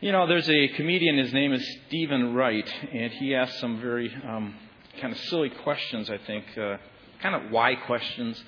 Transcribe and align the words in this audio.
You 0.00 0.10
know, 0.12 0.26
there's 0.26 0.50
a 0.50 0.68
comedian, 0.68 1.16
his 1.18 1.32
name 1.32 1.52
is 1.52 1.78
Steven 1.86 2.34
Wright, 2.34 2.68
and 2.92 3.12
he 3.12 3.34
asks 3.34 3.58
some 3.60 3.80
very 3.80 4.12
um, 4.26 4.54
kind 5.00 5.12
of 5.12 5.18
silly 5.20 5.50
questions, 5.50 6.10
I 6.10 6.18
think, 6.18 6.44
uh, 6.58 6.78
kind 7.22 7.36
of 7.36 7.52
why 7.52 7.76
questions. 7.76 8.42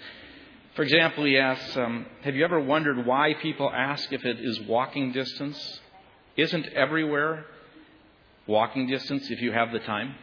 For 0.74 0.82
example, 0.82 1.24
he 1.24 1.38
asks, 1.38 1.76
um, 1.76 2.04
Have 2.22 2.34
you 2.34 2.44
ever 2.44 2.60
wondered 2.60 3.06
why 3.06 3.34
people 3.40 3.70
ask 3.70 4.12
if 4.12 4.24
it 4.24 4.38
is 4.40 4.60
walking 4.62 5.12
distance? 5.12 5.80
Isn't 6.36 6.66
everywhere 6.74 7.46
walking 8.48 8.88
distance 8.88 9.30
if 9.30 9.40
you 9.40 9.52
have 9.52 9.72
the 9.72 9.78
time? 9.78 10.16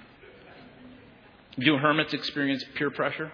Do 1.57 1.77
hermits 1.77 2.13
experience 2.13 2.63
peer 2.75 2.91
pressure? 2.91 3.31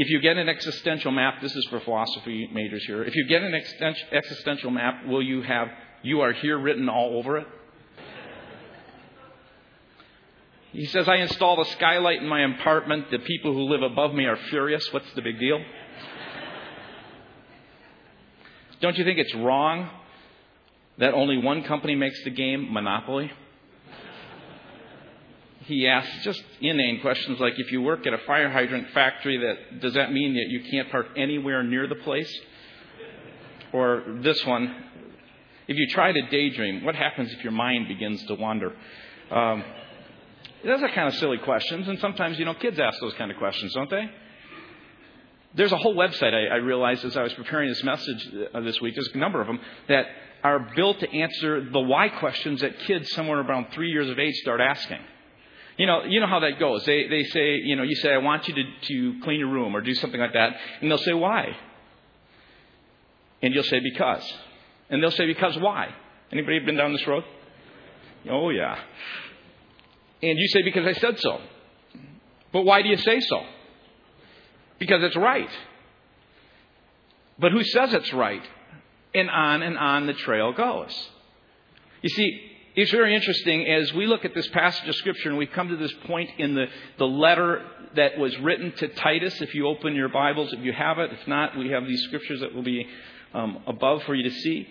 If 0.00 0.08
you 0.08 0.18
get 0.18 0.38
an 0.38 0.48
existential 0.48 1.12
map, 1.12 1.42
this 1.42 1.54
is 1.54 1.66
for 1.66 1.78
philosophy 1.80 2.48
majors 2.54 2.82
here. 2.86 3.04
If 3.04 3.14
you 3.14 3.26
get 3.26 3.42
an 3.42 3.52
existential 4.12 4.70
map, 4.70 5.04
will 5.04 5.20
you 5.20 5.42
have 5.42 5.68
you 6.02 6.22
are 6.22 6.32
here 6.32 6.58
written 6.58 6.88
all 6.88 7.18
over 7.18 7.36
it? 7.36 7.46
He 10.72 10.86
says, 10.86 11.06
I 11.06 11.16
installed 11.16 11.58
a 11.58 11.70
skylight 11.72 12.22
in 12.22 12.28
my 12.28 12.40
apartment. 12.44 13.10
The 13.10 13.18
people 13.18 13.52
who 13.52 13.64
live 13.64 13.82
above 13.82 14.14
me 14.14 14.24
are 14.24 14.38
furious. 14.48 14.90
What's 14.90 15.12
the 15.12 15.20
big 15.20 15.38
deal? 15.38 15.62
Don't 18.80 18.96
you 18.96 19.04
think 19.04 19.18
it's 19.18 19.34
wrong 19.34 19.90
that 20.96 21.12
only 21.12 21.36
one 21.36 21.62
company 21.64 21.94
makes 21.94 22.24
the 22.24 22.30
game, 22.30 22.72
Monopoly? 22.72 23.30
He 25.70 25.86
asks 25.88 26.24
just 26.24 26.42
inane 26.60 27.00
questions 27.00 27.40
like 27.40 27.54
if 27.56 27.72
you 27.72 27.80
work 27.80 28.06
at 28.06 28.12
a 28.12 28.18
fire 28.26 28.50
hydrant 28.50 28.90
factory 28.90 29.38
that 29.38 29.80
does 29.80 29.94
that 29.94 30.12
mean 30.12 30.34
that 30.34 30.48
you 30.48 30.60
can't 30.70 30.90
park 30.90 31.06
anywhere 31.16 31.62
near 31.62 31.86
the 31.86 31.94
place 31.94 32.32
or 33.72 34.02
this 34.20 34.44
one 34.44 34.84
if 35.68 35.76
you 35.76 35.86
try 35.88 36.12
to 36.12 36.22
daydream 36.22 36.84
what 36.84 36.94
happens 36.94 37.32
if 37.32 37.42
your 37.42 37.52
mind 37.52 37.88
begins 37.88 38.22
to 38.24 38.34
wander 38.34 38.72
um, 39.30 39.64
those 40.64 40.82
are 40.82 40.88
kind 40.88 41.08
of 41.08 41.14
silly 41.14 41.38
questions 41.38 41.88
and 41.88 41.98
sometimes 42.00 42.38
you 42.38 42.44
know 42.44 42.54
kids 42.54 42.78
ask 42.78 42.98
those 43.00 43.14
kind 43.14 43.30
of 43.30 43.36
questions 43.38 43.72
don't 43.72 43.90
they 43.90 44.10
there's 45.54 45.72
a 45.72 45.76
whole 45.76 45.94
website 45.94 46.32
I, 46.32 46.54
I 46.54 46.56
realized 46.56 47.04
as 47.04 47.16
I 47.16 47.22
was 47.22 47.32
preparing 47.34 47.68
this 47.68 47.82
message 47.82 48.28
uh, 48.54 48.60
this 48.60 48.80
week. 48.80 48.94
There's 48.94 49.10
a 49.12 49.18
number 49.18 49.40
of 49.40 49.48
them 49.48 49.58
that 49.88 50.06
are 50.44 50.70
built 50.76 51.00
to 51.00 51.10
answer 51.10 51.68
the 51.68 51.80
why 51.80 52.08
questions 52.08 52.60
that 52.60 52.78
kids 52.80 53.10
somewhere 53.12 53.40
around 53.40 53.66
three 53.72 53.90
years 53.90 54.08
of 54.08 54.18
age 54.18 54.34
start 54.36 54.60
asking. 54.60 55.00
You 55.80 55.86
know, 55.86 56.04
you 56.04 56.20
know 56.20 56.26
how 56.26 56.40
that 56.40 56.58
goes. 56.58 56.84
They, 56.84 57.08
they 57.08 57.22
say, 57.22 57.54
you 57.54 57.74
know, 57.74 57.84
you 57.84 57.94
say, 57.94 58.12
I 58.12 58.18
want 58.18 58.46
you 58.46 58.54
to, 58.54 58.62
to 58.82 59.20
clean 59.24 59.40
your 59.40 59.48
room 59.48 59.74
or 59.74 59.80
do 59.80 59.94
something 59.94 60.20
like 60.20 60.34
that. 60.34 60.52
And 60.82 60.90
they'll 60.90 60.98
say, 60.98 61.14
why? 61.14 61.56
And 63.40 63.54
you'll 63.54 63.62
say, 63.62 63.80
because. 63.80 64.22
And 64.90 65.02
they'll 65.02 65.10
say, 65.10 65.24
because 65.24 65.56
why? 65.58 65.88
Anybody 66.30 66.58
been 66.58 66.76
down 66.76 66.92
this 66.92 67.06
road? 67.06 67.24
Oh, 68.28 68.50
yeah. 68.50 68.78
And 70.22 70.38
you 70.38 70.48
say, 70.48 70.60
because 70.66 70.86
I 70.86 71.00
said 71.00 71.18
so. 71.18 71.40
But 72.52 72.66
why 72.66 72.82
do 72.82 72.90
you 72.90 72.98
say 72.98 73.18
so? 73.18 73.40
Because 74.78 75.02
it's 75.02 75.16
right. 75.16 75.48
But 77.38 77.52
who 77.52 77.64
says 77.64 77.94
it's 77.94 78.12
right? 78.12 78.46
And 79.14 79.30
on 79.30 79.62
and 79.62 79.78
on 79.78 80.06
the 80.06 80.12
trail 80.12 80.52
goes. 80.52 80.94
You 82.02 82.10
see, 82.10 82.49
it's 82.76 82.92
very 82.92 83.16
interesting 83.16 83.66
as 83.66 83.92
we 83.92 84.06
look 84.06 84.24
at 84.24 84.34
this 84.34 84.46
passage 84.48 84.88
of 84.88 84.94
Scripture 84.94 85.28
and 85.28 85.38
we 85.38 85.46
come 85.46 85.68
to 85.68 85.76
this 85.76 85.92
point 86.04 86.30
in 86.38 86.54
the, 86.54 86.66
the 86.98 87.06
letter 87.06 87.64
that 87.96 88.16
was 88.16 88.38
written 88.38 88.72
to 88.76 88.88
Titus. 88.88 89.40
If 89.40 89.54
you 89.54 89.66
open 89.66 89.96
your 89.96 90.08
Bibles, 90.08 90.52
if 90.52 90.60
you 90.60 90.72
have 90.72 90.98
it, 91.00 91.12
if 91.12 91.26
not, 91.26 91.58
we 91.58 91.70
have 91.70 91.84
these 91.84 92.02
scriptures 92.04 92.40
that 92.40 92.54
will 92.54 92.62
be 92.62 92.86
um, 93.34 93.62
above 93.66 94.04
for 94.04 94.14
you 94.14 94.22
to 94.22 94.30
see. 94.30 94.68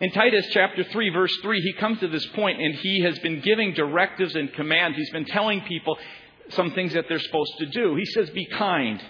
In 0.00 0.10
Titus 0.10 0.46
chapter 0.50 0.82
3, 0.82 1.10
verse 1.10 1.36
3, 1.42 1.60
he 1.60 1.72
comes 1.74 2.00
to 2.00 2.08
this 2.08 2.26
point 2.26 2.60
and 2.60 2.74
he 2.74 3.02
has 3.02 3.18
been 3.20 3.40
giving 3.40 3.74
directives 3.74 4.34
and 4.34 4.52
commands. 4.52 4.96
He's 4.96 5.10
been 5.10 5.24
telling 5.24 5.60
people 5.62 5.98
some 6.50 6.72
things 6.72 6.94
that 6.94 7.06
they're 7.08 7.18
supposed 7.20 7.52
to 7.58 7.66
do. 7.66 7.94
He 7.94 8.06
says, 8.06 8.30
Be 8.30 8.46
kind. 8.46 9.00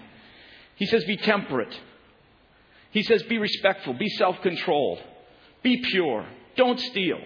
He 0.77 0.87
says, 0.87 1.04
Be 1.04 1.16
temperate. 1.16 1.75
He 2.91 3.03
says, 3.03 3.22
Be 3.25 3.38
respectful. 3.38 3.94
Be 3.94 4.09
self 4.10 4.41
controlled. 4.43 5.00
Be 5.62 5.78
pure. 5.91 6.27
Don't 6.56 6.81
steal. 6.81 7.19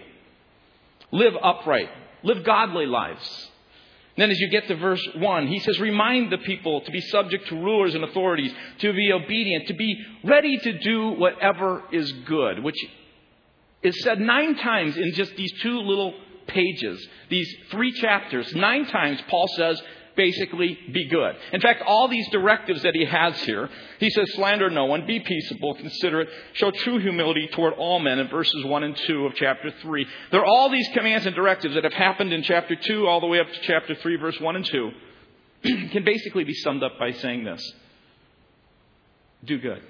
Live 1.13 1.33
upright. 1.41 1.89
Live 2.23 2.43
godly 2.43 2.87
lives. 2.87 3.49
then, 4.17 4.31
as 4.31 4.39
you 4.39 4.49
get 4.49 4.67
to 4.67 4.75
verse 4.75 5.07
1, 5.15 5.47
he 5.47 5.59
says, 5.59 5.79
Remind 5.79 6.31
the 6.31 6.39
people 6.39 6.81
to 6.81 6.91
be 6.91 7.01
subject 7.01 7.47
to 7.49 7.55
rulers 7.55 7.93
and 7.93 8.03
authorities, 8.03 8.51
to 8.79 8.93
be 8.93 9.13
obedient, 9.13 9.67
to 9.67 9.75
be 9.75 9.95
ready 10.23 10.57
to 10.57 10.79
do 10.79 11.09
whatever 11.09 11.83
is 11.91 12.11
good, 12.25 12.63
which 12.63 12.83
is 13.83 14.01
said 14.01 14.19
nine 14.19 14.55
times 14.55 14.97
in 14.97 15.13
just 15.13 15.35
these 15.35 15.51
two 15.61 15.79
little 15.81 16.15
pages, 16.47 17.07
these 17.29 17.53
three 17.69 17.91
chapters. 17.91 18.51
Nine 18.55 18.87
times, 18.87 19.19
Paul 19.29 19.47
says, 19.55 19.79
basically 20.15 20.77
be 20.91 21.07
good. 21.07 21.35
In 21.51 21.61
fact, 21.61 21.81
all 21.85 22.07
these 22.07 22.27
directives 22.29 22.83
that 22.83 22.95
he 22.95 23.05
has 23.05 23.39
here, 23.41 23.69
he 23.99 24.09
says, 24.09 24.33
slander 24.33 24.69
no 24.69 24.85
one, 24.85 25.05
be 25.05 25.19
peaceable, 25.19 25.75
considerate, 25.75 26.29
show 26.53 26.71
true 26.71 26.99
humility 26.99 27.47
toward 27.53 27.73
all 27.73 27.99
men 27.99 28.19
in 28.19 28.27
verses 28.27 28.65
1 28.65 28.83
and 28.83 28.95
2 28.95 29.25
of 29.25 29.35
chapter 29.35 29.71
3. 29.81 30.07
There 30.31 30.41
are 30.41 30.45
all 30.45 30.69
these 30.69 30.87
commands 30.93 31.25
and 31.25 31.35
directives 31.35 31.75
that 31.75 31.83
have 31.83 31.93
happened 31.93 32.33
in 32.33 32.43
chapter 32.43 32.75
2 32.75 33.07
all 33.07 33.19
the 33.19 33.27
way 33.27 33.39
up 33.39 33.47
to 33.47 33.61
chapter 33.61 33.95
3, 33.95 34.15
verse 34.17 34.39
1 34.39 34.55
and 34.55 34.65
2, 34.65 34.91
can 35.91 36.03
basically 36.03 36.43
be 36.43 36.53
summed 36.53 36.83
up 36.83 36.93
by 36.99 37.11
saying 37.11 37.43
this 37.43 37.73
do 39.43 39.59
good. 39.59 39.81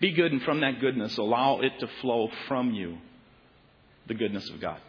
Be 0.00 0.12
good, 0.12 0.32
and 0.32 0.42
from 0.42 0.60
that 0.60 0.80
goodness, 0.80 1.16
allow 1.16 1.60
it 1.60 1.72
to 1.80 1.88
flow 2.00 2.28
from 2.46 2.72
you 2.72 2.98
the 4.06 4.14
goodness 4.14 4.48
of 4.50 4.60
God. 4.60 4.80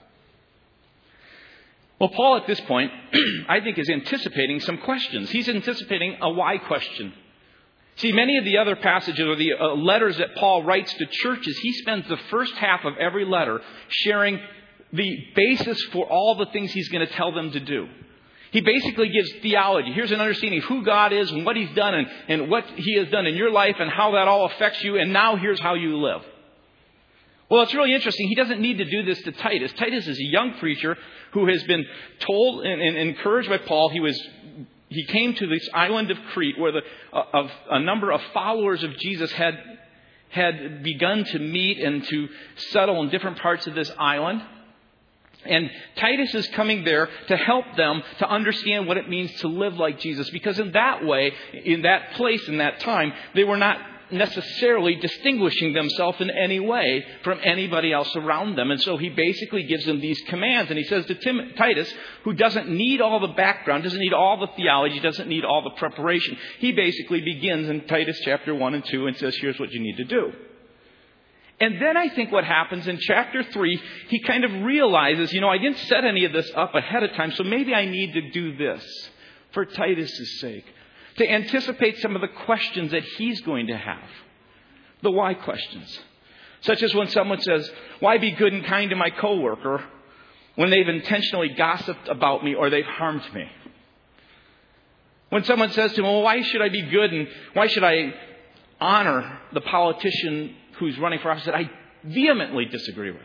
Well, 1.99 2.09
Paul 2.09 2.37
at 2.37 2.47
this 2.47 2.59
point, 2.61 2.91
I 3.49 3.61
think, 3.61 3.77
is 3.77 3.89
anticipating 3.89 4.59
some 4.59 4.79
questions. 4.79 5.29
He's 5.29 5.47
anticipating 5.47 6.17
a 6.21 6.29
why 6.29 6.57
question. 6.57 7.13
See, 7.97 8.11
many 8.11 8.37
of 8.37 8.43
the 8.43 8.57
other 8.57 8.75
passages 8.75 9.25
or 9.25 9.37
the 9.37 9.53
uh, 9.53 9.75
letters 9.75 10.17
that 10.17 10.35
Paul 10.35 10.63
writes 10.63 10.93
to 10.93 11.05
churches, 11.05 11.57
he 11.59 11.71
spends 11.73 12.07
the 12.09 12.17
first 12.29 12.53
half 12.55 12.83
of 12.83 12.97
every 12.97 13.23
letter 13.23 13.61
sharing 13.87 14.39
the 14.91 15.17
basis 15.35 15.81
for 15.93 16.05
all 16.05 16.35
the 16.35 16.47
things 16.47 16.71
he's 16.71 16.89
going 16.89 17.07
to 17.07 17.13
tell 17.13 17.33
them 17.33 17.51
to 17.51 17.59
do. 17.61 17.87
He 18.51 18.61
basically 18.61 19.09
gives 19.09 19.31
theology. 19.41 19.91
Here's 19.93 20.11
an 20.11 20.19
understanding 20.19 20.59
of 20.59 20.65
who 20.65 20.83
God 20.83 21.13
is 21.13 21.31
and 21.31 21.45
what 21.45 21.55
he's 21.55 21.73
done 21.73 21.93
and, 21.93 22.07
and 22.27 22.49
what 22.49 22.65
he 22.75 22.97
has 22.97 23.09
done 23.09 23.25
in 23.25 23.35
your 23.35 23.51
life 23.51 23.75
and 23.79 23.89
how 23.89 24.11
that 24.11 24.27
all 24.27 24.45
affects 24.45 24.83
you, 24.83 24.97
and 24.97 25.13
now 25.13 25.37
here's 25.37 25.59
how 25.59 25.75
you 25.75 25.97
live. 25.97 26.21
Well, 27.49 27.61
it's 27.61 27.73
really 27.73 27.93
interesting. 27.93 28.27
He 28.27 28.35
doesn't 28.35 28.59
need 28.59 28.79
to 28.79 28.85
do 28.85 29.03
this 29.03 29.21
to 29.23 29.31
Titus. 29.31 29.71
Titus 29.73 30.07
is 30.07 30.17
a 30.19 30.23
young 30.23 30.57
preacher 30.57 30.97
who 31.31 31.47
has 31.47 31.63
been 31.63 31.85
told 32.19 32.65
and, 32.65 32.81
and 32.81 32.97
encouraged 32.97 33.49
by 33.49 33.59
Paul. 33.59 33.89
He 33.89 33.99
was 33.99 34.19
he 34.89 35.05
came 35.05 35.33
to 35.35 35.47
this 35.47 35.67
island 35.73 36.11
of 36.11 36.17
Crete 36.33 36.59
where 36.59 36.71
the, 36.71 36.81
uh, 37.11 37.23
of 37.33 37.51
a 37.71 37.79
number 37.79 38.11
of 38.11 38.21
followers 38.33 38.83
of 38.83 38.97
Jesus 38.97 39.31
had 39.31 39.55
had 40.29 40.83
begun 40.83 41.23
to 41.23 41.39
meet 41.39 41.79
and 41.79 42.03
to 42.05 42.27
settle 42.71 43.01
in 43.03 43.09
different 43.09 43.37
parts 43.39 43.67
of 43.67 43.75
this 43.75 43.91
island. 43.97 44.41
And 45.45 45.69
Titus 45.97 46.33
is 46.33 46.47
coming 46.47 46.83
there 46.83 47.07
to 47.27 47.37
help 47.37 47.65
them 47.77 48.01
to 48.19 48.27
understand 48.27 48.87
what 48.87 48.97
it 48.97 49.07
means 49.07 49.31
to 49.41 49.47
live 49.47 49.75
like 49.75 49.99
Jesus. 49.99 50.29
Because 50.31 50.59
in 50.59 50.71
that 50.71 51.05
way, 51.05 51.31
in 51.53 51.83
that 51.83 52.13
place, 52.13 52.47
in 52.47 52.57
that 52.57 52.79
time, 52.79 53.13
they 53.35 53.43
were 53.43 53.57
not 53.57 53.79
necessarily 54.11 54.95
distinguishing 54.95 55.73
themselves 55.73 56.21
in 56.21 56.29
any 56.29 56.59
way 56.59 57.03
from 57.23 57.39
anybody 57.43 57.91
else 57.91 58.15
around 58.15 58.55
them. 58.55 58.71
And 58.71 58.81
so 58.81 58.97
he 58.97 59.09
basically 59.09 59.63
gives 59.63 59.85
them 59.85 59.99
these 59.99 60.21
commands. 60.27 60.69
And 60.69 60.77
he 60.77 60.85
says 60.85 61.05
to 61.07 61.15
Tim, 61.15 61.53
Titus, 61.57 61.91
who 62.23 62.33
doesn't 62.33 62.69
need 62.69 63.01
all 63.01 63.19
the 63.19 63.33
background, 63.33 63.83
doesn't 63.83 63.99
need 63.99 64.13
all 64.13 64.39
the 64.39 64.53
theology, 64.55 64.99
doesn't 64.99 65.27
need 65.27 65.45
all 65.45 65.63
the 65.63 65.71
preparation, 65.71 66.37
he 66.59 66.71
basically 66.71 67.21
begins 67.21 67.69
in 67.69 67.87
Titus 67.87 68.19
chapter 68.23 68.53
1 68.53 68.73
and 68.73 68.85
2 68.85 69.07
and 69.07 69.17
says, 69.17 69.35
here's 69.39 69.59
what 69.59 69.71
you 69.71 69.81
need 69.81 69.97
to 69.97 70.05
do. 70.05 70.31
And 71.59 71.81
then 71.81 71.95
I 71.95 72.09
think 72.09 72.31
what 72.31 72.43
happens 72.43 72.87
in 72.87 72.97
chapter 72.99 73.41
3, 73.41 73.81
he 74.09 74.21
kind 74.23 74.43
of 74.43 74.51
realizes, 74.63 75.31
you 75.31 75.39
know, 75.39 75.47
I 75.47 75.57
didn't 75.57 75.77
set 75.77 76.03
any 76.03 76.25
of 76.25 76.33
this 76.33 76.51
up 76.53 76.75
ahead 76.75 77.03
of 77.03 77.13
time, 77.13 77.31
so 77.31 77.43
maybe 77.43 77.73
I 77.73 77.85
need 77.85 78.13
to 78.13 78.29
do 78.31 78.57
this 78.57 78.83
for 79.53 79.65
Titus's 79.65 80.41
sake 80.41 80.65
to 81.17 81.29
anticipate 81.29 81.99
some 81.99 82.15
of 82.15 82.21
the 82.21 82.27
questions 82.27 82.91
that 82.91 83.03
he's 83.03 83.41
going 83.41 83.67
to 83.67 83.77
have. 83.77 84.09
The 85.01 85.11
why 85.11 85.33
questions. 85.33 85.99
Such 86.61 86.81
as 86.83 86.93
when 86.93 87.09
someone 87.09 87.41
says, 87.41 87.69
Why 87.99 88.17
be 88.17 88.31
good 88.31 88.53
and 88.53 88.65
kind 88.65 88.89
to 88.89 88.95
my 88.95 89.09
coworker 89.09 89.83
when 90.55 90.69
they've 90.69 90.87
intentionally 90.87 91.49
gossiped 91.49 92.07
about 92.07 92.43
me 92.43 92.55
or 92.55 92.69
they've 92.69 92.85
harmed 92.85 93.23
me? 93.33 93.49
When 95.29 95.43
someone 95.43 95.71
says 95.71 95.93
to 95.93 96.01
him, 96.01 96.05
Well, 96.05 96.21
why 96.21 96.41
should 96.41 96.61
I 96.61 96.69
be 96.69 96.81
good 96.81 97.13
and 97.13 97.27
why 97.53 97.67
should 97.67 97.83
I 97.83 98.13
honor 98.79 99.39
the 99.53 99.61
politician 99.61 100.55
who's 100.79 100.97
running 100.97 101.19
for 101.19 101.31
office 101.31 101.45
that 101.45 101.55
I 101.55 101.69
vehemently 102.03 102.65
disagree 102.65 103.11
with? 103.11 103.21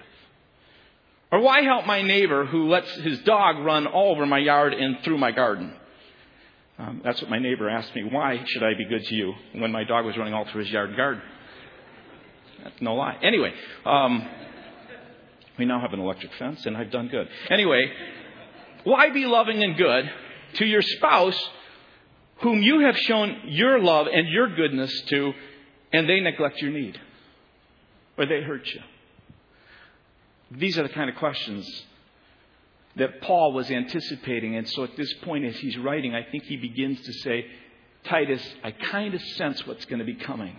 Or 1.33 1.41
why 1.41 1.63
help 1.63 1.87
my 1.87 2.03
neighbor 2.03 2.45
who 2.45 2.69
lets 2.69 2.93
his 2.97 3.21
dog 3.21 3.65
run 3.65 3.87
all 3.87 4.13
over 4.13 4.27
my 4.27 4.39
yard 4.39 4.75
and 4.75 4.99
through 5.05 5.19
my 5.19 5.31
garden? 5.31 5.73
Um, 6.81 7.03
that's 7.05 7.21
what 7.21 7.31
my 7.31 7.39
neighbor 7.39 7.69
asked 7.69 7.95
me. 7.95 8.05
Why 8.05 8.43
should 8.47 8.63
I 8.63 8.73
be 8.73 8.87
good 8.87 9.05
to 9.05 9.15
you 9.15 9.35
when 9.53 9.71
my 9.71 9.85
dog 9.85 10.07
was 10.07 10.17
running 10.17 10.33
all 10.33 10.47
through 10.47 10.63
his 10.63 10.71
yard 10.71 10.89
and 10.89 10.97
garden? 10.97 11.23
That's 12.65 12.81
no 12.81 12.95
lie. 12.95 13.19
Anyway, 13.23 13.53
um, 13.85 14.27
we 15.59 15.67
now 15.67 15.79
have 15.79 15.93
an 15.93 16.01
electric 16.01 16.33
fence, 16.35 16.65
and 16.65 16.79
I've 16.79 16.91
done 16.91 17.09
good. 17.09 17.29
Anyway, 17.51 17.93
why 18.85 19.11
be 19.11 19.27
loving 19.27 19.63
and 19.63 19.77
good 19.77 20.11
to 20.55 20.65
your 20.65 20.81
spouse 20.81 21.51
whom 22.37 22.63
you 22.63 22.81
have 22.81 22.97
shown 22.97 23.37
your 23.45 23.79
love 23.79 24.07
and 24.11 24.27
your 24.29 24.55
goodness 24.55 24.91
to, 25.09 25.35
and 25.93 26.09
they 26.09 26.21
neglect 26.21 26.63
your 26.63 26.71
need? 26.71 26.99
Or 28.17 28.25
they 28.25 28.41
hurt 28.41 28.67
you? 28.67 28.81
These 30.51 30.79
are 30.79 30.83
the 30.83 30.89
kind 30.89 31.11
of 31.11 31.17
questions 31.17 31.67
that 32.97 33.21
Paul 33.23 33.53
was 33.53 33.71
anticipating. 33.71 34.57
And 34.57 34.69
so 34.69 34.85
at 34.85 34.97
this 34.97 35.13
point, 35.23 35.45
as 35.45 35.57
he's 35.57 35.77
writing, 35.79 36.15
I 36.15 36.23
think 36.31 36.45
he 36.45 36.57
begins 36.57 37.01
to 37.03 37.13
say, 37.13 37.47
Titus, 38.05 38.43
I 38.65 38.73
kind 38.73 39.15
of 39.15 39.23
sense 39.37 39.67
what's 39.67 39.85
going 39.85 40.01
to 40.01 40.05
be 40.05 40.15
coming. 40.15 40.57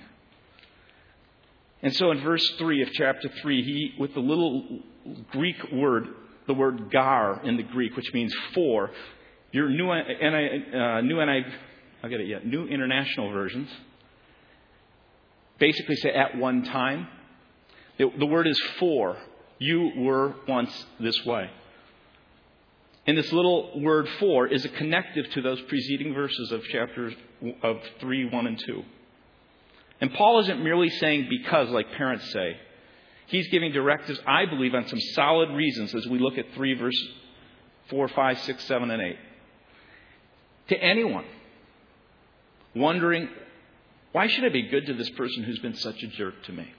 And 1.82 1.94
so 1.96 2.12
in 2.12 2.22
verse 2.22 2.48
3 2.58 2.84
of 2.84 2.92
chapter 2.94 3.30
3, 3.42 3.64
he, 3.64 3.94
with 4.00 4.14
the 4.14 4.20
little 4.20 4.80
Greek 5.32 5.56
word, 5.72 6.08
the 6.48 6.54
word 6.54 6.92
gar 6.92 7.42
in 7.44 7.58
the 7.58 7.64
Greek, 7.64 7.96
which 7.96 8.14
means 8.14 8.34
for, 8.54 8.92
your 9.52 9.70
new, 9.70 9.90
uh, 9.90 11.02
new 11.02 11.26
NI, 11.26 11.44
I'll 12.04 12.10
get 12.10 12.22
it 12.22 12.28
yet, 12.28 12.46
new 12.46 12.68
international 12.68 13.32
versions 13.32 13.70
basically 15.62 15.96
say 15.98 16.10
at 16.12 16.36
one 16.38 16.64
time. 16.64 17.08
The, 17.98 18.12
the 18.18 18.26
word 18.26 18.48
is 18.48 18.60
for. 18.80 19.16
You 19.60 19.92
were 19.96 20.34
once 20.48 20.72
this 21.00 21.24
way. 21.24 21.50
And 23.08 23.18
this 23.18 23.32
little 23.32 23.80
word 23.80 24.08
for 24.20 24.48
is 24.48 24.64
a 24.64 24.70
connective 24.70 25.30
to 25.32 25.42
those 25.42 25.60
preceding 25.62 26.14
verses 26.14 26.52
of 26.52 26.64
chapters 26.66 27.14
of 27.64 27.80
3, 28.00 28.30
1, 28.30 28.48
and 28.48 28.60
2. 28.60 28.84
And 30.02 30.14
Paul 30.14 30.40
isn't 30.42 30.64
merely 30.64 30.90
saying 30.90 31.28
because, 31.30 31.70
like 31.70 31.92
parents 31.94 32.32
say. 32.32 32.58
He's 33.28 33.48
giving 33.48 33.72
directives, 33.72 34.20
I 34.28 34.46
believe, 34.46 34.76
on 34.76 34.88
some 34.88 35.00
solid 35.00 35.50
reasons 35.52 35.96
as 35.96 36.06
we 36.06 36.20
look 36.20 36.38
at 36.38 36.46
3, 36.54 36.74
verse 36.76 37.08
4, 37.90 38.08
5, 38.08 38.40
6, 38.40 38.64
7, 38.66 38.92
and 38.92 39.02
8. 39.02 39.16
To 40.70 40.78
anyone 40.78 41.26
wondering, 42.76 43.30
why 44.12 44.28
should 44.28 44.44
I 44.44 44.50
be 44.50 44.64
good 44.64 44.86
to 44.88 44.94
this 44.94 45.10
person 45.12 45.44
who's 45.44 45.60
been 45.60 45.76
such 45.76 46.02
a 46.04 46.08
jerk 46.08 46.44
to 46.44 46.52
me? 46.52 46.72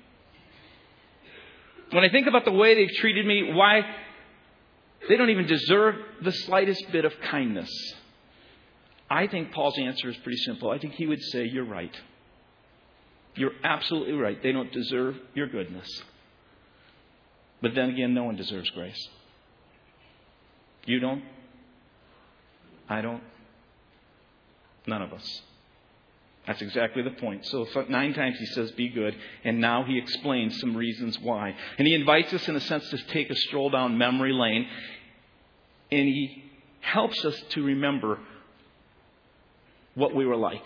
When 1.90 2.04
I 2.04 2.08
think 2.10 2.26
about 2.26 2.44
the 2.44 2.52
way 2.52 2.74
they've 2.74 2.96
treated 2.96 3.26
me, 3.26 3.52
why 3.52 3.82
they 5.08 5.16
don't 5.16 5.30
even 5.30 5.46
deserve 5.46 5.96
the 6.22 6.32
slightest 6.32 6.90
bit 6.92 7.04
of 7.04 7.12
kindness. 7.30 7.70
I 9.10 9.26
think 9.26 9.52
Paul's 9.52 9.78
answer 9.78 10.08
is 10.08 10.16
pretty 10.18 10.38
simple. 10.38 10.70
I 10.70 10.78
think 10.78 10.94
he 10.94 11.06
would 11.06 11.20
say, 11.22 11.44
You're 11.44 11.64
right. 11.64 11.94
You're 13.34 13.52
absolutely 13.64 14.14
right. 14.14 14.42
They 14.42 14.52
don't 14.52 14.72
deserve 14.72 15.16
your 15.34 15.46
goodness. 15.46 15.88
But 17.60 17.74
then 17.74 17.90
again, 17.90 18.12
no 18.12 18.24
one 18.24 18.36
deserves 18.36 18.68
grace. 18.70 19.08
You 20.84 20.98
don't. 20.98 21.22
I 22.88 23.00
don't. 23.00 23.22
None 24.86 25.02
of 25.02 25.12
us. 25.12 25.42
That's 26.46 26.60
exactly 26.60 27.02
the 27.02 27.10
point. 27.10 27.46
So 27.46 27.66
uh, 27.74 27.84
nine 27.88 28.14
times 28.14 28.38
he 28.38 28.46
says, 28.46 28.72
be 28.72 28.88
good, 28.88 29.14
and 29.44 29.60
now 29.60 29.84
he 29.84 29.96
explains 29.96 30.58
some 30.58 30.76
reasons 30.76 31.18
why. 31.20 31.54
And 31.78 31.86
he 31.86 31.94
invites 31.94 32.32
us, 32.32 32.48
in 32.48 32.56
a 32.56 32.60
sense, 32.60 32.88
to 32.90 32.98
take 33.08 33.30
a 33.30 33.36
stroll 33.36 33.70
down 33.70 33.96
memory 33.96 34.32
lane, 34.32 34.66
and 35.92 36.08
he 36.08 36.42
helps 36.80 37.24
us 37.24 37.40
to 37.50 37.62
remember 37.62 38.18
what 39.94 40.14
we 40.14 40.26
were 40.26 40.36
like. 40.36 40.64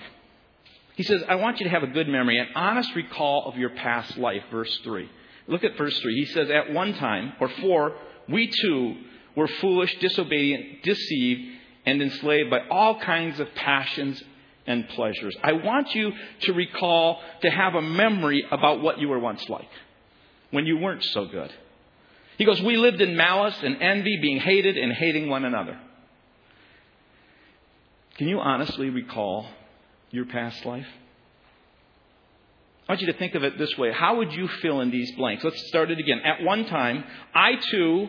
He 0.94 1.02
says, 1.02 1.22
I 1.28 1.34
want 1.34 1.60
you 1.60 1.64
to 1.64 1.70
have 1.70 1.82
a 1.82 1.88
good 1.88 2.08
memory, 2.08 2.38
an 2.38 2.48
honest 2.54 2.94
recall 2.94 3.44
of 3.46 3.58
your 3.58 3.70
past 3.70 4.16
life, 4.16 4.44
verse 4.50 4.74
3. 4.82 5.10
Look 5.46 5.62
at 5.62 5.76
verse 5.76 5.98
3. 6.00 6.14
He 6.14 6.26
says, 6.32 6.48
At 6.48 6.72
one 6.72 6.94
time, 6.94 7.34
or 7.38 7.50
for, 7.50 7.96
we 8.28 8.46
too 8.46 8.96
were 9.36 9.46
foolish, 9.46 9.94
disobedient, 9.98 10.82
deceived, 10.82 11.42
and 11.84 12.00
enslaved 12.00 12.48
by 12.48 12.66
all 12.68 12.98
kinds 12.98 13.38
of 13.38 13.54
passions 13.54 14.22
and 14.66 14.88
pleasures. 14.90 15.36
I 15.42 15.52
want 15.52 15.94
you 15.94 16.12
to 16.42 16.52
recall, 16.52 17.20
to 17.42 17.50
have 17.50 17.74
a 17.74 17.82
memory 17.82 18.44
about 18.50 18.82
what 18.82 18.98
you 18.98 19.08
were 19.08 19.18
once 19.18 19.48
like, 19.48 19.68
when 20.50 20.66
you 20.66 20.78
weren't 20.78 21.04
so 21.04 21.26
good. 21.26 21.52
He 22.38 22.44
goes, 22.44 22.60
We 22.60 22.76
lived 22.76 23.00
in 23.00 23.16
malice 23.16 23.56
and 23.62 23.80
envy, 23.80 24.18
being 24.20 24.38
hated 24.38 24.76
and 24.76 24.92
hating 24.92 25.28
one 25.28 25.44
another. 25.44 25.78
Can 28.16 28.28
you 28.28 28.40
honestly 28.40 28.90
recall 28.90 29.46
your 30.10 30.24
past 30.24 30.64
life? 30.64 30.86
I 32.88 32.92
want 32.92 33.00
you 33.00 33.08
to 33.08 33.18
think 33.18 33.34
of 33.34 33.42
it 33.42 33.58
this 33.58 33.76
way. 33.76 33.92
How 33.92 34.16
would 34.18 34.32
you 34.32 34.46
fill 34.62 34.80
in 34.80 34.90
these 34.90 35.10
blanks? 35.16 35.42
Let's 35.42 35.60
start 35.68 35.90
it 35.90 35.98
again. 35.98 36.20
At 36.20 36.42
one 36.42 36.66
time, 36.66 37.04
I 37.34 37.56
too 37.70 38.08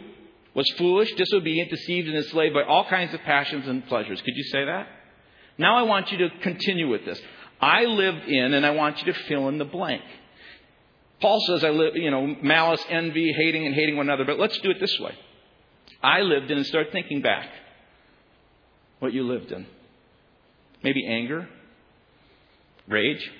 was 0.53 0.69
foolish, 0.77 1.11
disobedient, 1.13 1.69
deceived, 1.69 2.07
and 2.07 2.15
enslaved 2.15 2.53
by 2.53 2.63
all 2.63 2.85
kinds 2.85 3.13
of 3.13 3.21
passions 3.21 3.67
and 3.67 3.85
pleasures. 3.87 4.21
Could 4.21 4.35
you 4.35 4.43
say 4.45 4.65
that? 4.65 4.87
Now 5.57 5.77
I 5.77 5.83
want 5.83 6.11
you 6.11 6.17
to 6.19 6.29
continue 6.41 6.89
with 6.89 7.05
this. 7.05 7.19
I 7.59 7.85
lived 7.85 8.27
in, 8.27 8.53
and 8.53 8.65
I 8.65 8.71
want 8.71 8.99
you 8.99 9.11
to 9.11 9.19
fill 9.27 9.47
in 9.49 9.57
the 9.57 9.65
blank. 9.65 10.03
Paul 11.19 11.39
says 11.47 11.63
I 11.63 11.69
live, 11.69 11.95
you 11.95 12.11
know, 12.11 12.35
malice, 12.41 12.83
envy, 12.89 13.33
hating, 13.33 13.65
and 13.65 13.73
hating 13.73 13.97
one 13.97 14.07
another, 14.07 14.25
but 14.25 14.37
let's 14.39 14.57
do 14.59 14.69
it 14.69 14.79
this 14.79 14.99
way. 14.99 15.17
I 16.03 16.21
lived 16.21 16.51
in 16.51 16.57
and 16.57 16.65
start 16.65 16.91
thinking 16.91 17.21
back 17.21 17.49
what 18.99 19.13
you 19.13 19.23
lived 19.23 19.51
in. 19.51 19.65
Maybe 20.83 21.07
anger, 21.07 21.49
rage, 22.87 23.31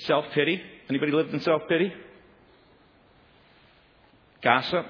self 0.00 0.26
pity. 0.32 0.60
Anybody 0.88 1.10
lived 1.10 1.34
in 1.34 1.40
self 1.40 1.62
pity? 1.68 1.92
Gossip, 4.42 4.86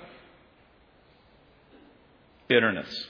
bitterness. 2.48 3.06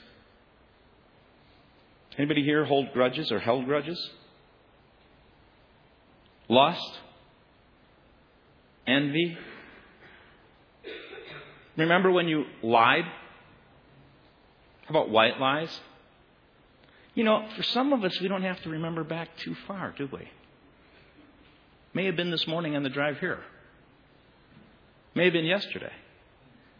Anybody 2.17 2.43
here 2.43 2.65
hold 2.65 2.93
grudges 2.93 3.31
or 3.31 3.39
held 3.39 3.65
grudges? 3.65 3.99
Lust? 6.47 6.99
Envy? 8.87 9.37
Remember 11.77 12.11
when 12.11 12.27
you 12.27 12.45
lied? 12.63 13.03
How 14.85 14.89
about 14.91 15.09
white 15.09 15.39
lies? 15.39 15.79
You 17.15 17.23
know, 17.23 17.47
for 17.55 17.63
some 17.63 17.91
of 17.93 18.03
us, 18.03 18.19
we 18.21 18.27
don't 18.27 18.43
have 18.43 18.61
to 18.63 18.69
remember 18.69 19.03
back 19.03 19.29
too 19.37 19.55
far, 19.67 19.93
do 19.97 20.07
we? 20.11 20.29
May 21.93 22.05
have 22.05 22.15
been 22.15 22.29
this 22.29 22.45
morning 22.47 22.75
on 22.75 22.83
the 22.83 22.89
drive 22.89 23.19
here. 23.19 23.39
May 25.15 25.25
have 25.25 25.33
been 25.33 25.45
yesterday. 25.45 25.93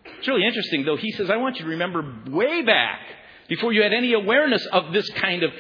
It's 0.05 0.27
really 0.27 0.45
interesting, 0.45 0.86
though. 0.86 0.98
He 0.98 1.12
says, 1.13 1.29
I 1.29 1.38
want 1.38 1.57
you 1.57 1.65
to 1.65 1.71
remember 1.71 2.03
way 2.29 2.62
back 2.62 3.00
before 3.47 3.73
you 3.73 3.83
had 3.83 3.93
any 3.93 4.13
awareness 4.13 4.65
of 4.71 4.91
this 4.91 5.07
kind 5.11 5.43
of 5.43 5.51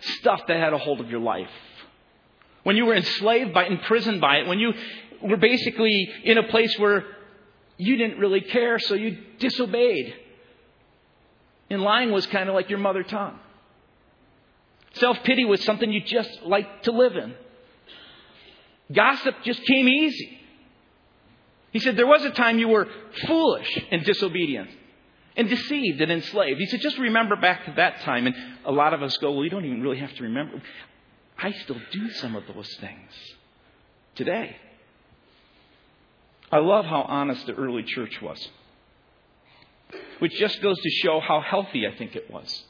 stuff 0.00 0.42
that 0.48 0.56
had 0.56 0.72
a 0.72 0.78
hold 0.78 1.00
of 1.00 1.10
your 1.10 1.20
life. 1.20 1.50
When 2.62 2.76
you 2.76 2.86
were 2.86 2.94
enslaved 2.94 3.52
by, 3.52 3.66
imprisoned 3.66 4.20
by 4.20 4.38
it, 4.38 4.46
when 4.46 4.58
you 4.58 4.72
were 5.20 5.36
basically 5.36 6.08
in 6.24 6.38
a 6.38 6.44
place 6.44 6.78
where 6.78 7.04
you 7.76 7.96
didn't 7.96 8.18
really 8.18 8.40
care, 8.40 8.78
so 8.78 8.94
you 8.94 9.18
disobeyed. 9.38 10.14
And 11.70 11.82
lying 11.82 12.12
was 12.12 12.26
kind 12.26 12.48
of 12.48 12.54
like 12.54 12.70
your 12.70 12.78
mother 12.78 13.02
tongue. 13.02 13.38
Self 14.94 15.22
pity 15.24 15.44
was 15.44 15.64
something 15.64 15.90
you 15.90 16.02
just 16.02 16.42
liked 16.42 16.84
to 16.84 16.92
live 16.92 17.16
in. 17.16 17.34
Gossip 18.92 19.36
just 19.42 19.64
came 19.64 19.88
easy. 19.88 20.38
He 21.72 21.80
said 21.80 21.96
there 21.96 22.06
was 22.06 22.22
a 22.24 22.30
time 22.30 22.58
you 22.58 22.68
were 22.68 22.86
foolish 23.26 23.78
and 23.90 24.04
disobedient 24.04 24.68
and 25.36 25.48
deceived 25.48 26.00
and 26.00 26.12
enslaved. 26.12 26.60
He 26.60 26.66
said, 26.66 26.80
just 26.80 26.98
remember 26.98 27.36
back 27.36 27.64
to 27.66 27.72
that 27.76 28.00
time. 28.00 28.26
And 28.26 28.34
a 28.64 28.72
lot 28.72 28.94
of 28.94 29.02
us 29.02 29.16
go, 29.18 29.32
well, 29.32 29.44
you 29.44 29.50
don't 29.50 29.64
even 29.64 29.82
really 29.82 29.98
have 29.98 30.14
to 30.16 30.22
remember. 30.24 30.62
I 31.38 31.52
still 31.52 31.80
do 31.90 32.10
some 32.10 32.36
of 32.36 32.44
those 32.52 32.72
things 32.80 33.10
today. 34.14 34.56
I 36.50 36.58
love 36.58 36.84
how 36.84 37.02
honest 37.02 37.46
the 37.46 37.54
early 37.54 37.82
church 37.82 38.20
was, 38.20 38.48
which 40.18 40.32
just 40.38 40.60
goes 40.60 40.78
to 40.78 40.90
show 40.90 41.18
how 41.18 41.40
healthy 41.40 41.86
I 41.86 41.96
think 41.96 42.14
it 42.14 42.30
was. 42.30 42.64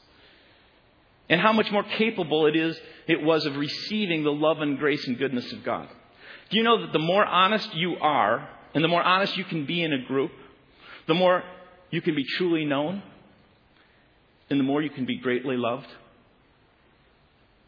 And 1.29 1.41
how 1.41 1.51
much 1.51 1.71
more 1.71 1.83
capable 1.83 2.45
it 2.45 2.55
is 2.55 2.79
it 3.07 3.21
was 3.21 3.45
of 3.45 3.57
receiving 3.57 4.23
the 4.23 4.31
love 4.31 4.59
and 4.61 4.77
grace 4.77 5.05
and 5.07 5.17
goodness 5.17 5.51
of 5.51 5.63
God. 5.63 5.89
Do 6.49 6.57
you 6.57 6.63
know 6.63 6.81
that 6.81 6.93
the 6.93 6.99
more 6.99 7.25
honest 7.25 7.73
you 7.75 7.95
are, 7.99 8.47
and 8.73 8.83
the 8.83 8.87
more 8.87 9.03
honest 9.03 9.35
you 9.37 9.43
can 9.43 9.65
be 9.65 9.83
in 9.83 9.93
a 9.93 10.05
group, 10.05 10.31
the 11.07 11.13
more 11.13 11.43
you 11.93 12.01
can 12.01 12.15
be 12.15 12.23
truly 12.23 12.65
known, 12.65 13.03
and 14.49 14.59
the 14.59 14.63
more 14.63 14.81
you 14.81 14.89
can 14.89 15.05
be 15.05 15.17
greatly 15.17 15.55
loved. 15.55 15.85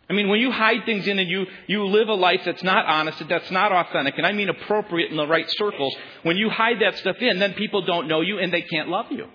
I 0.09 0.13
mean, 0.13 0.29
when 0.29 0.39
you 0.39 0.49
hide 0.49 0.83
things 0.83 1.07
in 1.07 1.19
and 1.19 1.29
you, 1.29 1.45
you 1.67 1.85
live 1.85 2.09
a 2.09 2.15
life 2.15 2.41
that's 2.43 2.63
not 2.63 2.87
honest, 2.87 3.21
that's 3.29 3.51
not 3.51 3.71
authentic, 3.71 4.17
and 4.17 4.25
I 4.25 4.31
mean 4.31 4.49
appropriate 4.49 5.11
in 5.11 5.17
the 5.17 5.27
right 5.27 5.45
circles, 5.47 5.95
when 6.23 6.37
you 6.37 6.49
hide 6.49 6.81
that 6.81 6.97
stuff 6.97 7.17
in, 7.19 7.37
then 7.37 7.53
people 7.53 7.85
don't 7.85 8.07
know 8.07 8.21
you 8.21 8.39
and 8.39 8.51
they 8.51 8.63
can't 8.63 8.89
love 8.89 9.05
you. 9.11 9.27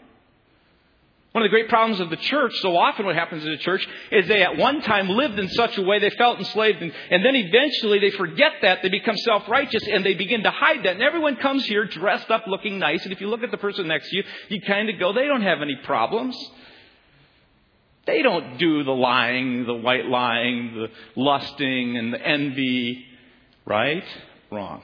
One 1.32 1.44
of 1.44 1.50
the 1.50 1.54
great 1.54 1.68
problems 1.68 2.00
of 2.00 2.10
the 2.10 2.16
church, 2.16 2.52
so 2.60 2.76
often 2.76 3.06
what 3.06 3.14
happens 3.14 3.44
in 3.44 3.52
the 3.52 3.58
church, 3.58 3.86
is 4.10 4.26
they 4.26 4.42
at 4.42 4.56
one 4.56 4.82
time 4.82 5.08
lived 5.08 5.38
in 5.38 5.48
such 5.50 5.78
a 5.78 5.82
way 5.82 6.00
they 6.00 6.10
felt 6.10 6.40
enslaved, 6.40 6.82
and, 6.82 6.92
and 7.08 7.24
then 7.24 7.36
eventually 7.36 8.00
they 8.00 8.10
forget 8.10 8.52
that, 8.62 8.82
they 8.82 8.88
become 8.88 9.16
self 9.16 9.48
righteous, 9.48 9.86
and 9.86 10.04
they 10.04 10.14
begin 10.14 10.42
to 10.42 10.50
hide 10.50 10.84
that. 10.84 10.94
And 10.94 11.02
everyone 11.02 11.36
comes 11.36 11.64
here 11.66 11.84
dressed 11.84 12.32
up, 12.32 12.48
looking 12.48 12.80
nice, 12.80 13.04
and 13.04 13.12
if 13.12 13.20
you 13.20 13.28
look 13.28 13.44
at 13.44 13.52
the 13.52 13.58
person 13.58 13.86
next 13.86 14.10
to 14.10 14.16
you, 14.16 14.24
you 14.48 14.60
kind 14.60 14.90
of 14.90 14.98
go, 14.98 15.12
they 15.12 15.28
don't 15.28 15.42
have 15.42 15.62
any 15.62 15.76
problems. 15.84 16.36
They 18.06 18.22
don't 18.22 18.58
do 18.58 18.82
the 18.82 18.90
lying, 18.90 19.66
the 19.66 19.74
white 19.74 20.06
lying, 20.06 20.74
the 20.74 20.88
lusting, 21.14 21.96
and 21.96 22.12
the 22.12 22.20
envy, 22.20 23.04
right? 23.64 24.04
Wrong. 24.50 24.82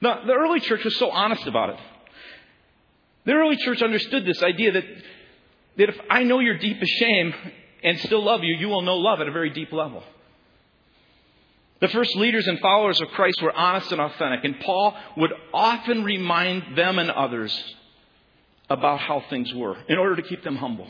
Now, 0.00 0.24
the 0.24 0.34
early 0.34 0.60
church 0.60 0.84
was 0.84 0.94
so 0.96 1.10
honest 1.10 1.48
about 1.48 1.70
it. 1.70 1.80
The 3.28 3.34
early 3.34 3.58
church 3.58 3.82
understood 3.82 4.24
this 4.24 4.42
idea 4.42 4.72
that, 4.72 4.84
that 5.76 5.88
if 5.90 5.96
I 6.08 6.22
know 6.22 6.38
your 6.38 6.56
deepest 6.56 6.90
shame 6.92 7.34
and 7.84 8.00
still 8.00 8.24
love 8.24 8.42
you, 8.42 8.56
you 8.56 8.68
will 8.68 8.80
know 8.80 8.96
love 8.96 9.20
at 9.20 9.28
a 9.28 9.30
very 9.30 9.50
deep 9.50 9.70
level. 9.70 10.02
The 11.82 11.88
first 11.88 12.16
leaders 12.16 12.48
and 12.48 12.58
followers 12.58 13.02
of 13.02 13.08
Christ 13.08 13.42
were 13.42 13.52
honest 13.52 13.92
and 13.92 14.00
authentic, 14.00 14.44
and 14.44 14.58
Paul 14.60 14.96
would 15.18 15.34
often 15.52 16.04
remind 16.04 16.74
them 16.74 16.98
and 16.98 17.10
others 17.10 17.54
about 18.70 18.98
how 19.00 19.22
things 19.28 19.52
were 19.52 19.76
in 19.90 19.98
order 19.98 20.16
to 20.16 20.22
keep 20.22 20.42
them 20.42 20.56
humble. 20.56 20.88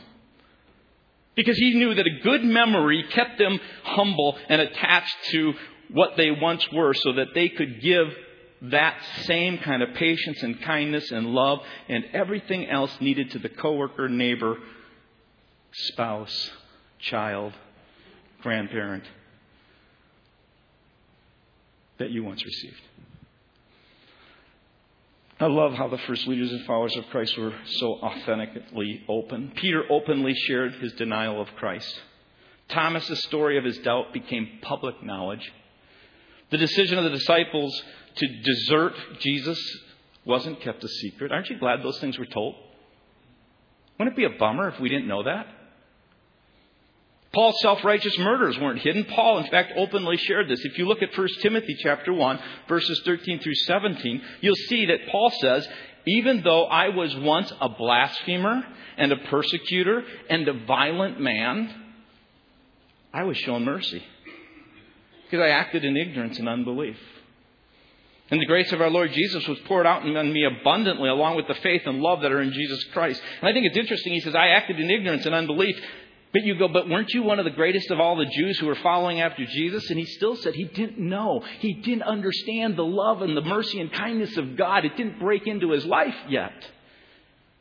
Because 1.34 1.58
he 1.58 1.74
knew 1.74 1.92
that 1.96 2.06
a 2.06 2.22
good 2.22 2.44
memory 2.44 3.04
kept 3.10 3.38
them 3.38 3.58
humble 3.82 4.38
and 4.48 4.60
attached 4.60 5.16
to 5.30 5.54
what 5.90 6.16
they 6.16 6.30
once 6.30 6.64
were 6.72 6.94
so 6.94 7.14
that 7.14 7.34
they 7.34 7.48
could 7.48 7.80
give 7.80 8.06
that 8.60 9.00
same 9.22 9.58
kind 9.58 9.82
of 9.82 9.94
patience 9.94 10.42
and 10.42 10.60
kindness 10.62 11.10
and 11.10 11.26
love 11.26 11.60
and 11.88 12.04
everything 12.12 12.68
else 12.68 12.92
needed 13.00 13.30
to 13.32 13.38
the 13.38 13.48
coworker, 13.48 14.08
neighbor, 14.08 14.56
spouse, 15.72 16.50
child, 16.98 17.52
grandparent 18.42 19.04
that 21.98 22.10
you 22.10 22.24
once 22.24 22.44
received. 22.44 22.80
I 25.40 25.46
love 25.46 25.74
how 25.74 25.86
the 25.86 25.98
first 25.98 26.26
leaders 26.26 26.50
and 26.50 26.66
followers 26.66 26.96
of 26.96 27.06
Christ 27.10 27.38
were 27.38 27.54
so 27.78 27.92
authentically 27.94 29.04
open. 29.08 29.52
Peter 29.54 29.84
openly 29.88 30.34
shared 30.34 30.74
his 30.74 30.92
denial 30.94 31.40
of 31.40 31.48
Christ. 31.56 32.00
Thomas's 32.68 33.22
story 33.22 33.56
of 33.56 33.64
his 33.64 33.78
doubt 33.78 34.12
became 34.12 34.58
public 34.62 35.00
knowledge. 35.02 35.52
The 36.50 36.58
decision 36.58 36.98
of 36.98 37.04
the 37.04 37.10
disciples 37.10 37.82
to 38.18 38.26
desert 38.42 38.94
Jesus 39.20 39.58
wasn't 40.24 40.60
kept 40.60 40.84
a 40.84 40.88
secret. 40.88 41.32
Aren't 41.32 41.48
you 41.48 41.58
glad 41.58 41.82
those 41.82 41.98
things 42.00 42.18
were 42.18 42.26
told? 42.26 42.54
Wouldn't 43.98 44.16
it 44.16 44.16
be 44.16 44.24
a 44.24 44.38
bummer 44.38 44.68
if 44.68 44.78
we 44.78 44.88
didn't 44.88 45.08
know 45.08 45.24
that? 45.24 45.46
Paul's 47.32 47.60
self-righteous 47.60 48.18
murders 48.18 48.58
weren't 48.58 48.80
hidden. 48.80 49.04
Paul, 49.04 49.38
in 49.38 49.50
fact, 49.50 49.72
openly 49.76 50.16
shared 50.16 50.48
this. 50.48 50.64
If 50.64 50.78
you 50.78 50.86
look 50.86 51.02
at 51.02 51.16
1 51.16 51.28
Timothy 51.40 51.76
chapter 51.82 52.12
1, 52.12 52.38
verses 52.68 53.02
13 53.04 53.40
through 53.40 53.54
17, 53.54 54.22
you'll 54.40 54.54
see 54.68 54.86
that 54.86 55.08
Paul 55.10 55.30
says, 55.40 55.68
even 56.06 56.42
though 56.42 56.64
I 56.64 56.88
was 56.88 57.14
once 57.16 57.52
a 57.60 57.68
blasphemer 57.68 58.64
and 58.96 59.12
a 59.12 59.16
persecutor 59.16 60.04
and 60.30 60.48
a 60.48 60.64
violent 60.64 61.20
man, 61.20 61.70
I 63.12 63.24
was 63.24 63.36
shown 63.36 63.64
mercy 63.64 64.02
because 65.24 65.44
I 65.44 65.50
acted 65.50 65.84
in 65.84 65.96
ignorance 65.96 66.38
and 66.38 66.48
unbelief. 66.48 66.98
And 68.30 68.40
the 68.40 68.46
grace 68.46 68.72
of 68.72 68.80
our 68.82 68.90
Lord 68.90 69.12
Jesus 69.12 69.46
was 69.48 69.58
poured 69.60 69.86
out 69.86 70.02
on 70.02 70.32
me 70.32 70.44
abundantly, 70.44 71.08
along 71.08 71.36
with 71.36 71.48
the 71.48 71.54
faith 71.54 71.82
and 71.86 72.00
love 72.00 72.20
that 72.20 72.32
are 72.32 72.42
in 72.42 72.52
Jesus 72.52 72.84
Christ. 72.92 73.22
And 73.40 73.48
I 73.48 73.52
think 73.52 73.66
it's 73.66 73.78
interesting. 73.78 74.12
He 74.12 74.20
says, 74.20 74.34
I 74.34 74.48
acted 74.48 74.78
in 74.78 74.90
ignorance 74.90 75.24
and 75.24 75.34
unbelief. 75.34 75.76
But 76.30 76.42
you 76.44 76.58
go, 76.58 76.68
but 76.68 76.90
weren't 76.90 77.14
you 77.14 77.22
one 77.22 77.38
of 77.38 77.46
the 77.46 77.50
greatest 77.50 77.90
of 77.90 78.00
all 78.00 78.16
the 78.16 78.26
Jews 78.26 78.58
who 78.58 78.66
were 78.66 78.74
following 78.74 79.22
after 79.22 79.46
Jesus? 79.46 79.88
And 79.88 79.98
he 79.98 80.04
still 80.04 80.36
said 80.36 80.54
he 80.54 80.64
didn't 80.64 80.98
know. 80.98 81.42
He 81.60 81.72
didn't 81.72 82.02
understand 82.02 82.76
the 82.76 82.84
love 82.84 83.22
and 83.22 83.34
the 83.34 83.40
mercy 83.40 83.80
and 83.80 83.90
kindness 83.90 84.36
of 84.36 84.56
God. 84.56 84.84
It 84.84 84.94
didn't 84.98 85.20
break 85.20 85.46
into 85.46 85.70
his 85.70 85.86
life 85.86 86.14
yet. 86.28 86.52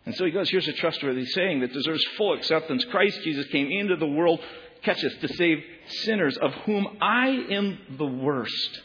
And 0.06 0.16
so 0.16 0.26
he 0.26 0.32
goes, 0.32 0.50
here's 0.50 0.68
a 0.68 0.74
trustworthy 0.74 1.26
saying 1.28 1.62
that 1.62 1.72
deserves 1.72 2.04
full 2.18 2.34
acceptance. 2.34 2.84
Christ 2.86 3.22
Jesus 3.24 3.46
came 3.48 3.72
into 3.72 3.96
the 3.96 4.08
world, 4.08 4.42
catch 4.82 5.02
us, 5.02 5.14
to 5.22 5.30
save 5.30 5.64
sinners, 5.88 6.38
of 6.38 6.54
whom 6.66 6.98
I 7.02 7.28
am 7.50 7.80
the 7.98 8.06
worst. 8.06 8.82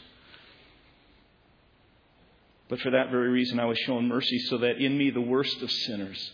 But 2.69 2.79
for 2.79 2.91
that 2.91 3.11
very 3.11 3.29
reason, 3.29 3.59
I 3.59 3.65
was 3.65 3.77
shown 3.79 4.07
mercy 4.07 4.39
so 4.49 4.57
that 4.59 4.77
in 4.77 4.97
me, 4.97 5.11
the 5.11 5.21
worst 5.21 5.61
of 5.61 5.69
sinners, 5.69 6.31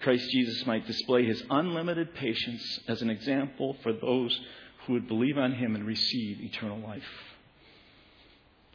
Christ 0.00 0.30
Jesus 0.30 0.66
might 0.66 0.86
display 0.86 1.24
his 1.24 1.42
unlimited 1.50 2.14
patience 2.14 2.80
as 2.86 3.02
an 3.02 3.10
example 3.10 3.76
for 3.82 3.92
those 3.92 4.38
who 4.86 4.92
would 4.92 5.08
believe 5.08 5.38
on 5.38 5.52
him 5.52 5.74
and 5.74 5.84
receive 5.84 6.40
eternal 6.40 6.78
life. 6.78 7.02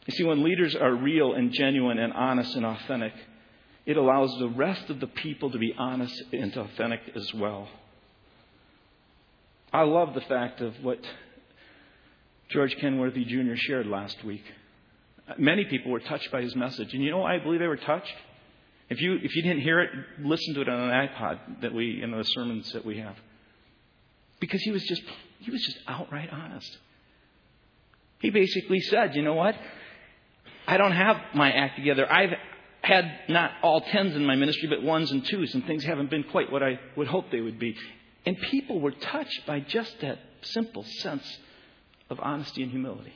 You 0.06 0.14
see, 0.14 0.24
when 0.24 0.44
leaders 0.44 0.74
are 0.74 0.94
real 0.94 1.32
and 1.32 1.50
genuine 1.52 1.98
and 1.98 2.12
honest 2.12 2.54
and 2.56 2.66
authentic, 2.66 3.14
it 3.86 3.96
allows 3.96 4.30
the 4.38 4.48
rest 4.48 4.90
of 4.90 5.00
the 5.00 5.06
people 5.06 5.50
to 5.50 5.58
be 5.58 5.74
honest 5.78 6.22
and 6.32 6.54
authentic 6.56 7.00
as 7.14 7.32
well. 7.32 7.68
I 9.72 9.82
love 9.82 10.14
the 10.14 10.20
fact 10.20 10.60
of 10.60 10.74
what 10.82 11.00
George 12.50 12.76
Kenworthy 12.76 13.24
Jr. 13.24 13.54
shared 13.56 13.86
last 13.86 14.22
week. 14.24 14.44
Many 15.38 15.64
people 15.64 15.90
were 15.90 16.00
touched 16.00 16.30
by 16.30 16.42
his 16.42 16.54
message. 16.54 16.92
And 16.92 17.02
you 17.02 17.10
know 17.10 17.24
I 17.24 17.38
believe 17.38 17.60
they 17.60 17.66
were 17.66 17.76
touched? 17.76 18.14
If 18.90 19.00
you, 19.00 19.18
if 19.22 19.34
you 19.34 19.42
didn't 19.42 19.62
hear 19.62 19.80
it, 19.80 19.90
listen 20.20 20.54
to 20.54 20.60
it 20.60 20.68
on 20.68 20.90
an 20.90 21.08
iPod 21.08 21.62
that 21.62 21.72
we, 21.72 22.02
in 22.02 22.10
the 22.10 22.22
sermons 22.22 22.70
that 22.72 22.84
we 22.84 22.98
have. 22.98 23.16
Because 24.40 24.60
he 24.62 24.70
was 24.70 24.84
just, 24.84 25.02
he 25.40 25.50
was 25.50 25.62
just 25.62 25.78
outright 25.88 26.28
honest. 26.30 26.78
He 28.20 28.30
basically 28.30 28.80
said, 28.80 29.14
you 29.14 29.22
know 29.22 29.34
what? 29.34 29.54
I 30.66 30.76
don't 30.76 30.92
have 30.92 31.16
my 31.34 31.50
act 31.50 31.76
together. 31.76 32.10
I've 32.10 32.32
had 32.82 33.10
not 33.28 33.52
all 33.62 33.80
tens 33.80 34.14
in 34.14 34.24
my 34.26 34.34
ministry, 34.34 34.68
but 34.68 34.82
ones 34.82 35.10
and 35.10 35.24
twos, 35.24 35.54
and 35.54 35.64
things 35.66 35.84
haven't 35.84 36.10
been 36.10 36.24
quite 36.24 36.52
what 36.52 36.62
I 36.62 36.78
would 36.96 37.06
hope 37.06 37.30
they 37.30 37.40
would 37.40 37.58
be. 37.58 37.74
And 38.26 38.36
people 38.50 38.80
were 38.80 38.92
touched 38.92 39.46
by 39.46 39.60
just 39.60 40.00
that 40.00 40.18
simple 40.42 40.84
sense 41.00 41.38
of 42.10 42.20
honesty 42.20 42.62
and 42.62 42.70
humility. 42.70 43.14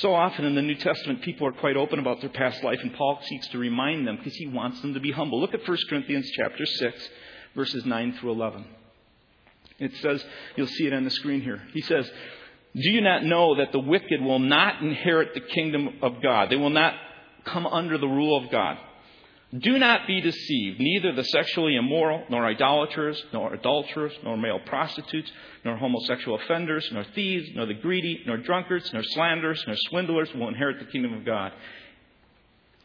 So 0.00 0.14
often 0.14 0.44
in 0.44 0.54
the 0.54 0.62
New 0.62 0.76
Testament, 0.76 1.22
people 1.22 1.46
are 1.48 1.52
quite 1.52 1.76
open 1.76 1.98
about 1.98 2.20
their 2.20 2.30
past 2.30 2.62
life, 2.62 2.78
and 2.82 2.94
Paul 2.94 3.18
seeks 3.22 3.48
to 3.48 3.58
remind 3.58 4.06
them 4.06 4.16
because 4.16 4.34
he 4.34 4.46
wants 4.46 4.80
them 4.80 4.94
to 4.94 5.00
be 5.00 5.10
humble. 5.10 5.40
Look 5.40 5.54
at 5.54 5.66
1 5.66 5.78
Corinthians 5.88 6.30
chapter 6.36 6.64
6, 6.64 7.08
verses 7.56 7.84
9 7.84 8.12
through 8.14 8.30
11. 8.32 8.64
It 9.80 9.92
says, 10.00 10.24
you'll 10.56 10.68
see 10.68 10.86
it 10.86 10.92
on 10.92 11.02
the 11.02 11.10
screen 11.10 11.40
here. 11.40 11.62
He 11.72 11.80
says, 11.82 12.08
Do 12.74 12.90
you 12.90 13.00
not 13.00 13.24
know 13.24 13.56
that 13.56 13.72
the 13.72 13.80
wicked 13.80 14.20
will 14.20 14.38
not 14.38 14.82
inherit 14.82 15.34
the 15.34 15.40
kingdom 15.40 15.98
of 16.00 16.22
God? 16.22 16.50
They 16.50 16.56
will 16.56 16.70
not 16.70 16.94
come 17.44 17.66
under 17.66 17.98
the 17.98 18.06
rule 18.06 18.36
of 18.36 18.50
God. 18.52 18.78
Do 19.56 19.78
not 19.78 20.06
be 20.06 20.20
deceived. 20.20 20.78
Neither 20.78 21.12
the 21.12 21.24
sexually 21.24 21.76
immoral, 21.76 22.24
nor 22.28 22.44
idolaters, 22.44 23.22
nor 23.32 23.54
adulterers, 23.54 24.12
nor 24.22 24.36
male 24.36 24.60
prostitutes, 24.66 25.32
nor 25.64 25.76
homosexual 25.76 26.38
offenders, 26.38 26.86
nor 26.92 27.04
thieves, 27.14 27.48
nor 27.54 27.64
the 27.64 27.72
greedy, 27.72 28.22
nor 28.26 28.36
drunkards, 28.36 28.92
nor 28.92 29.02
slanderers, 29.02 29.64
nor 29.66 29.74
swindlers 29.88 30.28
will 30.34 30.48
inherit 30.48 30.78
the 30.78 30.84
kingdom 30.92 31.14
of 31.14 31.24
God. 31.24 31.52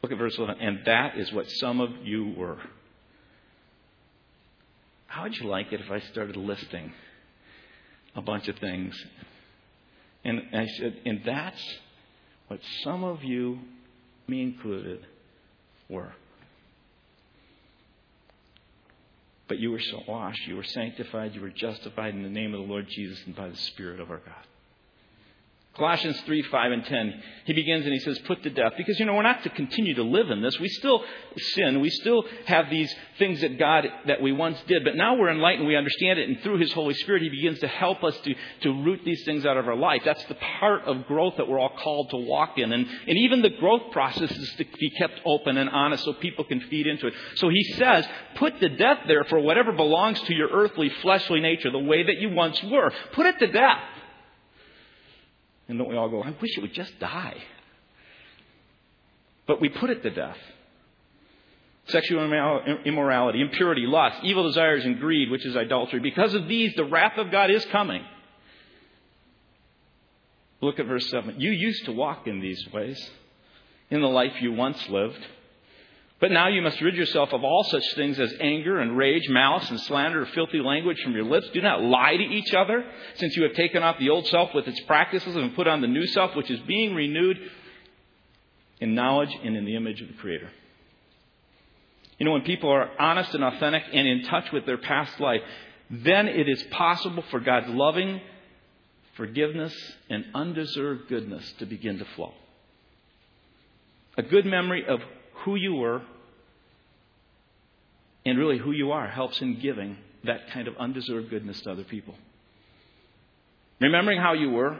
Look 0.01 0.13
at 0.13 0.17
verse 0.17 0.37
11. 0.37 0.61
And 0.61 0.79
that 0.85 1.17
is 1.17 1.33
what 1.33 1.49
some 1.49 1.81
of 1.81 1.89
you 2.03 2.33
were. 2.37 2.59
How 5.07 5.23
would 5.23 5.35
you 5.35 5.47
like 5.47 5.73
it 5.73 5.81
if 5.81 5.91
I 5.91 5.99
started 5.99 6.37
listing 6.37 6.93
a 8.15 8.21
bunch 8.21 8.47
of 8.47 8.57
things? 8.59 8.95
And 10.23 10.41
I 10.53 10.67
said, 10.77 10.97
and 11.05 11.21
that's 11.25 11.61
what 12.47 12.61
some 12.83 13.03
of 13.03 13.21
you, 13.21 13.59
me 14.27 14.41
included, 14.41 15.05
were. 15.89 16.13
But 19.47 19.59
you 19.59 19.71
were 19.71 19.81
washed, 20.07 20.47
you 20.47 20.55
were 20.55 20.63
sanctified, 20.63 21.35
you 21.35 21.41
were 21.41 21.49
justified 21.49 22.15
in 22.15 22.23
the 22.23 22.29
name 22.29 22.53
of 22.53 22.61
the 22.61 22.67
Lord 22.67 22.87
Jesus 22.89 23.19
and 23.25 23.35
by 23.35 23.49
the 23.49 23.57
Spirit 23.57 23.99
of 23.99 24.09
our 24.09 24.19
God. 24.19 24.47
Colossians 25.75 26.21
3, 26.27 26.43
5, 26.43 26.71
and 26.71 26.85
10, 26.85 27.23
he 27.45 27.53
begins 27.53 27.83
and 27.83 27.93
he 27.93 27.99
says, 27.99 28.19
put 28.27 28.43
to 28.43 28.51
death. 28.51 28.73
Because, 28.77 28.99
you 28.99 29.07
know, 29.07 29.15
we're 29.15 29.23
not 29.23 29.41
to 29.41 29.49
continue 29.49 29.95
to 29.95 30.03
live 30.03 30.29
in 30.29 30.39
this. 30.39 30.59
We 30.59 30.69
still 30.69 31.03
sin. 31.35 31.81
We 31.81 31.89
still 31.89 32.25
have 32.45 32.69
these 32.69 32.93
things 33.17 33.41
that 33.41 33.57
God, 33.57 33.87
that 34.05 34.21
we 34.21 34.31
once 34.31 34.59
did. 34.67 34.83
But 34.83 34.95
now 34.95 35.15
we're 35.15 35.31
enlightened. 35.31 35.67
We 35.67 35.75
understand 35.75 36.19
it. 36.19 36.29
And 36.29 36.39
through 36.41 36.59
his 36.59 36.71
Holy 36.73 36.93
Spirit, 36.93 37.23
he 37.23 37.29
begins 37.29 37.57
to 37.61 37.67
help 37.67 38.03
us 38.03 38.15
to, 38.19 38.35
to 38.61 38.83
root 38.83 39.01
these 39.03 39.23
things 39.25 39.47
out 39.47 39.57
of 39.57 39.67
our 39.67 39.75
life. 39.75 40.03
That's 40.05 40.23
the 40.25 40.35
part 40.59 40.83
of 40.83 41.07
growth 41.07 41.37
that 41.37 41.47
we're 41.47 41.59
all 41.59 41.75
called 41.75 42.11
to 42.11 42.17
walk 42.17 42.59
in. 42.59 42.71
And, 42.71 42.85
and 43.07 43.17
even 43.17 43.41
the 43.41 43.49
growth 43.49 43.91
process 43.91 44.29
is 44.29 44.53
to 44.59 44.65
be 44.79 44.91
kept 44.91 45.21
open 45.25 45.57
and 45.57 45.71
honest 45.71 46.03
so 46.03 46.13
people 46.13 46.45
can 46.45 46.59
feed 46.61 46.85
into 46.85 47.07
it. 47.07 47.15
So 47.37 47.49
he 47.49 47.63
says, 47.77 48.05
put 48.35 48.59
to 48.59 48.69
death, 48.69 48.99
therefore, 49.07 49.39
whatever 49.39 49.71
belongs 49.71 50.21
to 50.21 50.35
your 50.35 50.49
earthly, 50.49 50.89
fleshly 51.01 51.39
nature, 51.39 51.71
the 51.71 51.79
way 51.79 52.03
that 52.03 52.19
you 52.19 52.29
once 52.29 52.61
were. 52.61 52.91
Put 53.13 53.25
it 53.25 53.39
to 53.39 53.47
death. 53.47 53.79
And 55.67 55.77
don't 55.77 55.89
we 55.89 55.95
all 55.95 56.09
go, 56.09 56.21
I 56.21 56.29
wish 56.41 56.57
it 56.57 56.61
would 56.61 56.73
just 56.73 56.99
die? 56.99 57.37
But 59.47 59.61
we 59.61 59.69
put 59.69 59.89
it 59.89 60.03
to 60.03 60.09
death. 60.09 60.37
sexual 61.87 62.23
immorality, 62.85 63.41
impurity, 63.41 63.85
lust, 63.85 64.19
evil 64.23 64.43
desires, 64.43 64.85
and 64.85 64.99
greed, 64.99 65.29
which 65.29 65.45
is 65.45 65.55
idolatry. 65.55 65.99
Because 65.99 66.33
of 66.33 66.47
these, 66.47 66.73
the 66.75 66.85
wrath 66.85 67.17
of 67.17 67.31
God 67.31 67.49
is 67.51 67.65
coming. 67.65 68.03
Look 70.61 70.79
at 70.79 70.85
verse 70.85 71.09
7. 71.09 71.41
You 71.41 71.51
used 71.51 71.85
to 71.85 71.91
walk 71.91 72.25
in 72.25 72.39
these 72.39 72.65
ways 72.71 73.11
in 73.89 74.01
the 74.01 74.07
life 74.07 74.41
you 74.41 74.53
once 74.53 74.87
lived. 74.89 75.19
But 76.23 76.31
now 76.31 76.47
you 76.47 76.61
must 76.61 76.79
rid 76.79 76.95
yourself 76.95 77.33
of 77.33 77.43
all 77.43 77.65
such 77.65 77.83
things 77.95 78.17
as 78.17 78.33
anger 78.39 78.79
and 78.79 78.95
rage, 78.95 79.27
malice 79.27 79.69
and 79.69 79.77
slander, 79.81 80.25
filthy 80.27 80.59
language 80.59 81.01
from 81.03 81.11
your 81.11 81.25
lips. 81.25 81.49
Do 81.53 81.61
not 81.61 81.81
lie 81.81 82.15
to 82.15 82.23
each 82.23 82.53
other, 82.53 82.85
since 83.15 83.35
you 83.35 83.43
have 83.43 83.51
taken 83.55 83.83
off 83.83 83.99
the 83.99 84.09
old 84.09 84.25
self 84.27 84.53
with 84.55 84.65
its 84.65 84.79
practices 84.87 85.35
and 85.35 85.53
put 85.53 85.67
on 85.67 85.81
the 85.81 85.87
new 85.87 86.07
self, 86.07 86.33
which 86.33 86.49
is 86.49 86.61
being 86.61 86.95
renewed 86.95 87.39
in 88.79 88.95
knowledge 88.95 89.35
and 89.43 89.57
in 89.57 89.65
the 89.65 89.75
image 89.75 89.99
of 89.99 90.07
the 90.07 90.13
Creator. 90.13 90.49
You 92.19 92.25
know, 92.25 92.31
when 92.31 92.43
people 92.43 92.69
are 92.69 92.89
honest 92.97 93.35
and 93.35 93.43
authentic 93.43 93.83
and 93.91 94.07
in 94.07 94.23
touch 94.23 94.49
with 94.53 94.65
their 94.65 94.77
past 94.77 95.19
life, 95.19 95.41
then 95.89 96.29
it 96.29 96.47
is 96.47 96.63
possible 96.71 97.25
for 97.31 97.41
God's 97.41 97.67
loving 97.67 98.21
forgiveness 99.17 99.75
and 100.09 100.23
undeserved 100.33 101.09
goodness 101.09 101.53
to 101.59 101.65
begin 101.65 101.99
to 101.99 102.05
flow. 102.15 102.33
A 104.17 104.23
good 104.23 104.45
memory 104.45 104.85
of 104.87 105.01
who 105.43 105.55
you 105.55 105.75
were 105.75 106.01
and 108.25 108.37
really 108.37 108.57
who 108.57 108.71
you 108.71 108.91
are 108.91 109.07
helps 109.07 109.41
in 109.41 109.59
giving 109.59 109.97
that 110.23 110.49
kind 110.51 110.67
of 110.67 110.77
undeserved 110.77 111.29
goodness 111.29 111.59
to 111.61 111.71
other 111.71 111.83
people. 111.83 112.15
Remembering 113.81 114.19
how 114.19 114.33
you 114.33 114.49
were, 114.49 114.79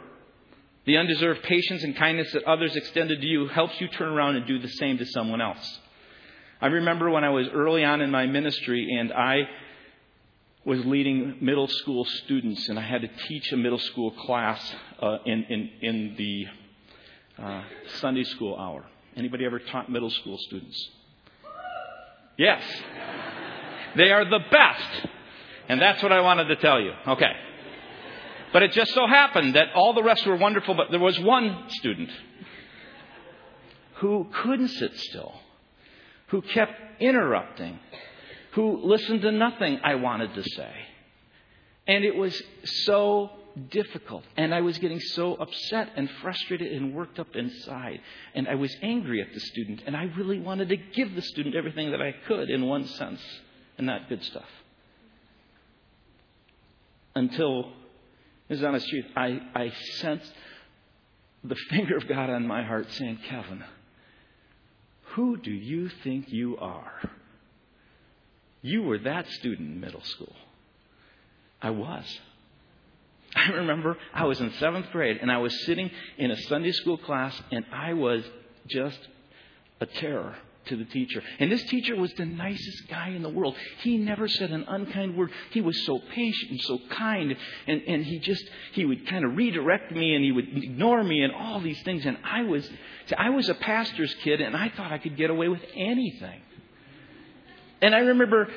the 0.86 0.96
undeserved 0.96 1.42
patience 1.42 1.82
and 1.82 1.96
kindness 1.96 2.32
that 2.32 2.44
others 2.44 2.74
extended 2.76 3.20
to 3.20 3.26
you 3.26 3.48
helps 3.48 3.78
you 3.80 3.88
turn 3.88 4.08
around 4.08 4.36
and 4.36 4.46
do 4.46 4.58
the 4.58 4.68
same 4.68 4.98
to 4.98 5.06
someone 5.06 5.40
else. 5.40 5.78
I 6.60 6.68
remember 6.68 7.10
when 7.10 7.24
I 7.24 7.30
was 7.30 7.48
early 7.52 7.84
on 7.84 8.00
in 8.00 8.10
my 8.10 8.26
ministry 8.26 8.88
and 8.98 9.12
I 9.12 9.48
was 10.64 10.84
leading 10.86 11.36
middle 11.40 11.68
school 11.68 12.06
students 12.06 12.68
and 12.68 12.78
I 12.78 12.82
had 12.82 13.02
to 13.02 13.08
teach 13.28 13.52
a 13.52 13.56
middle 13.56 13.78
school 13.78 14.12
class 14.12 14.74
uh, 15.02 15.18
in, 15.26 15.44
in, 15.44 15.70
in 15.82 16.14
the 16.16 16.46
uh, 17.42 17.64
Sunday 18.00 18.24
school 18.24 18.56
hour. 18.56 18.86
Anybody 19.16 19.44
ever 19.44 19.58
taught 19.58 19.90
middle 19.90 20.10
school 20.10 20.38
students? 20.38 20.90
Yes. 22.38 22.62
They 23.96 24.10
are 24.10 24.24
the 24.24 24.40
best. 24.50 25.08
And 25.68 25.80
that's 25.80 26.02
what 26.02 26.12
I 26.12 26.20
wanted 26.20 26.46
to 26.46 26.56
tell 26.56 26.80
you. 26.80 26.92
Okay. 27.08 27.32
But 28.52 28.62
it 28.62 28.72
just 28.72 28.92
so 28.94 29.06
happened 29.06 29.56
that 29.56 29.72
all 29.74 29.94
the 29.94 30.02
rest 30.02 30.26
were 30.26 30.36
wonderful, 30.36 30.74
but 30.74 30.90
there 30.90 31.00
was 31.00 31.18
one 31.18 31.64
student 31.70 32.10
who 33.94 34.28
couldn't 34.42 34.68
sit 34.68 34.96
still, 34.96 35.34
who 36.28 36.42
kept 36.42 36.72
interrupting, 37.00 37.78
who 38.52 38.84
listened 38.84 39.22
to 39.22 39.32
nothing 39.32 39.80
I 39.82 39.96
wanted 39.96 40.34
to 40.34 40.42
say. 40.42 40.72
And 41.86 42.04
it 42.04 42.14
was 42.14 42.40
so 42.86 43.30
difficult. 43.70 44.24
And 44.36 44.54
I 44.54 44.60
was 44.60 44.78
getting 44.78 45.00
so 45.00 45.34
upset 45.34 45.90
and 45.96 46.08
frustrated 46.22 46.72
and 46.72 46.94
worked 46.94 47.18
up 47.18 47.34
inside. 47.34 48.00
And 48.34 48.48
I 48.48 48.54
was 48.54 48.74
angry 48.82 49.20
at 49.20 49.32
the 49.32 49.40
student. 49.40 49.82
And 49.86 49.96
I 49.96 50.04
really 50.16 50.40
wanted 50.40 50.68
to 50.70 50.76
give 50.76 51.14
the 51.14 51.22
student 51.22 51.54
everything 51.54 51.90
that 51.90 52.00
I 52.00 52.14
could 52.26 52.50
in 52.50 52.66
one 52.66 52.86
sense 52.86 53.20
and 53.78 53.86
not 53.86 54.08
good 54.08 54.22
stuff. 54.22 54.48
Until, 57.14 57.70
this 58.48 58.58
is 58.58 58.64
honest 58.64 58.88
truth, 58.88 59.06
I, 59.16 59.40
I 59.54 59.72
sensed 59.96 60.32
the 61.42 61.56
finger 61.70 61.96
of 61.96 62.08
God 62.08 62.30
on 62.30 62.46
my 62.46 62.62
heart 62.62 62.90
saying, 62.90 63.18
Kevin, 63.28 63.62
who 65.14 65.36
do 65.36 65.50
you 65.50 65.88
think 66.02 66.32
you 66.32 66.56
are? 66.58 67.10
You 68.62 68.82
were 68.82 68.98
that 68.98 69.28
student 69.28 69.68
in 69.68 69.80
middle 69.80 70.02
school. 70.02 70.34
I 71.60 71.70
was. 71.70 72.04
I 73.36 73.50
remember 73.50 73.96
I 74.12 74.24
was 74.24 74.40
in 74.40 74.52
seventh 74.54 74.90
grade 74.90 75.18
and 75.20 75.30
I 75.30 75.38
was 75.38 75.66
sitting 75.66 75.90
in 76.18 76.30
a 76.30 76.36
Sunday 76.42 76.72
school 76.72 76.98
class 76.98 77.38
and 77.50 77.64
I 77.72 77.92
was 77.92 78.24
just 78.68 78.98
a 79.80 79.86
terror 79.86 80.34
to 80.66 80.76
the 80.76 80.84
teacher. 80.84 81.22
And 81.38 81.50
this 81.50 81.62
teacher 81.64 81.96
was 81.96 82.12
the 82.14 82.24
nicest 82.24 82.88
guy 82.88 83.08
in 83.08 83.22
the 83.22 83.28
world. 83.28 83.56
He 83.80 83.96
never 83.96 84.28
said 84.28 84.50
an 84.50 84.64
unkind 84.68 85.16
word. 85.16 85.30
He 85.50 85.60
was 85.60 85.84
so 85.84 85.98
patient 86.14 86.52
and 86.52 86.60
so 86.60 86.78
kind. 86.90 87.36
And, 87.66 87.82
and 87.82 88.04
he 88.04 88.18
just, 88.18 88.44
he 88.72 88.84
would 88.84 89.06
kind 89.08 89.24
of 89.24 89.36
redirect 89.36 89.92
me 89.92 90.14
and 90.14 90.24
he 90.24 90.32
would 90.32 90.48
ignore 90.56 91.02
me 91.02 91.22
and 91.22 91.32
all 91.32 91.60
these 91.60 91.82
things. 91.82 92.04
And 92.06 92.18
I 92.24 92.42
was, 92.42 92.68
I 93.16 93.30
was 93.30 93.48
a 93.48 93.54
pastor's 93.54 94.14
kid 94.22 94.40
and 94.40 94.56
I 94.56 94.70
thought 94.70 94.92
I 94.92 94.98
could 94.98 95.16
get 95.16 95.30
away 95.30 95.48
with 95.48 95.62
anything. 95.74 96.40
And 97.82 97.94
I 97.94 97.98
remember 97.98 98.48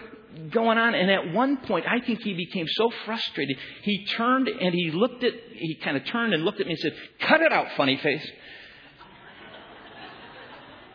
going 0.52 0.78
on. 0.78 0.96
And 0.96 1.10
at 1.10 1.34
one 1.34 1.58
point, 1.58 1.86
I 1.88 2.00
think 2.00 2.22
he 2.22 2.34
became 2.34 2.68
so 2.68 2.90
frustrated, 3.06 3.58
he 3.84 4.06
turned 4.06 4.48
and 4.48 4.74
he 4.74 4.92
looked 4.92 5.24
at, 5.24 5.34
he 5.54 5.76
kind 5.76 5.98
of 5.98 6.06
turned 6.06 6.34
and 6.34 6.44
looked 6.44 6.60
at 6.60 6.68
me 6.68 6.74
and 6.74 6.80
said, 6.80 6.94
Cut 7.22 7.42
it 7.42 7.52
out, 7.52 7.68
funny 7.76 7.98
face. 7.98 8.26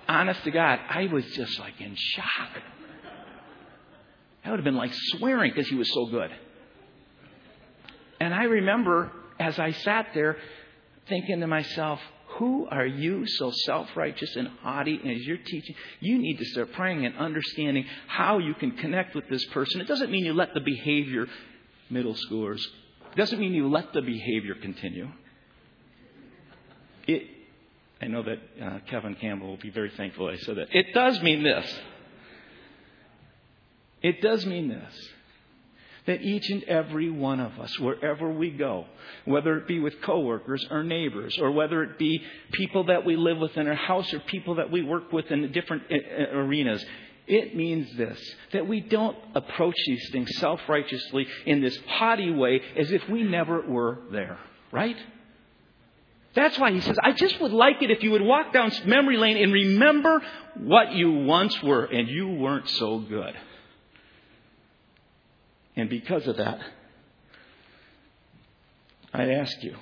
Honest 0.09 0.43
to 0.45 0.51
God, 0.51 0.81
I 0.89 1.07
was 1.07 1.25
just 1.27 1.59
like 1.59 1.81
in 1.81 1.95
shock. 1.97 2.63
That 4.45 4.51
would 4.51 4.59
have 4.59 4.65
been 4.65 4.77
like 4.77 4.93
swearing 4.93 5.53
because 5.55 5.69
he 5.69 5.77
was 5.77 5.93
so 5.93 6.07
good. 6.07 6.31
And 8.21 8.35
I 8.35 8.45
remember 8.45 9.13
as 9.39 9.59
I 9.59 9.73
sat 9.73 10.09
there 10.15 10.37
thinking 11.09 11.41
to 11.41 11.47
myself, 11.47 12.01
who 12.39 12.67
are 12.67 12.87
you 12.87 13.27
so 13.27 13.51
self 13.51 13.89
righteous 13.97 14.35
and 14.37 14.49
haughty 14.63 14.95
as 14.97 15.23
you're 15.27 15.37
teaching? 15.37 15.75
You 16.01 16.19
need 16.19 16.39
to 16.39 16.45
start 16.47 16.73
praying 16.73 17.05
and 17.05 17.17
understanding 17.17 17.87
how 18.07 18.39
you 18.39 18.55
can 18.55 18.73
connect 18.73 19.15
with 19.15 19.29
this 19.29 19.45
person. 19.47 19.81
It 19.81 19.89
doesn't 19.89 20.11
mean 20.11 20.25
you 20.25 20.33
let 20.33 20.55
the 20.55 20.61
behavior, 20.61 21.27
middle 21.91 22.15
schoolers, 22.15 22.63
it 23.13 23.17
doesn't 23.17 23.39
mean 23.39 23.53
you 23.53 23.69
let 23.69 23.93
the 23.93 24.01
behavior 24.01 24.55
continue. 24.55 25.09
It, 27.07 27.27
I 28.03 28.07
know 28.09 28.25
that 28.25 28.39
uh, 28.61 28.79
Kevin 28.91 29.15
Campbell 29.15 29.47
will 29.47 29.57
be 29.57 29.71
very 29.71 29.91
thankful 29.91 30.29
I 30.29 30.37
said 30.37 30.57
that. 30.57 30.69
It 30.73 30.93
does 30.93 31.23
mean 31.23 31.45
this. 31.45 31.81
It 34.03 34.21
does 34.21 34.45
mean 34.45 34.69
this 34.69 35.09
that 36.07 36.23
each 36.23 36.51
and 36.51 36.65
every 36.65 37.11
one 37.11 37.39
of 37.39 37.59
us, 37.61 37.79
wherever 37.79 38.29
we 38.29 38.51
go, 38.51 38.87
whether 39.25 39.57
it 39.57 39.69
be 39.69 39.79
with 39.79 40.01
coworkers 40.03 40.67
or 40.71 40.83
neighbors, 40.83 41.39
or 41.39 41.53
whether 41.53 41.85
it 41.85 41.97
be 41.99 42.21
people 42.53 42.85
that 42.85 43.05
we 43.05 43.17
live 43.17 43.39
with 43.39 43.57
in 43.57 43.69
our 43.69 43.75
house 43.75 44.13
or 44.13 44.19
people 44.21 44.57
that 44.57 44.71
we 44.71 44.83
work 44.83 45.13
with 45.13 45.31
in 45.31 45.53
different 45.53 45.85
uh, 45.91 45.95
uh, 45.95 46.39
arenas, 46.39 46.85
it 47.29 47.55
means 47.55 47.97
this 47.97 48.19
that 48.53 48.67
we 48.67 48.81
don't 48.81 49.17
approach 49.37 49.77
these 49.87 50.11
things 50.11 50.29
self 50.39 50.61
righteously 50.69 51.27
in 51.47 51.61
this 51.63 51.79
haughty 51.87 52.33
way 52.33 52.61
as 52.77 52.91
if 52.91 53.09
we 53.09 53.23
never 53.23 53.61
were 53.61 53.99
there, 54.11 54.39
right? 54.73 54.97
That's 56.35 56.59
why 56.59 56.73
he 56.73 56.81
says, 56.81 56.97
I 57.03 57.13
just 57.13 57.41
would 57.41 57.53
like 57.53 57.83
it 57.83 57.91
if 57.91 58.03
you 58.03 58.13
would 58.13 58.23
walk 58.23 58.53
down 58.53 58.73
memory 58.87 59.19
lane 59.19 59.37
and 59.37 59.53
remember 59.53 60.23
what 60.57 60.93
you 60.93 61.13
once 61.13 61.63
were, 61.63 61.85
and 61.85 62.09
you 62.09 62.29
weren't 62.29 62.69
so 62.71 63.01
good. 63.01 63.35
And 65.77 65.91
because 65.91 66.27
of 66.27 66.39
that, 66.39 66.61
I 69.13 69.33
ask 69.33 69.63
you 69.63 69.77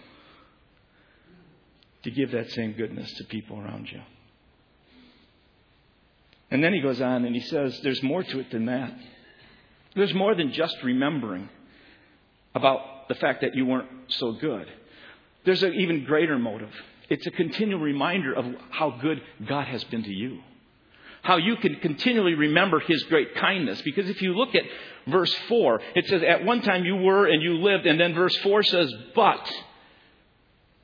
to 2.02 2.10
give 2.10 2.32
that 2.32 2.50
same 2.50 2.72
goodness 2.72 3.12
to 3.14 3.24
people 3.24 3.60
around 3.60 3.88
you. 3.90 4.00
And 6.50 6.64
then 6.64 6.72
he 6.72 6.80
goes 6.80 7.00
on 7.00 7.24
and 7.24 7.34
he 7.34 7.42
says, 7.42 7.78
there's 7.82 8.02
more 8.02 8.24
to 8.24 8.40
it 8.40 8.50
than 8.50 8.66
that. 8.66 8.92
There's 9.94 10.14
more 10.14 10.34
than 10.34 10.52
just 10.52 10.76
remembering 10.82 11.48
about 12.54 13.08
the 13.08 13.14
fact 13.14 13.42
that 13.42 13.54
you 13.54 13.66
weren't 13.66 13.88
so 14.08 14.32
good. 14.32 14.66
There's 15.44 15.62
an 15.62 15.74
even 15.74 16.04
greater 16.04 16.38
motive. 16.38 16.72
It's 17.08 17.26
a 17.26 17.30
continual 17.30 17.80
reminder 17.80 18.32
of 18.34 18.46
how 18.70 18.90
good 19.00 19.20
God 19.46 19.66
has 19.66 19.82
been 19.84 20.04
to 20.04 20.12
you 20.12 20.40
how 21.22 21.36
you 21.36 21.56
can 21.56 21.76
continually 21.76 22.34
remember 22.34 22.80
his 22.80 23.02
great 23.04 23.34
kindness. 23.34 23.80
Because 23.82 24.08
if 24.08 24.22
you 24.22 24.34
look 24.34 24.54
at 24.54 24.62
verse 25.06 25.34
4, 25.48 25.80
it 25.96 26.06
says, 26.06 26.22
At 26.22 26.44
one 26.44 26.62
time 26.62 26.84
you 26.84 26.96
were 26.96 27.26
and 27.26 27.42
you 27.42 27.58
lived, 27.58 27.86
and 27.86 28.00
then 28.00 28.14
verse 28.14 28.36
4 28.38 28.62
says, 28.62 28.92
But. 29.14 29.50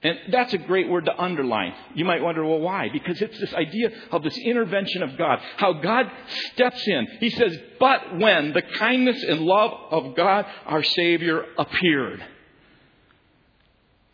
And 0.03 0.19
that's 0.31 0.53
a 0.53 0.59
great 0.59 0.89
word 0.89 1.07
to 1.07 1.19
underline. 1.21 1.75
You 1.95 2.05
might 2.05 2.23
wonder, 2.23 2.45
well, 2.45 2.61
why? 2.61 2.91
Because 2.93 3.21
it's 3.21 3.41
this 3.41 3.55
idea 3.55 3.91
of 4.13 4.23
this 4.23 4.37
intervention 4.37 5.03
of 5.03 5.17
God, 5.17 5.41
how 5.57 5.73
God 5.73 6.11
steps 6.53 6.87
in. 6.87 7.09
He 7.19 7.31
says, 7.31 7.57
But 7.81 8.19
when 8.19 8.53
the 8.53 8.63
kindness 8.63 9.23
and 9.25 9.41
love 9.41 9.73
of 9.91 10.15
God, 10.15 10.45
our 10.67 10.83
Savior, 10.83 11.45
appeared. 11.59 12.23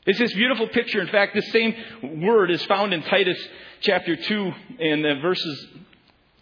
It's 0.05 0.19
this 0.19 0.33
beautiful 0.35 0.69
picture. 0.69 1.01
In 1.01 1.09
fact, 1.09 1.35
this 1.35 1.51
same 1.53 1.75
word 2.23 2.51
is 2.51 2.65
found 2.65 2.93
in 2.93 3.03
Titus 3.03 3.39
chapter 3.81 4.17
2 4.17 4.53
in 4.81 5.03
the 5.03 5.15
verses 5.23 5.67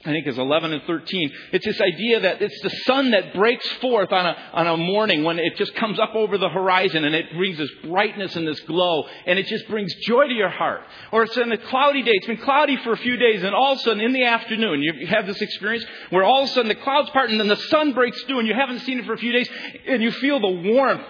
I 0.03 0.13
think 0.13 0.27
is 0.27 0.39
11 0.39 0.73
and 0.73 0.83
13. 0.85 1.31
It's 1.53 1.67
this 1.67 1.79
idea 1.79 2.21
that 2.21 2.41
it's 2.41 2.59
the 2.63 2.71
sun 2.87 3.11
that 3.11 3.35
breaks 3.35 3.69
forth 3.83 4.11
on 4.11 4.25
a, 4.25 4.37
on 4.55 4.67
a 4.67 4.77
morning 4.79 5.25
when 5.25 5.39
it 5.39 5.57
just 5.57 5.75
comes 5.75 6.01
up 6.01 6.15
over 6.15 6.39
the 6.39 6.49
horizon 6.49 7.05
and 7.05 7.15
it 7.15 7.31
brings 7.35 7.59
this 7.59 7.71
brightness 7.85 8.35
and 8.35 8.49
this 8.49 8.61
glow 8.61 9.07
and 9.27 9.39
it 9.39 9.45
just 9.47 9.69
brings 9.69 9.95
joy 10.07 10.27
to 10.27 10.33
your 10.33 10.49
heart. 10.49 10.81
Or 11.13 11.25
it's 11.25 11.37
in 11.37 11.53
a 11.53 11.59
cloudy 11.59 12.03
day. 12.03 12.13
It's 12.15 12.27
been 12.27 12.39
cloudy 12.39 12.79
for 12.79 12.93
a 12.93 12.97
few 12.97 13.19
days 13.19 13.43
and 13.43 13.55
all 13.55 13.73
of 13.73 13.79
a 13.79 13.83
sudden 13.83 14.03
in 14.03 14.15
the 14.15 14.25
afternoon 14.25 14.81
you 14.81 15.07
have 15.09 15.27
this 15.27 15.41
experience 15.43 15.85
where 16.09 16.25
all 16.25 16.45
of 16.45 16.49
a 16.49 16.53
sudden 16.53 16.71
the 16.71 16.77
clouds 16.77 17.11
part 17.11 17.29
and 17.29 17.39
then 17.39 17.49
the 17.49 17.57
sun 17.57 17.93
breaks 17.93 18.23
through 18.23 18.39
and 18.39 18.49
you 18.49 18.55
haven't 18.55 18.81
seen 18.81 19.01
it 19.01 19.05
for 19.05 19.13
a 19.13 19.19
few 19.19 19.33
days 19.33 19.51
and 19.87 20.03
you 20.03 20.13
feel 20.13 20.41
the 20.41 20.73
warmth 20.73 21.09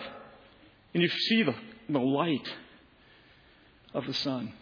and 0.94 1.02
you 1.04 1.08
see 1.08 1.44
the, 1.44 1.54
the 1.92 2.00
light 2.00 2.48
of 3.94 4.06
the 4.06 4.14
sun. 4.14 4.52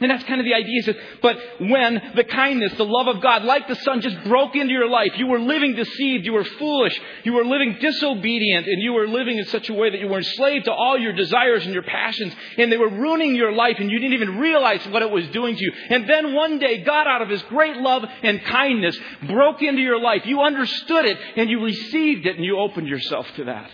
And 0.00 0.10
that's 0.10 0.24
kind 0.24 0.40
of 0.40 0.46
the 0.46 0.54
idea. 0.54 0.94
But 1.20 1.38
when 1.60 2.12
the 2.16 2.24
kindness, 2.24 2.72
the 2.74 2.84
love 2.84 3.14
of 3.14 3.22
God, 3.22 3.44
like 3.44 3.68
the 3.68 3.76
sun, 3.76 4.00
just 4.00 4.24
broke 4.24 4.56
into 4.56 4.72
your 4.72 4.88
life, 4.88 5.12
you 5.16 5.26
were 5.26 5.38
living 5.38 5.76
deceived, 5.76 6.24
you 6.24 6.32
were 6.32 6.44
foolish, 6.44 6.98
you 7.24 7.34
were 7.34 7.44
living 7.44 7.76
disobedient, 7.78 8.66
and 8.66 8.82
you 8.82 8.94
were 8.94 9.06
living 9.06 9.38
in 9.38 9.44
such 9.44 9.68
a 9.68 9.74
way 9.74 9.90
that 9.90 10.00
you 10.00 10.08
were 10.08 10.18
enslaved 10.18 10.64
to 10.64 10.72
all 10.72 10.98
your 10.98 11.12
desires 11.12 11.64
and 11.64 11.74
your 11.74 11.84
passions, 11.84 12.34
and 12.56 12.72
they 12.72 12.78
were 12.78 12.88
ruining 12.88 13.36
your 13.36 13.52
life, 13.52 13.76
and 13.78 13.90
you 13.90 13.98
didn't 13.98 14.14
even 14.14 14.38
realize 14.38 14.84
what 14.88 15.02
it 15.02 15.10
was 15.10 15.28
doing 15.28 15.54
to 15.54 15.62
you. 15.62 15.72
And 15.90 16.08
then 16.08 16.34
one 16.34 16.58
day, 16.58 16.78
God, 16.78 17.06
out 17.06 17.22
of 17.22 17.28
His 17.28 17.42
great 17.42 17.76
love 17.76 18.02
and 18.22 18.42
kindness, 18.44 18.98
broke 19.26 19.62
into 19.62 19.82
your 19.82 20.00
life. 20.00 20.22
You 20.24 20.40
understood 20.40 21.04
it, 21.04 21.18
and 21.36 21.48
you 21.48 21.62
received 21.62 22.26
it, 22.26 22.36
and 22.36 22.44
you 22.44 22.58
opened 22.58 22.88
yourself 22.88 23.28
to 23.36 23.44
that. 23.44 23.70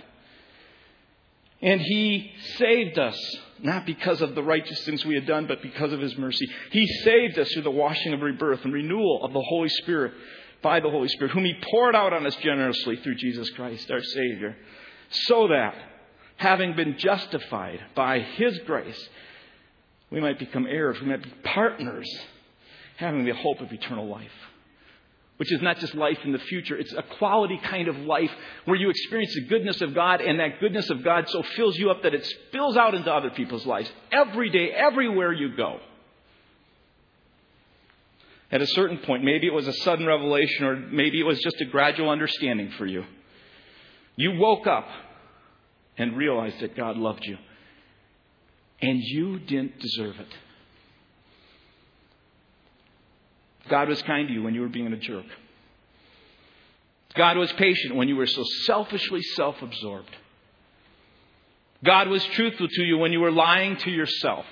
And 1.61 1.81
He 1.81 2.31
saved 2.57 2.99
us 2.99 3.37
not 3.61 3.87
because 3.87 4.21
of 4.21 4.35
the 4.35 4.42
righteous 4.42 4.85
things 4.85 5.05
we 5.05 5.14
had 5.14 5.27
done, 5.27 5.47
but 5.47 5.62
because 5.62 5.92
of 5.92 6.01
His 6.01 6.16
mercy. 6.16 6.47
He 6.71 6.87
saved 7.05 7.38
us 7.38 7.51
through 7.53 7.62
the 7.62 7.71
washing 7.71 8.12
of 8.12 8.21
rebirth 8.21 8.64
and 8.64 8.73
renewal 8.73 9.25
of 9.25 9.33
the 9.33 9.42
Holy 9.42 9.68
Spirit 9.68 10.12
by 10.62 10.81
the 10.81 10.90
Holy 10.90 11.09
Spirit, 11.09 11.33
whom 11.33 11.44
He 11.44 11.55
poured 11.71 11.97
out 11.97 12.12
on 12.12 12.27
us 12.27 12.37
generously 12.37 12.97
through 12.97 13.16
Jesus 13.16 13.51
Christ, 13.51 13.90
our 13.90 14.03
Savior, 14.03 14.57
so 15.11 15.49
that, 15.49 15.75
having 16.37 16.77
been 16.77 16.99
justified 16.99 17.81
by 17.94 18.21
His 18.21 18.59
grace, 18.61 19.09
we 20.11 20.21
might 20.21 20.38
become 20.38 20.66
heirs, 20.66 21.01
we 21.01 21.09
might 21.09 21.23
be 21.23 21.33
partners, 21.44 22.09
having 22.97 23.25
the 23.25 23.35
hope 23.35 23.61
of 23.61 23.73
eternal 23.73 24.09
life 24.09 24.31
which 25.38 25.53
is 25.53 25.62
not 25.62 25.79
just 25.79 25.94
life 25.94 26.18
in 26.24 26.33
the 26.33 26.38
future. 26.38 26.77
It's 26.77 26.92
a 26.92 27.03
quality 27.03 27.59
kind 27.62 27.88
of 27.88 27.96
life 27.96 28.31
where 28.64 28.77
you 28.77 28.90
experience 28.90 29.35
the 29.35 29.46
goodness 29.46 29.81
of 29.81 29.94
God, 29.94 30.20
and 30.20 30.38
that 30.40 30.61
goodness 30.61 30.90
of 30.90 31.03
God 31.03 31.29
so 31.29 31.42
fills 31.42 31.77
you 31.79 31.90
up 31.90 32.03
that 32.03 32.12
it 32.12 32.27
spills 32.27 32.77
out 32.77 32.94
into 32.94 33.12
other 33.12 33.31
people's 33.31 33.64
lives 33.64 33.90
every 34.12 34.51
day, 34.51 34.70
everywhere 34.70 35.33
you 35.33 35.57
go. 35.57 35.79
At 38.51 38.62
a 38.62 38.66
certain 38.66 38.98
point, 38.98 39.24
maybe 39.24 39.46
it 39.46 39.53
was 39.53 39.68
a 39.68 39.72
sudden 39.85 40.07
revelation, 40.07 40.64
or 40.64 40.77
maybe 40.77 41.20
it 41.20 41.24
was 41.24 41.38
just 41.40 41.61
a 41.61 41.66
gradual 41.66 42.11
understanding 42.11 42.72
for 42.77 42.87
you. 42.87 43.05
You 44.16 44.38
woke 44.38 44.66
up 44.66 44.88
and 45.96 46.16
realized 46.16 46.61
that 46.61 46.77
God 46.77 46.96
loved 46.96 47.24
you, 47.24 47.37
and 48.81 48.98
you 49.01 49.38
didn't 49.38 49.79
deserve 49.79 50.18
it. 50.18 50.29
God 53.68 53.88
was 53.88 54.02
kind 54.02 54.28
to 54.28 54.35
you 54.35 54.42
when 54.42 54.54
you 54.54 54.61
were 54.61 54.68
being 54.68 54.92
a 54.92 54.96
jerk. 54.96 55.26
God 57.14 57.37
was 57.37 57.52
patient 57.52 57.94
when 57.94 58.09
you 58.09 58.16
were 58.16 58.26
so 58.26 58.44
selfishly 58.64 59.22
self 59.22 59.61
absorbed. 59.62 60.14
God 61.85 62.09
was 62.09 62.24
truthful 62.24 62.68
to 62.68 62.83
you 62.83 62.98
when 62.98 63.12
you 63.12 63.20
were 63.20 63.31
lying 63.31 63.76
to 63.78 63.90
yourself. 63.90 64.46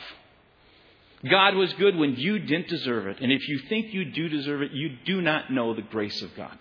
God 1.28 1.54
was 1.54 1.72
good 1.74 1.96
when 1.96 2.16
you 2.16 2.38
didn't 2.38 2.68
deserve 2.68 3.06
it. 3.06 3.20
And 3.20 3.32
if 3.32 3.48
you 3.48 3.60
think 3.68 3.92
you 3.92 4.04
do 4.04 4.28
deserve 4.28 4.62
it, 4.62 4.72
you 4.72 4.90
do 5.04 5.20
not 5.20 5.50
know 5.50 5.74
the 5.74 5.82
grace 5.82 6.22
of 6.22 6.34
God. 6.36 6.56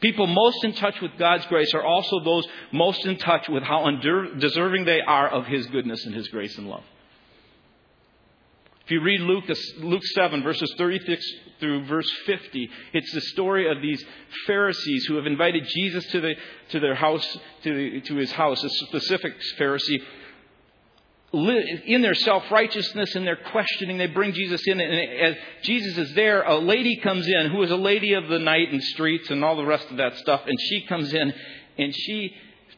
People 0.00 0.26
most 0.26 0.62
in 0.62 0.74
touch 0.74 1.00
with 1.00 1.12
God's 1.18 1.46
grace 1.46 1.72
are 1.72 1.82
also 1.82 2.20
those 2.20 2.46
most 2.70 3.06
in 3.06 3.16
touch 3.16 3.48
with 3.48 3.62
how 3.62 3.84
undeserving 3.84 4.84
they 4.84 5.00
are 5.00 5.28
of 5.28 5.46
His 5.46 5.66
goodness 5.66 6.04
and 6.04 6.14
His 6.14 6.28
grace 6.28 6.58
and 6.58 6.68
love. 6.68 6.84
If 8.86 8.92
you 8.92 9.00
read 9.00 9.20
Luke, 9.22 9.50
Luke 9.78 10.04
7, 10.14 10.44
verses 10.44 10.72
36 10.78 11.26
through 11.58 11.86
verse 11.86 12.08
50, 12.24 12.70
it's 12.92 13.12
the 13.12 13.20
story 13.20 13.68
of 13.68 13.82
these 13.82 14.00
Pharisees 14.46 15.06
who 15.06 15.16
have 15.16 15.26
invited 15.26 15.66
Jesus 15.66 16.06
to, 16.12 16.20
the, 16.20 16.34
to 16.68 16.78
their 16.78 16.94
house, 16.94 17.26
to, 17.64 17.74
the, 17.74 18.00
to 18.02 18.14
his 18.14 18.30
house, 18.30 18.62
a 18.62 18.68
specific 18.68 19.34
Pharisee. 19.58 20.00
In 21.32 22.00
their 22.00 22.14
self 22.14 22.48
righteousness 22.52 23.16
and 23.16 23.26
their 23.26 23.34
questioning, 23.50 23.98
they 23.98 24.06
bring 24.06 24.32
Jesus 24.32 24.62
in. 24.68 24.80
And 24.80 25.20
as 25.20 25.36
Jesus 25.62 25.98
is 25.98 26.14
there, 26.14 26.44
a 26.44 26.56
lady 26.56 27.00
comes 27.00 27.26
in 27.26 27.50
who 27.50 27.64
is 27.64 27.72
a 27.72 27.76
lady 27.76 28.12
of 28.12 28.28
the 28.28 28.38
night 28.38 28.70
and 28.70 28.80
streets 28.80 29.30
and 29.30 29.44
all 29.44 29.56
the 29.56 29.66
rest 29.66 29.90
of 29.90 29.96
that 29.96 30.16
stuff. 30.18 30.42
And 30.46 30.56
she 30.60 30.86
comes 30.86 31.12
in 31.12 31.34
and 31.76 31.92
she 31.92 32.36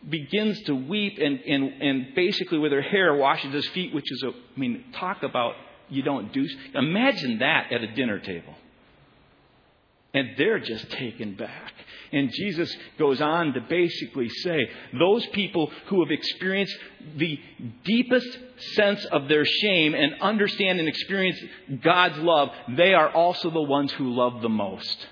begins 0.08 0.58
to 0.62 0.74
weep 0.74 1.18
and, 1.18 1.38
and, 1.40 1.82
and 1.82 2.14
basically 2.14 2.56
with 2.56 2.72
her 2.72 2.80
hair 2.80 3.14
washes 3.14 3.52
his 3.52 3.66
feet, 3.68 3.92
which 3.92 4.10
is 4.10 4.22
a, 4.22 4.28
I 4.28 4.58
mean, 4.58 4.86
talk 4.94 5.22
about 5.22 5.54
you 5.90 6.02
don't 6.02 6.32
do. 6.32 6.46
Imagine 6.74 7.38
that 7.38 7.72
at 7.72 7.82
a 7.82 7.94
dinner 7.94 8.18
table. 8.18 8.54
And 10.14 10.30
they're 10.38 10.58
just 10.58 10.90
taken 10.90 11.34
back. 11.34 11.72
And 12.12 12.32
Jesus 12.32 12.74
goes 12.98 13.20
on 13.20 13.52
to 13.52 13.60
basically 13.60 14.28
say 14.30 14.70
those 14.98 15.26
people 15.28 15.70
who 15.86 16.02
have 16.02 16.10
experienced 16.10 16.74
the 17.16 17.38
deepest 17.84 18.38
sense 18.74 19.04
of 19.06 19.28
their 19.28 19.44
shame 19.44 19.94
and 19.94 20.14
understand 20.22 20.80
and 20.80 20.88
experience 20.88 21.38
God's 21.82 22.18
love, 22.18 22.48
they 22.76 22.94
are 22.94 23.10
also 23.10 23.50
the 23.50 23.62
ones 23.62 23.92
who 23.92 24.14
love 24.14 24.40
the 24.40 24.48
most. 24.48 25.06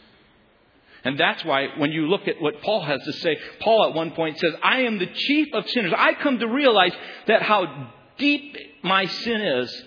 And 1.05 1.21
that's 1.21 1.45
why 1.45 1.69
when 1.77 1.93
you 1.93 2.09
look 2.09 2.27
at 2.27 2.41
what 2.41 2.63
Paul 2.63 2.83
has 2.83 3.01
to 3.05 3.13
say, 3.13 3.39
Paul 3.61 3.89
at 3.89 3.95
one 3.95 4.13
point 4.13 4.39
says, 4.39 4.55
I 4.63 4.81
am 4.83 4.99
the 4.99 5.07
chief 5.07 5.49
of 5.53 5.69
sinners. 5.69 5.93
I 5.97 6.15
come 6.15 6.39
to 6.39 6.49
realize 6.49 6.93
that 7.29 7.43
how 7.43 7.93
deep 8.19 8.57
my 8.83 9.05
sin 9.05 9.41
is 9.41 9.85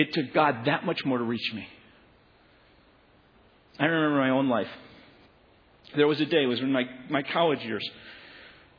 it 0.00 0.14
took 0.14 0.32
God 0.32 0.64
that 0.64 0.86
much 0.86 1.04
more 1.04 1.18
to 1.18 1.24
reach 1.24 1.52
me. 1.52 1.66
I 3.78 3.84
remember 3.84 4.18
my 4.18 4.30
own 4.30 4.48
life. 4.48 4.68
There 5.94 6.06
was 6.06 6.18
a 6.22 6.24
day, 6.24 6.44
it 6.44 6.46
was 6.46 6.60
in 6.60 6.72
my, 6.72 6.84
my 7.10 7.22
college 7.22 7.62
years. 7.62 7.86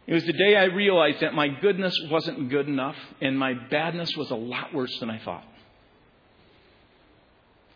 It 0.08 0.14
was 0.16 0.26
the 0.26 0.34
day 0.34 0.56
I 0.56 0.64
realized 0.64 1.20
that 1.22 1.36
my 1.36 1.48
goodness 1.48 1.94
wasn't 2.10 2.50
good 2.50 2.68
enough 2.68 2.96
and 3.22 3.38
my 3.38 3.54
badness 3.54 4.16
was 4.18 4.32
a 4.32 4.36
lot 4.36 4.74
worse 4.74 4.98
than 5.00 5.12
I 5.12 5.20
thought. 5.20 5.44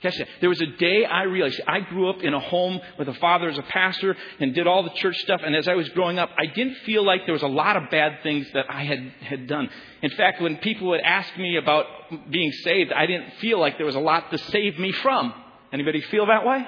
Catch 0.05 0.19
that. 0.19 0.27
There 0.39 0.49
was 0.49 0.61
a 0.61 0.67
day 0.67 1.03
I 1.03 1.23
realized 1.23 1.59
I 1.67 1.79
grew 1.79 2.11
up 2.11 2.21
in 2.21 2.35
a 2.35 2.39
home 2.39 2.79
with 2.99 3.07
a 3.07 3.15
father 3.15 3.49
as 3.49 3.57
a 3.57 3.63
pastor 3.63 4.15
and 4.39 4.53
did 4.53 4.67
all 4.67 4.83
the 4.83 4.91
church 4.91 5.17
stuff. 5.17 5.41
And 5.43 5.55
as 5.55 5.67
I 5.67 5.73
was 5.73 5.89
growing 5.89 6.19
up, 6.19 6.29
I 6.37 6.45
didn't 6.45 6.75
feel 6.85 7.03
like 7.03 7.25
there 7.25 7.33
was 7.33 7.41
a 7.41 7.47
lot 7.47 7.75
of 7.75 7.89
bad 7.89 8.21
things 8.21 8.45
that 8.53 8.65
I 8.69 8.83
had, 8.83 9.11
had 9.21 9.47
done. 9.47 9.67
In 10.03 10.11
fact, 10.11 10.43
when 10.43 10.57
people 10.57 10.89
would 10.89 11.01
ask 11.01 11.35
me 11.39 11.57
about 11.57 11.87
being 12.29 12.51
saved, 12.51 12.93
I 12.93 13.07
didn't 13.07 13.31
feel 13.41 13.59
like 13.59 13.77
there 13.77 13.85
was 13.87 13.95
a 13.95 13.99
lot 13.99 14.29
to 14.29 14.37
save 14.37 14.77
me 14.77 14.91
from. 14.91 15.33
Anybody 15.73 16.01
feel 16.01 16.27
that 16.27 16.45
way? 16.45 16.67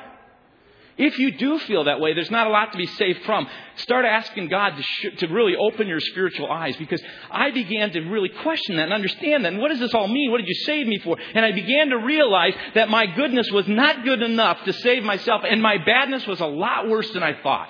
If 0.97 1.19
you 1.19 1.31
do 1.31 1.59
feel 1.59 1.83
that 1.83 1.99
way, 1.99 2.13
there's 2.13 2.31
not 2.31 2.47
a 2.47 2.49
lot 2.49 2.71
to 2.71 2.77
be 2.77 2.87
saved 2.87 3.23
from. 3.23 3.47
Start 3.75 4.03
asking 4.03 4.47
God 4.47 4.71
to, 4.71 4.81
sh- 4.81 5.17
to 5.19 5.27
really 5.27 5.55
open 5.55 5.87
your 5.87 5.99
spiritual 5.99 6.51
eyes 6.51 6.75
because 6.75 7.01
I 7.29 7.51
began 7.51 7.91
to 7.91 7.99
really 8.01 8.29
question 8.29 8.77
that 8.77 8.83
and 8.83 8.93
understand 8.93 9.45
that. 9.45 9.53
And 9.53 9.61
what 9.61 9.69
does 9.69 9.79
this 9.79 9.93
all 9.93 10.07
mean? 10.07 10.31
What 10.31 10.39
did 10.39 10.47
you 10.47 10.55
save 10.65 10.87
me 10.87 10.97
for? 10.97 11.15
And 11.35 11.45
I 11.45 11.51
began 11.51 11.89
to 11.89 11.97
realize 11.97 12.55
that 12.73 12.89
my 12.89 13.05
goodness 13.05 13.51
was 13.51 13.67
not 13.67 14.03
good 14.03 14.23
enough 14.23 14.63
to 14.65 14.73
save 14.73 15.03
myself 15.03 15.43
and 15.47 15.61
my 15.61 15.77
badness 15.77 16.25
was 16.25 16.39
a 16.39 16.47
lot 16.47 16.89
worse 16.89 17.11
than 17.11 17.21
I 17.21 17.41
thought. 17.43 17.69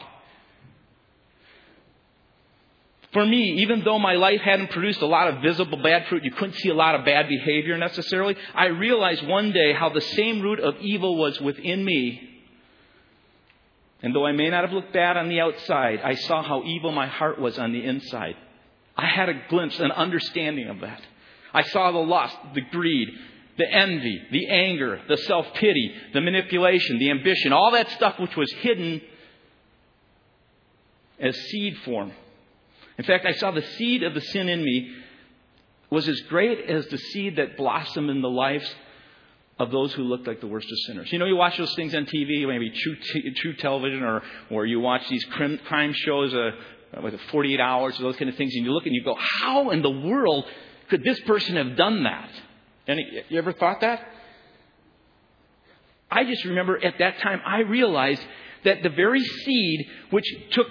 For 3.11 3.25
me, 3.25 3.61
even 3.61 3.83
though 3.83 3.99
my 3.99 4.13
life 4.13 4.39
hadn't 4.39 4.69
produced 4.69 5.01
a 5.01 5.05
lot 5.05 5.27
of 5.27 5.41
visible 5.41 5.81
bad 5.81 6.07
fruit, 6.07 6.23
you 6.23 6.31
couldn't 6.31 6.55
see 6.55 6.69
a 6.69 6.75
lot 6.75 6.95
of 6.95 7.03
bad 7.03 7.27
behavior 7.27 7.77
necessarily, 7.77 8.37
I 8.53 8.67
realized 8.67 9.25
one 9.27 9.51
day 9.51 9.73
how 9.73 9.89
the 9.89 10.01
same 10.01 10.41
root 10.41 10.59
of 10.59 10.77
evil 10.79 11.17
was 11.17 11.41
within 11.41 11.83
me 11.83 12.36
and 14.01 14.13
though 14.15 14.25
I 14.25 14.31
may 14.31 14.49
not 14.49 14.63
have 14.63 14.73
looked 14.73 14.93
bad 14.93 15.17
on 15.17 15.29
the 15.29 15.39
outside, 15.39 16.01
I 16.03 16.13
saw 16.13 16.43
how 16.43 16.63
evil 16.63 16.91
my 16.91 17.07
heart 17.07 17.39
was 17.39 17.57
on 17.57 17.71
the 17.71 17.83
inside. 17.83 18.35
I 18.95 19.07
had 19.07 19.29
a 19.29 19.41
glimpse, 19.49 19.79
an 19.79 19.91
understanding 19.91 20.67
of 20.67 20.81
that. 20.81 21.01
I 21.53 21.63
saw 21.63 21.91
the 21.91 21.97
lust, 21.97 22.35
the 22.53 22.61
greed, 22.61 23.09
the 23.57 23.71
envy, 23.71 24.21
the 24.31 24.49
anger, 24.49 25.01
the 25.07 25.17
self 25.17 25.47
pity, 25.55 25.93
the 26.13 26.21
manipulation, 26.21 26.99
the 26.99 27.09
ambition, 27.09 27.53
all 27.53 27.71
that 27.71 27.89
stuff 27.91 28.19
which 28.19 28.35
was 28.35 28.51
hidden 28.59 29.01
as 31.19 31.35
seed 31.35 31.77
form. 31.79 32.11
In 32.97 33.05
fact, 33.05 33.25
I 33.25 33.33
saw 33.33 33.51
the 33.51 33.63
seed 33.63 34.03
of 34.03 34.13
the 34.13 34.21
sin 34.21 34.49
in 34.49 34.63
me 34.63 34.95
was 35.89 36.07
as 36.07 36.19
great 36.21 36.69
as 36.69 36.85
the 36.87 36.97
seed 36.97 37.37
that 37.37 37.57
blossomed 37.57 38.09
in 38.09 38.21
the 38.21 38.29
lives 38.29 38.69
of 39.59 39.71
those 39.71 39.93
who 39.93 40.03
looked 40.03 40.27
like 40.27 40.39
the 40.39 40.47
worst 40.47 40.71
of 40.71 40.77
sinners. 40.85 41.11
You 41.11 41.19
know, 41.19 41.25
you 41.25 41.35
watch 41.35 41.57
those 41.57 41.73
things 41.75 41.95
on 41.95 42.05
TV, 42.05 42.47
maybe 42.47 42.69
True, 42.69 42.95
t- 42.95 43.31
true 43.35 43.55
Television, 43.55 44.03
or, 44.03 44.21
or 44.51 44.65
you 44.65 44.79
watch 44.79 45.07
these 45.09 45.23
crime, 45.25 45.59
crime 45.67 45.93
shows, 45.93 46.33
uh, 46.33 46.51
with 47.01 47.19
48 47.31 47.59
hours, 47.59 47.99
or 47.99 48.03
those 48.03 48.17
kind 48.17 48.29
of 48.29 48.35
things, 48.35 48.53
and 48.55 48.65
you 48.65 48.71
look 48.71 48.85
and 48.85 48.95
you 48.95 49.03
go, 49.03 49.15
how 49.19 49.71
in 49.71 49.81
the 49.81 49.89
world 49.89 50.45
could 50.89 51.03
this 51.03 51.19
person 51.21 51.55
have 51.55 51.75
done 51.75 52.03
that? 52.03 52.29
Any, 52.87 53.23
you 53.29 53.37
ever 53.37 53.51
thought 53.51 53.81
that? 53.81 54.01
I 56.09 56.23
just 56.23 56.45
remember 56.45 56.83
at 56.83 56.99
that 56.99 57.19
time 57.19 57.41
I 57.45 57.59
realized 57.59 58.21
that 58.63 58.81
the 58.83 58.89
very 58.89 59.23
seed 59.23 59.87
which 60.11 60.25
took 60.51 60.67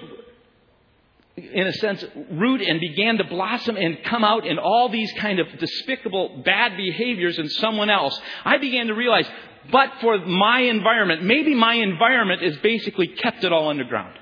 in 1.37 1.66
a 1.66 1.72
sense, 1.75 2.05
root 2.31 2.62
and 2.62 2.81
began 2.81 3.18
to 3.18 3.25
blossom 3.25 3.77
and 3.77 4.03
come 4.05 4.25
out 4.25 4.46
in 4.46 4.59
all 4.59 4.88
these 4.88 5.12
kind 5.18 5.38
of 5.38 5.46
despicable 5.59 6.42
bad 6.44 6.77
behaviors 6.77 7.38
in 7.38 7.49
someone 7.49 7.90
else, 7.90 8.18
I 8.44 8.57
began 8.57 8.87
to 8.87 8.94
realize, 8.94 9.29
but 9.70 9.92
for 10.01 10.18
my 10.18 10.61
environment, 10.61 11.25
maybe 11.25 11.55
my 11.55 11.75
environment 11.75 12.42
has 12.42 12.57
basically 12.59 13.09
kept 13.09 13.44
it 13.44 13.53
all 13.53 13.68
underground. 13.68 14.18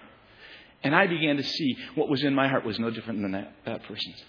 And 0.83 0.95
I 0.95 1.07
began 1.07 1.37
to 1.37 1.45
see 1.45 1.79
what 1.95 2.09
was 2.09 2.23
in 2.25 2.35
my 2.35 2.49
heart 2.49 2.67
was 2.67 2.79
no 2.79 2.91
different 2.91 3.23
than 3.23 3.33
that, 3.33 3.53
that 3.65 3.83
person's. 3.85 4.23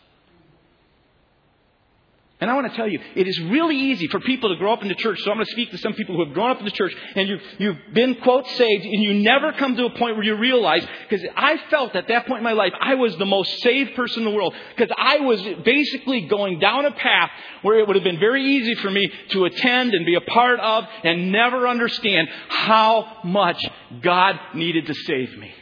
And 2.41 2.51
I 2.51 2.53
want 2.53 2.69
to 2.69 2.75
tell 2.75 2.87
you, 2.87 2.99
it 3.15 3.29
is 3.29 3.39
really 3.43 3.77
easy 3.77 4.07
for 4.07 4.19
people 4.19 4.49
to 4.49 4.57
grow 4.57 4.73
up 4.73 4.81
in 4.81 4.89
the 4.89 4.95
church. 4.95 5.21
So 5.23 5.31
I'm 5.31 5.37
going 5.37 5.45
to 5.45 5.51
speak 5.53 5.71
to 5.71 5.77
some 5.77 5.93
people 5.93 6.15
who 6.15 6.25
have 6.25 6.33
grown 6.33 6.51
up 6.51 6.59
in 6.59 6.65
the 6.65 6.71
church 6.71 6.93
and 7.15 7.29
you've, 7.29 7.41
you've 7.59 7.77
been, 7.93 8.15
quote, 8.15 8.45
saved 8.45 8.83
and 8.83 9.01
you 9.01 9.13
never 9.13 9.53
come 9.53 9.77
to 9.77 9.85
a 9.85 9.89
point 9.91 10.17
where 10.17 10.25
you 10.25 10.35
realize, 10.35 10.85
because 11.07 11.25
I 11.37 11.57
felt 11.69 11.95
at 11.95 12.09
that 12.09 12.27
point 12.27 12.39
in 12.39 12.43
my 12.43 12.51
life, 12.51 12.73
I 12.79 12.95
was 12.95 13.15
the 13.15 13.25
most 13.25 13.61
saved 13.61 13.95
person 13.95 14.23
in 14.23 14.29
the 14.29 14.35
world. 14.35 14.53
Because 14.75 14.93
I 14.97 15.19
was 15.19 15.41
basically 15.63 16.27
going 16.27 16.59
down 16.59 16.85
a 16.85 16.91
path 16.91 17.31
where 17.61 17.79
it 17.79 17.87
would 17.87 17.95
have 17.95 18.03
been 18.03 18.19
very 18.19 18.43
easy 18.43 18.75
for 18.75 18.91
me 18.91 19.09
to 19.29 19.45
attend 19.45 19.93
and 19.93 20.05
be 20.05 20.15
a 20.15 20.21
part 20.21 20.59
of 20.59 20.83
and 21.05 21.31
never 21.31 21.69
understand 21.69 22.27
how 22.49 23.21
much 23.23 23.65
God 24.01 24.37
needed 24.53 24.87
to 24.87 24.93
save 24.93 25.37
me. 25.37 25.53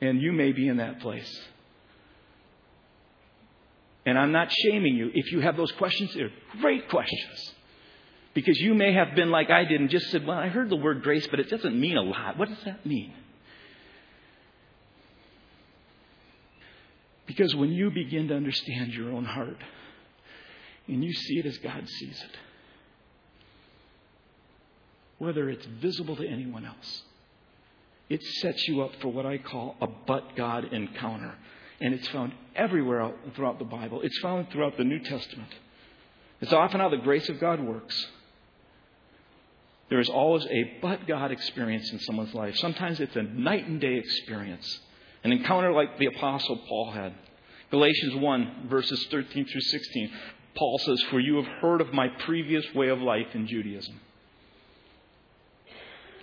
And 0.00 0.22
you 0.22 0.30
may 0.30 0.52
be 0.52 0.68
in 0.68 0.76
that 0.76 1.00
place. 1.00 1.28
And 4.08 4.18
I'm 4.18 4.32
not 4.32 4.50
shaming 4.50 4.96
you. 4.96 5.10
If 5.12 5.32
you 5.32 5.40
have 5.40 5.58
those 5.58 5.70
questions, 5.72 6.14
they're 6.14 6.32
great 6.62 6.88
questions. 6.88 7.52
Because 8.32 8.58
you 8.58 8.72
may 8.72 8.94
have 8.94 9.14
been 9.14 9.30
like 9.30 9.50
I 9.50 9.64
did 9.64 9.82
and 9.82 9.90
just 9.90 10.10
said, 10.10 10.26
Well, 10.26 10.38
I 10.38 10.48
heard 10.48 10.70
the 10.70 10.76
word 10.76 11.02
grace, 11.02 11.26
but 11.26 11.40
it 11.40 11.50
doesn't 11.50 11.78
mean 11.78 11.98
a 11.98 12.02
lot. 12.02 12.38
What 12.38 12.48
does 12.48 12.64
that 12.64 12.86
mean? 12.86 13.12
Because 17.26 17.54
when 17.54 17.70
you 17.70 17.90
begin 17.90 18.28
to 18.28 18.34
understand 18.34 18.94
your 18.94 19.12
own 19.12 19.26
heart 19.26 19.58
and 20.86 21.04
you 21.04 21.12
see 21.12 21.38
it 21.40 21.44
as 21.44 21.58
God 21.58 21.86
sees 21.86 22.18
it, 22.22 22.38
whether 25.18 25.50
it's 25.50 25.66
visible 25.66 26.16
to 26.16 26.26
anyone 26.26 26.64
else, 26.64 27.02
it 28.08 28.22
sets 28.40 28.66
you 28.68 28.80
up 28.80 28.92
for 29.02 29.08
what 29.08 29.26
I 29.26 29.36
call 29.36 29.76
a 29.82 29.86
but 29.86 30.34
God 30.34 30.72
encounter. 30.72 31.34
And 31.80 31.94
it's 31.94 32.08
found 32.08 32.32
everywhere 32.56 33.12
throughout 33.34 33.58
the 33.58 33.64
Bible. 33.64 34.00
It's 34.02 34.18
found 34.18 34.50
throughout 34.50 34.76
the 34.76 34.84
New 34.84 34.98
Testament. 34.98 35.50
It's 36.40 36.52
often 36.52 36.80
how 36.80 36.88
the 36.88 36.96
grace 36.96 37.28
of 37.28 37.40
God 37.40 37.60
works. 37.60 38.06
There 39.88 40.00
is 40.00 40.08
always 40.08 40.44
a 40.46 40.78
but 40.82 41.06
God 41.06 41.30
experience 41.30 41.90
in 41.90 41.98
someone's 42.00 42.34
life. 42.34 42.56
Sometimes 42.56 43.00
it's 43.00 43.16
a 43.16 43.22
night 43.22 43.66
and 43.66 43.80
day 43.80 43.94
experience. 43.94 44.80
An 45.24 45.32
encounter 45.32 45.72
like 45.72 45.98
the 45.98 46.06
Apostle 46.06 46.58
Paul 46.68 46.90
had. 46.92 47.14
Galatians 47.70 48.16
1, 48.16 48.66
verses 48.68 49.06
13 49.10 49.46
through 49.46 49.60
16. 49.60 50.10
Paul 50.54 50.78
says, 50.78 51.02
For 51.10 51.20
you 51.20 51.36
have 51.36 51.46
heard 51.60 51.80
of 51.80 51.92
my 51.92 52.08
previous 52.08 52.64
way 52.74 52.88
of 52.88 53.00
life 53.00 53.28
in 53.34 53.46
Judaism 53.46 54.00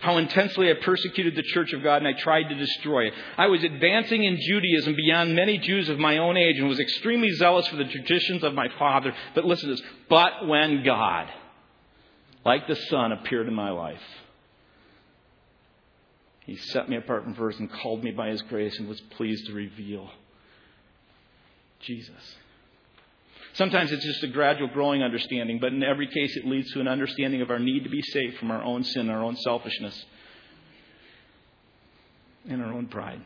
how 0.05 0.17
intensely 0.17 0.69
I 0.69 0.75
persecuted 0.75 1.35
the 1.35 1.41
church 1.41 1.73
of 1.73 1.81
God 1.81 2.03
and 2.03 2.07
I 2.07 2.13
tried 2.13 2.43
to 2.43 2.55
destroy 2.55 3.07
it. 3.07 3.13
I 3.39 3.47
was 3.47 3.63
advancing 3.63 4.23
in 4.23 4.37
Judaism 4.39 4.95
beyond 4.95 5.35
many 5.35 5.57
Jews 5.57 5.89
of 5.89 5.97
my 5.97 6.19
own 6.19 6.37
age 6.37 6.59
and 6.59 6.67
was 6.67 6.79
extremely 6.79 7.31
zealous 7.31 7.67
for 7.67 7.77
the 7.77 7.85
traditions 7.85 8.43
of 8.43 8.53
my 8.53 8.67
father. 8.77 9.15
But 9.33 9.45
listen 9.45 9.69
to 9.69 9.75
this. 9.75 9.85
But 10.07 10.47
when 10.47 10.83
God, 10.83 11.27
like 12.45 12.67
the 12.67 12.75
sun, 12.75 13.13
appeared 13.13 13.47
in 13.47 13.55
my 13.55 13.71
life, 13.71 14.03
he 16.41 16.55
set 16.55 16.87
me 16.87 16.97
apart 16.97 17.23
from 17.23 17.33
verse 17.33 17.57
and 17.57 17.71
called 17.71 18.03
me 18.03 18.11
by 18.11 18.29
his 18.29 18.43
grace 18.43 18.77
and 18.77 18.87
was 18.87 19.01
pleased 19.01 19.47
to 19.47 19.53
reveal 19.53 20.11
Jesus. 21.79 22.35
Sometimes 23.55 23.91
it's 23.91 24.05
just 24.05 24.23
a 24.23 24.27
gradual 24.27 24.67
growing 24.67 25.01
understanding, 25.01 25.59
but 25.59 25.71
in 25.71 25.81
every 25.81 26.07
case 26.07 26.35
it 26.35 26.45
leads 26.45 26.71
to 26.73 26.81
an 26.81 26.87
understanding 26.87 27.41
of 27.41 27.49
our 27.49 27.59
need 27.59 27.83
to 27.85 27.89
be 27.89 28.01
saved 28.01 28.37
from 28.37 28.51
our 28.51 28.61
own 28.61 28.83
sin, 28.83 29.09
our 29.09 29.23
own 29.23 29.37
selfishness, 29.37 30.05
and 32.49 32.61
our 32.61 32.73
own 32.73 32.87
pride. 32.87 33.21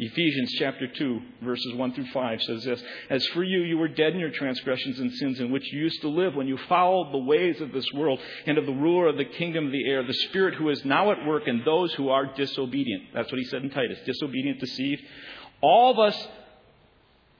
Ephesians 0.00 0.52
chapter 0.58 0.86
2, 0.86 1.20
verses 1.42 1.74
1 1.74 1.92
through 1.92 2.06
5 2.06 2.42
says 2.42 2.64
this 2.64 2.82
As 3.10 3.26
for 3.34 3.42
you, 3.42 3.62
you 3.62 3.76
were 3.76 3.88
dead 3.88 4.14
in 4.14 4.20
your 4.20 4.30
transgressions 4.30 5.00
and 5.00 5.12
sins 5.12 5.40
in 5.40 5.50
which 5.50 5.70
you 5.72 5.80
used 5.80 6.00
to 6.02 6.08
live 6.08 6.36
when 6.36 6.46
you 6.46 6.56
followed 6.68 7.12
the 7.12 7.18
ways 7.18 7.60
of 7.60 7.72
this 7.72 7.84
world 7.92 8.20
and 8.46 8.58
of 8.58 8.64
the 8.64 8.72
ruler 8.72 9.08
of 9.08 9.16
the 9.16 9.24
kingdom 9.24 9.66
of 9.66 9.72
the 9.72 9.90
air, 9.90 10.04
the 10.04 10.14
Spirit 10.28 10.54
who 10.54 10.70
is 10.70 10.84
now 10.84 11.10
at 11.10 11.26
work 11.26 11.48
in 11.48 11.62
those 11.64 11.92
who 11.94 12.10
are 12.10 12.32
disobedient. 12.32 13.06
That's 13.12 13.30
what 13.30 13.40
he 13.40 13.44
said 13.46 13.64
in 13.64 13.70
Titus 13.70 13.98
disobedient, 14.06 14.60
deceived. 14.60 15.02
All 15.60 15.90
of 15.90 15.98
us 15.98 16.28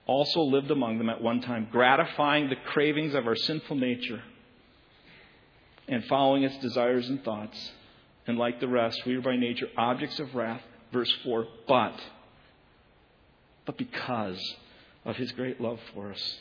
also 0.09 0.41
lived 0.41 0.71
among 0.71 0.97
them 0.97 1.07
at 1.07 1.21
one 1.21 1.39
time, 1.39 1.67
gratifying 1.71 2.49
the 2.49 2.55
cravings 2.55 3.13
of 3.13 3.27
our 3.27 3.35
sinful 3.35 3.75
nature 3.75 4.23
and 5.87 6.03
following 6.05 6.41
its 6.43 6.57
desires 6.57 7.07
and 7.07 7.23
thoughts. 7.23 7.71
And 8.25 8.37
like 8.37 8.59
the 8.59 8.67
rest, 8.67 9.05
we 9.05 9.15
are 9.15 9.21
by 9.21 9.35
nature 9.35 9.67
objects 9.77 10.19
of 10.19 10.33
wrath. 10.33 10.61
Verse 10.91 11.11
4 11.23 11.45
But, 11.67 11.99
but 13.67 13.77
because 13.77 14.41
of 15.05 15.15
his 15.15 15.31
great 15.31 15.61
love 15.61 15.79
for 15.93 16.11
us, 16.11 16.37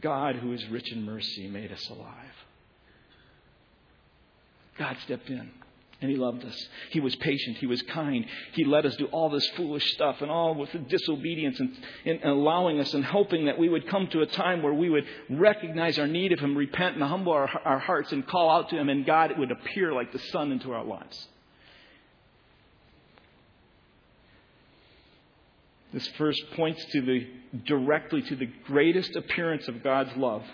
God, 0.00 0.34
who 0.36 0.52
is 0.52 0.66
rich 0.68 0.90
in 0.90 1.04
mercy, 1.04 1.46
made 1.46 1.70
us 1.70 1.88
alive. 1.90 2.34
God 4.78 4.96
stepped 5.04 5.30
in. 5.30 5.50
And 6.02 6.10
he 6.10 6.16
loved 6.16 6.44
us. 6.46 6.68
He 6.90 7.00
was 7.00 7.14
patient. 7.16 7.58
He 7.58 7.66
was 7.66 7.82
kind. 7.82 8.24
He 8.52 8.64
let 8.64 8.86
us 8.86 8.96
do 8.96 9.06
all 9.06 9.28
this 9.28 9.46
foolish 9.50 9.84
stuff 9.92 10.22
and 10.22 10.30
all 10.30 10.54
with 10.54 10.70
disobedience 10.88 11.60
and, 11.60 11.76
and, 12.06 12.24
allowing 12.24 12.80
us 12.80 12.94
and 12.94 13.04
hoping 13.04 13.44
that 13.44 13.58
we 13.58 13.68
would 13.68 13.86
come 13.86 14.06
to 14.08 14.22
a 14.22 14.26
time 14.26 14.62
where 14.62 14.72
we 14.72 14.88
would 14.88 15.04
recognize 15.28 15.98
our 15.98 16.06
need 16.06 16.32
of 16.32 16.38
Him, 16.38 16.56
repent 16.56 16.94
and 16.94 17.04
humble 17.04 17.32
our, 17.32 17.50
our 17.66 17.78
hearts 17.78 18.12
and 18.12 18.26
call 18.26 18.48
out 18.48 18.70
to 18.70 18.78
Him, 18.78 18.88
and 18.88 19.04
God 19.04 19.38
would 19.38 19.50
appear 19.50 19.92
like 19.92 20.10
the 20.12 20.18
sun 20.18 20.52
into 20.52 20.72
our 20.72 20.84
lives. 20.84 21.28
This 25.92 26.08
verse 26.16 26.40
points 26.54 26.82
to 26.92 27.02
the 27.02 27.26
directly 27.66 28.22
to 28.22 28.36
the 28.36 28.48
greatest 28.66 29.16
appearance 29.16 29.68
of 29.68 29.82
God's 29.82 30.16
love 30.16 30.44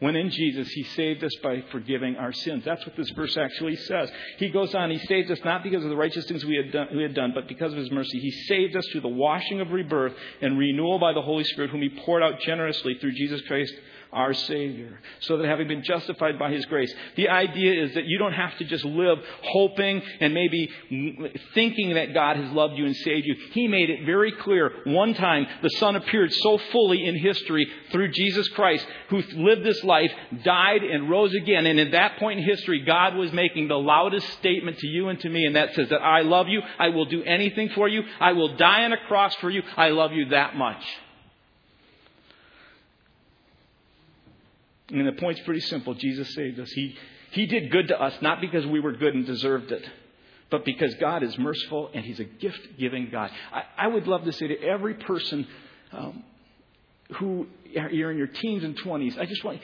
when 0.00 0.14
in 0.16 0.30
Jesus, 0.30 0.68
He 0.68 0.84
saved 0.84 1.24
us 1.24 1.34
by 1.42 1.62
forgiving 1.72 2.16
our 2.16 2.32
sins. 2.32 2.64
That's 2.64 2.84
what 2.86 2.96
this 2.96 3.10
verse 3.10 3.36
actually 3.36 3.76
says. 3.76 4.10
He 4.38 4.48
goes 4.48 4.74
on, 4.74 4.90
He 4.90 4.98
saved 5.06 5.30
us 5.30 5.40
not 5.44 5.62
because 5.62 5.82
of 5.82 5.90
the 5.90 5.96
righteous 5.96 6.24
things 6.26 6.44
we 6.44 6.56
had, 6.56 6.72
done, 6.72 6.88
we 6.94 7.02
had 7.02 7.14
done, 7.14 7.32
but 7.34 7.48
because 7.48 7.72
of 7.72 7.78
His 7.78 7.90
mercy. 7.90 8.20
He 8.20 8.30
saved 8.30 8.76
us 8.76 8.86
through 8.92 9.02
the 9.02 9.08
washing 9.08 9.60
of 9.60 9.72
rebirth 9.72 10.14
and 10.40 10.58
renewal 10.58 10.98
by 10.98 11.12
the 11.12 11.22
Holy 11.22 11.44
Spirit, 11.44 11.70
whom 11.70 11.82
He 11.82 11.90
poured 11.90 12.22
out 12.22 12.40
generously 12.40 12.96
through 13.00 13.12
Jesus 13.12 13.40
Christ 13.42 13.72
our 14.12 14.32
Savior, 14.32 14.98
so 15.20 15.36
that 15.36 15.46
having 15.46 15.68
been 15.68 15.82
justified 15.82 16.38
by 16.38 16.50
His 16.50 16.64
grace, 16.66 16.92
the 17.16 17.28
idea 17.28 17.84
is 17.84 17.94
that 17.94 18.06
you 18.06 18.18
don't 18.18 18.32
have 18.32 18.56
to 18.58 18.64
just 18.64 18.84
live 18.84 19.18
hoping 19.42 20.02
and 20.20 20.32
maybe 20.32 20.70
thinking 21.54 21.94
that 21.94 22.14
God 22.14 22.36
has 22.36 22.50
loved 22.52 22.78
you 22.78 22.86
and 22.86 22.96
saved 22.96 23.26
you. 23.26 23.36
He 23.52 23.68
made 23.68 23.90
it 23.90 24.06
very 24.06 24.32
clear 24.32 24.72
one 24.84 25.14
time 25.14 25.46
the 25.62 25.70
Son 25.70 25.96
appeared 25.96 26.32
so 26.32 26.58
fully 26.72 27.06
in 27.06 27.18
history 27.18 27.66
through 27.92 28.12
Jesus 28.12 28.48
Christ, 28.48 28.86
who 29.10 29.22
lived 29.34 29.64
this 29.64 29.82
life, 29.84 30.12
died, 30.42 30.82
and 30.82 31.10
rose 31.10 31.34
again. 31.34 31.66
And 31.66 31.78
at 31.78 31.92
that 31.92 32.18
point 32.18 32.40
in 32.40 32.44
history, 32.44 32.80
God 32.84 33.14
was 33.14 33.32
making 33.32 33.68
the 33.68 33.78
loudest 33.78 34.28
statement 34.34 34.78
to 34.78 34.86
you 34.86 35.08
and 35.08 35.20
to 35.20 35.28
me, 35.28 35.44
and 35.44 35.56
that 35.56 35.74
says 35.74 35.88
that 35.90 36.02
I 36.02 36.22
love 36.22 36.48
you, 36.48 36.62
I 36.78 36.88
will 36.88 37.06
do 37.06 37.22
anything 37.22 37.70
for 37.70 37.88
you, 37.88 38.02
I 38.20 38.32
will 38.32 38.56
die 38.56 38.84
on 38.84 38.92
a 38.92 39.06
cross 39.06 39.34
for 39.36 39.50
you, 39.50 39.62
I 39.76 39.90
love 39.90 40.12
you 40.12 40.30
that 40.30 40.56
much. 40.56 40.82
And 44.90 45.06
the 45.06 45.12
point's 45.12 45.40
pretty 45.42 45.60
simple. 45.60 45.94
Jesus 45.94 46.32
saved 46.34 46.58
us. 46.58 46.70
He, 46.70 46.96
he 47.32 47.46
did 47.46 47.70
good 47.70 47.88
to 47.88 48.00
us, 48.00 48.14
not 48.22 48.40
because 48.40 48.66
we 48.66 48.80
were 48.80 48.92
good 48.92 49.14
and 49.14 49.26
deserved 49.26 49.70
it, 49.70 49.84
but 50.50 50.64
because 50.64 50.94
God 50.94 51.22
is 51.22 51.36
merciful 51.38 51.90
and 51.92 52.04
He's 52.04 52.20
a 52.20 52.24
gift 52.24 52.60
giving 52.78 53.10
God. 53.10 53.30
I, 53.52 53.62
I, 53.76 53.86
would 53.88 54.06
love 54.06 54.24
to 54.24 54.32
say 54.32 54.48
to 54.48 54.62
every 54.62 54.94
person 54.94 55.46
um, 55.92 56.24
who 57.16 57.46
you're 57.64 58.10
in 58.10 58.18
your 58.18 58.28
teens 58.28 58.64
and 58.64 58.80
20s, 58.80 59.18
I 59.18 59.26
just 59.26 59.44
want, 59.44 59.60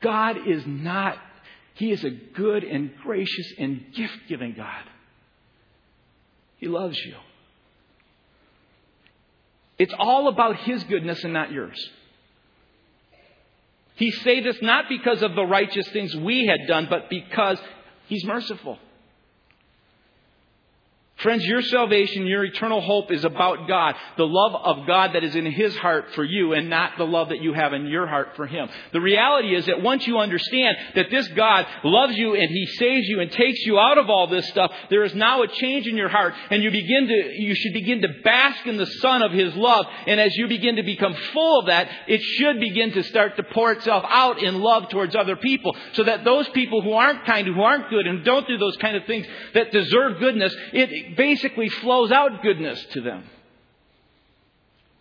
God 0.00 0.48
is 0.48 0.64
not, 0.66 1.16
He 1.74 1.92
is 1.92 2.02
a 2.02 2.10
good 2.10 2.64
and 2.64 2.90
gracious 3.02 3.52
and 3.58 3.84
gift 3.94 4.18
giving 4.28 4.54
God. 4.54 4.82
He 6.56 6.66
loves 6.66 6.98
you. 7.04 7.14
It's 9.78 9.94
all 9.96 10.26
about 10.26 10.56
His 10.56 10.82
goodness 10.84 11.22
and 11.22 11.32
not 11.32 11.52
yours. 11.52 11.78
He 13.96 14.10
saved 14.10 14.46
us 14.46 14.56
not 14.62 14.88
because 14.88 15.22
of 15.22 15.34
the 15.34 15.44
righteous 15.44 15.88
things 15.88 16.14
we 16.14 16.46
had 16.46 16.68
done, 16.68 16.86
but 16.88 17.10
because 17.10 17.58
He's 18.06 18.24
merciful. 18.24 18.78
Friends, 21.20 21.46
your 21.46 21.62
salvation, 21.62 22.26
your 22.26 22.44
eternal 22.44 22.82
hope 22.82 23.10
is 23.10 23.24
about 23.24 23.66
God. 23.66 23.94
The 24.18 24.26
love 24.26 24.54
of 24.54 24.86
God 24.86 25.14
that 25.14 25.24
is 25.24 25.34
in 25.34 25.46
His 25.46 25.74
heart 25.74 26.12
for 26.14 26.22
you 26.22 26.52
and 26.52 26.68
not 26.68 26.98
the 26.98 27.06
love 27.06 27.30
that 27.30 27.40
you 27.40 27.54
have 27.54 27.72
in 27.72 27.86
your 27.86 28.06
heart 28.06 28.36
for 28.36 28.46
Him. 28.46 28.68
The 28.92 29.00
reality 29.00 29.54
is 29.54 29.64
that 29.64 29.80
once 29.80 30.06
you 30.06 30.18
understand 30.18 30.76
that 30.94 31.10
this 31.10 31.26
God 31.28 31.66
loves 31.84 32.18
you 32.18 32.34
and 32.34 32.50
He 32.50 32.66
saves 32.66 33.06
you 33.08 33.20
and 33.20 33.32
takes 33.32 33.60
you 33.64 33.78
out 33.78 33.96
of 33.96 34.10
all 34.10 34.26
this 34.26 34.46
stuff, 34.48 34.70
there 34.90 35.04
is 35.04 35.14
now 35.14 35.42
a 35.42 35.48
change 35.48 35.86
in 35.86 35.96
your 35.96 36.10
heart 36.10 36.34
and 36.50 36.62
you 36.62 36.70
begin 36.70 37.08
to, 37.08 37.32
you 37.38 37.54
should 37.54 37.72
begin 37.72 38.02
to 38.02 38.08
bask 38.22 38.66
in 38.66 38.76
the 38.76 38.86
sun 38.86 39.22
of 39.22 39.32
His 39.32 39.56
love. 39.56 39.86
And 40.06 40.20
as 40.20 40.36
you 40.36 40.48
begin 40.48 40.76
to 40.76 40.82
become 40.82 41.14
full 41.32 41.60
of 41.60 41.66
that, 41.66 41.88
it 42.08 42.20
should 42.20 42.60
begin 42.60 42.92
to 42.92 43.02
start 43.04 43.38
to 43.38 43.42
pour 43.42 43.72
itself 43.72 44.04
out 44.06 44.42
in 44.42 44.60
love 44.60 44.90
towards 44.90 45.16
other 45.16 45.36
people 45.36 45.74
so 45.94 46.04
that 46.04 46.24
those 46.24 46.46
people 46.50 46.82
who 46.82 46.92
aren't 46.92 47.24
kind, 47.24 47.46
who 47.46 47.62
aren't 47.62 47.88
good 47.88 48.06
and 48.06 48.22
don't 48.22 48.46
do 48.46 48.58
those 48.58 48.76
kind 48.76 48.98
of 48.98 49.06
things 49.06 49.26
that 49.54 49.72
deserve 49.72 50.18
goodness, 50.18 50.54
it, 50.74 51.05
basically 51.14 51.68
flows 51.68 52.10
out 52.10 52.42
goodness 52.42 52.82
to 52.92 53.00
them. 53.02 53.24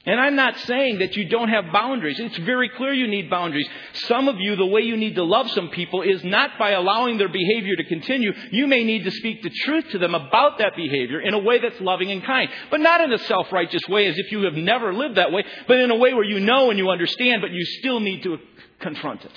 And 0.08 0.20
I'm 0.20 0.36
not 0.36 0.56
saying 0.60 1.00
that 1.00 1.15
you 1.15 1.28
don't 1.30 1.50
have 1.50 1.72
boundaries. 1.74 2.20
It's 2.20 2.38
very 2.38 2.70
clear 2.70 2.94
you 2.94 3.08
need 3.08 3.28
boundaries. 3.28 3.68
Some 3.94 4.28
of 4.28 4.39
you, 4.39 4.56
the 4.56 4.65
way 4.65 4.82
you 4.82 4.98
need 4.98 5.15
to 5.15 5.24
love 5.24 5.50
some 5.50 5.70
people 5.70 6.04
is 6.04 6.24
not 6.24 6.60
by 6.60 6.72
allowing 6.72 7.18
their 7.18 7.30
behavior 7.30 7.76
to 7.76 7.84
continue. 7.86 8.32
You 8.52 8.68
may 8.68 8.84
need 8.84 9.06
to 9.06 9.12
speak 9.12 9.41
the 9.41 9.50
truth 9.50 9.89
to 9.94 9.98
them 9.98 10.13
about 10.13 10.60
that 10.60 10.76
behavior 10.76 11.20
in 11.20 11.34
a 11.34 11.39
way 11.39 11.58
that's 11.60 11.82
loving 11.82 12.12
and 12.12 12.24
kind. 12.24 12.52
But 12.70 12.82
not 12.82 13.02
in 13.02 13.12
a 13.13 13.18
self-righteous 13.18 13.88
way 13.89 14.06
as 14.06 14.15
if 14.15 14.32
you 14.32 14.44
have 14.44 14.54
never 14.54 14.94
lived 14.94 15.15
that 15.15 15.32
way, 15.32 15.44
but 15.68 15.80
in 15.80 15.89
a 15.89 15.96
way 15.96 16.13
where 16.13 16.24
you 16.24 16.39
know 16.39 16.70
and 16.70 16.78
you 16.78 16.91
understand, 16.91 17.41
but 17.41 17.52
you 17.52 17.65
still 17.65 18.00
need 18.00 18.22
to 18.24 18.38
confront 18.80 19.26
it. 19.26 19.34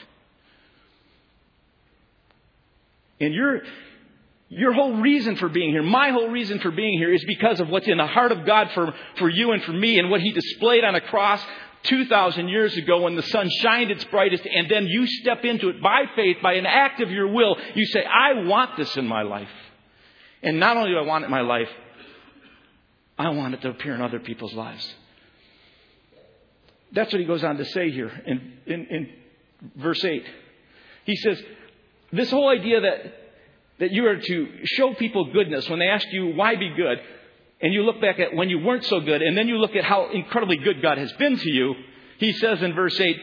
And 3.20 3.33
you're, 3.33 3.62
your 4.48 4.72
whole 4.72 5.00
reason 5.00 5.37
for 5.37 5.48
being 5.48 5.70
here, 5.70 5.82
my 5.82 6.11
whole 6.11 6.28
reason 6.28 6.58
for 6.61 6.70
being 6.70 6.98
here 6.98 7.12
is 7.12 7.24
because 7.24 7.61
of 7.61 7.68
what's 7.68 7.87
in 7.87 7.98
the 7.98 8.06
heart 8.06 8.32
of 8.32 8.46
God 8.46 8.70
for, 8.72 8.94
for 9.18 9.28
you 9.28 9.52
and 9.52 9.62
for 9.62 9.72
me 9.72 9.98
and 9.98 10.11
what 10.11 10.20
He 10.20 10.32
displayed 10.32 10.84
on 10.84 10.94
a 10.94 11.00
cross 11.02 11.44
2,000 11.84 12.48
years 12.48 12.76
ago 12.76 13.02
when 13.02 13.14
the 13.14 13.22
sun 13.22 13.48
shined 13.61 13.90
its 13.90 14.04
brightest 14.04 14.46
and 14.46 14.70
then 14.70 14.87
you 14.87 15.06
step 15.06 15.44
into 15.44 15.68
it 15.68 15.82
by 15.82 16.04
faith, 16.16 16.38
by 16.42 16.54
an 16.54 16.66
act 16.66 17.00
of 17.00 17.11
your 17.11 17.28
will. 17.28 17.56
You 17.74 17.84
say, 17.87 18.04
I 18.04 18.44
want 18.44 18.76
this 18.76 18.96
in 18.96 19.06
my 19.06 19.22
life. 19.22 19.48
And 20.42 20.58
not 20.58 20.76
only 20.76 20.90
do 20.90 20.98
I 20.98 21.02
want 21.02 21.24
it 21.24 21.26
in 21.26 21.30
my 21.30 21.42
life, 21.42 21.68
I 23.18 23.30
want 23.30 23.54
it 23.54 23.62
to 23.62 23.70
appear 23.70 23.94
in 23.94 24.00
other 24.00 24.20
people's 24.20 24.54
lives. 24.54 24.94
That's 26.92 27.12
what 27.12 27.20
he 27.20 27.26
goes 27.26 27.44
on 27.44 27.58
to 27.58 27.64
say 27.66 27.90
here 27.90 28.11
in, 28.26 28.58
in, 28.66 28.87
in 28.87 29.12
verse 29.76 30.02
8. 30.02 30.24
He 31.04 31.16
says, 31.16 31.42
this 32.12 32.30
whole 32.30 32.48
idea 32.48 32.80
that 32.80 33.27
that 33.78 33.92
you 33.92 34.06
are 34.06 34.16
to 34.16 34.48
show 34.64 34.94
people 34.94 35.32
goodness 35.32 35.68
when 35.68 35.78
they 35.78 35.88
ask 35.88 36.06
you, 36.12 36.34
why 36.34 36.56
be 36.56 36.70
good? 36.76 36.98
And 37.60 37.72
you 37.72 37.82
look 37.82 38.00
back 38.00 38.18
at 38.18 38.34
when 38.34 38.50
you 38.50 38.60
weren't 38.60 38.84
so 38.84 39.00
good, 39.00 39.22
and 39.22 39.36
then 39.36 39.48
you 39.48 39.58
look 39.58 39.74
at 39.74 39.84
how 39.84 40.10
incredibly 40.10 40.56
good 40.56 40.82
God 40.82 40.98
has 40.98 41.12
been 41.12 41.36
to 41.36 41.50
you. 41.50 41.74
He 42.18 42.32
says 42.34 42.62
in 42.62 42.74
verse 42.74 42.98
8, 42.98 43.16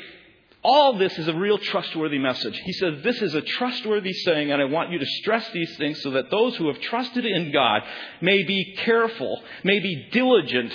all 0.66 0.98
this 0.98 1.18
is 1.20 1.28
a 1.28 1.34
real 1.36 1.60
trustworthy 1.60 2.18
message. 2.18 2.60
He 2.66 2.74
says, 2.74 3.04
This 3.04 3.22
is 3.22 3.36
a 3.36 3.42
trustworthy 3.42 4.14
saying, 4.14 4.52
and 4.52 4.60
I 4.60 4.66
want 4.66 4.90
you 4.90 4.98
to 4.98 5.06
stress 5.06 5.48
these 5.52 5.78
things 5.78 6.02
so 6.02 6.10
that 6.12 6.32
those 6.32 6.56
who 6.56 6.68
have 6.70 6.82
trusted 6.82 7.24
in 7.24 7.52
God 7.52 7.84
may 8.20 8.42
be 8.42 8.76
careful, 8.80 9.44
may 9.64 9.80
be 9.80 10.08
diligent 10.12 10.74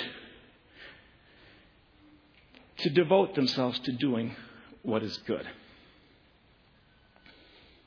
to 2.78 2.90
devote 2.90 3.34
themselves 3.34 3.80
to 3.80 3.92
doing 3.92 4.36
what 4.82 5.02
is 5.02 5.18
good. 5.26 5.44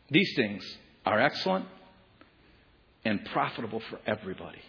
These 0.10 0.34
things 0.36 0.78
are 1.06 1.22
excellent 1.22 1.66
and 3.06 3.24
profitable 3.26 3.82
for 3.90 4.00
everybody. 4.06 4.62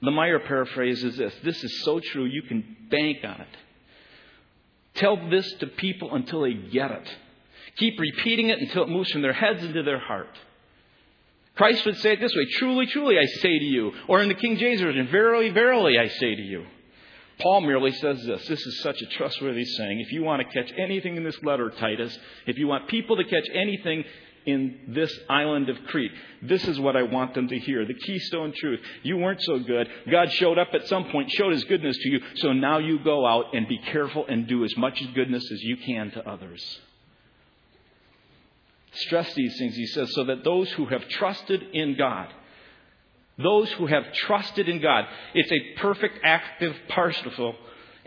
The 0.00 0.10
Meyer 0.10 0.38
paraphrase 0.38 1.02
is 1.02 1.16
this 1.16 1.34
this 1.42 1.62
is 1.62 1.82
so 1.84 2.00
true, 2.00 2.24
you 2.24 2.42
can 2.42 2.76
bank 2.90 3.18
on 3.24 3.40
it. 3.40 3.56
Tell 4.94 5.28
this 5.28 5.50
to 5.60 5.66
people 5.66 6.14
until 6.14 6.42
they 6.42 6.54
get 6.54 6.90
it. 6.90 7.16
Keep 7.76 7.98
repeating 7.98 8.48
it 8.48 8.58
until 8.58 8.84
it 8.84 8.88
moves 8.88 9.10
from 9.10 9.22
their 9.22 9.32
heads 9.32 9.62
into 9.62 9.82
their 9.82 10.00
heart. 10.00 10.30
Christ 11.54 11.84
would 11.86 11.98
say 11.98 12.12
it 12.12 12.20
this 12.20 12.34
way 12.34 12.46
Truly, 12.58 12.86
truly, 12.86 13.18
I 13.18 13.26
say 13.26 13.58
to 13.58 13.64
you. 13.64 13.92
Or 14.06 14.20
in 14.20 14.28
the 14.28 14.34
King 14.34 14.56
James 14.56 14.80
Version, 14.80 15.08
Verily, 15.08 15.50
verily, 15.50 15.98
I 15.98 16.08
say 16.08 16.34
to 16.34 16.42
you. 16.42 16.64
Paul 17.40 17.60
merely 17.60 17.92
says 17.92 18.20
this. 18.24 18.46
This 18.48 18.60
is 18.60 18.80
such 18.82 19.00
a 19.00 19.06
trustworthy 19.06 19.64
saying. 19.64 20.00
If 20.00 20.12
you 20.12 20.22
want 20.24 20.42
to 20.42 20.52
catch 20.52 20.72
anything 20.76 21.16
in 21.16 21.22
this 21.22 21.40
letter, 21.44 21.70
Titus, 21.70 22.16
if 22.46 22.58
you 22.58 22.66
want 22.66 22.88
people 22.88 23.16
to 23.16 23.24
catch 23.24 23.46
anything 23.54 24.04
in 24.48 24.80
this 24.88 25.12
island 25.28 25.68
of 25.68 25.76
Crete. 25.88 26.10
This 26.40 26.66
is 26.66 26.80
what 26.80 26.96
I 26.96 27.02
want 27.02 27.34
them 27.34 27.48
to 27.48 27.58
hear. 27.58 27.84
The 27.84 27.92
keystone 27.92 28.54
truth. 28.56 28.80
You 29.02 29.18
weren't 29.18 29.42
so 29.42 29.58
good. 29.58 29.86
God 30.10 30.32
showed 30.32 30.58
up 30.58 30.68
at 30.72 30.88
some 30.88 31.10
point, 31.10 31.30
showed 31.30 31.52
his 31.52 31.64
goodness 31.64 31.98
to 31.98 32.08
you. 32.08 32.20
So 32.36 32.54
now 32.54 32.78
you 32.78 32.98
go 32.98 33.26
out 33.26 33.54
and 33.54 33.68
be 33.68 33.76
careful 33.76 34.24
and 34.26 34.46
do 34.46 34.64
as 34.64 34.74
much 34.78 35.02
goodness 35.14 35.44
as 35.52 35.62
you 35.62 35.76
can 35.76 36.10
to 36.12 36.26
others. 36.26 36.80
Stress 38.92 39.34
these 39.34 39.58
things, 39.58 39.76
he 39.76 39.86
says, 39.86 40.14
so 40.14 40.24
that 40.24 40.44
those 40.44 40.70
who 40.72 40.86
have 40.86 41.06
trusted 41.08 41.62
in 41.74 41.96
God, 41.98 42.28
those 43.36 43.70
who 43.72 43.86
have 43.86 44.10
trusted 44.14 44.66
in 44.66 44.80
God, 44.80 45.04
it's 45.34 45.52
a 45.52 45.78
perfect 45.78 46.20
active 46.24 46.74
participle 46.88 47.54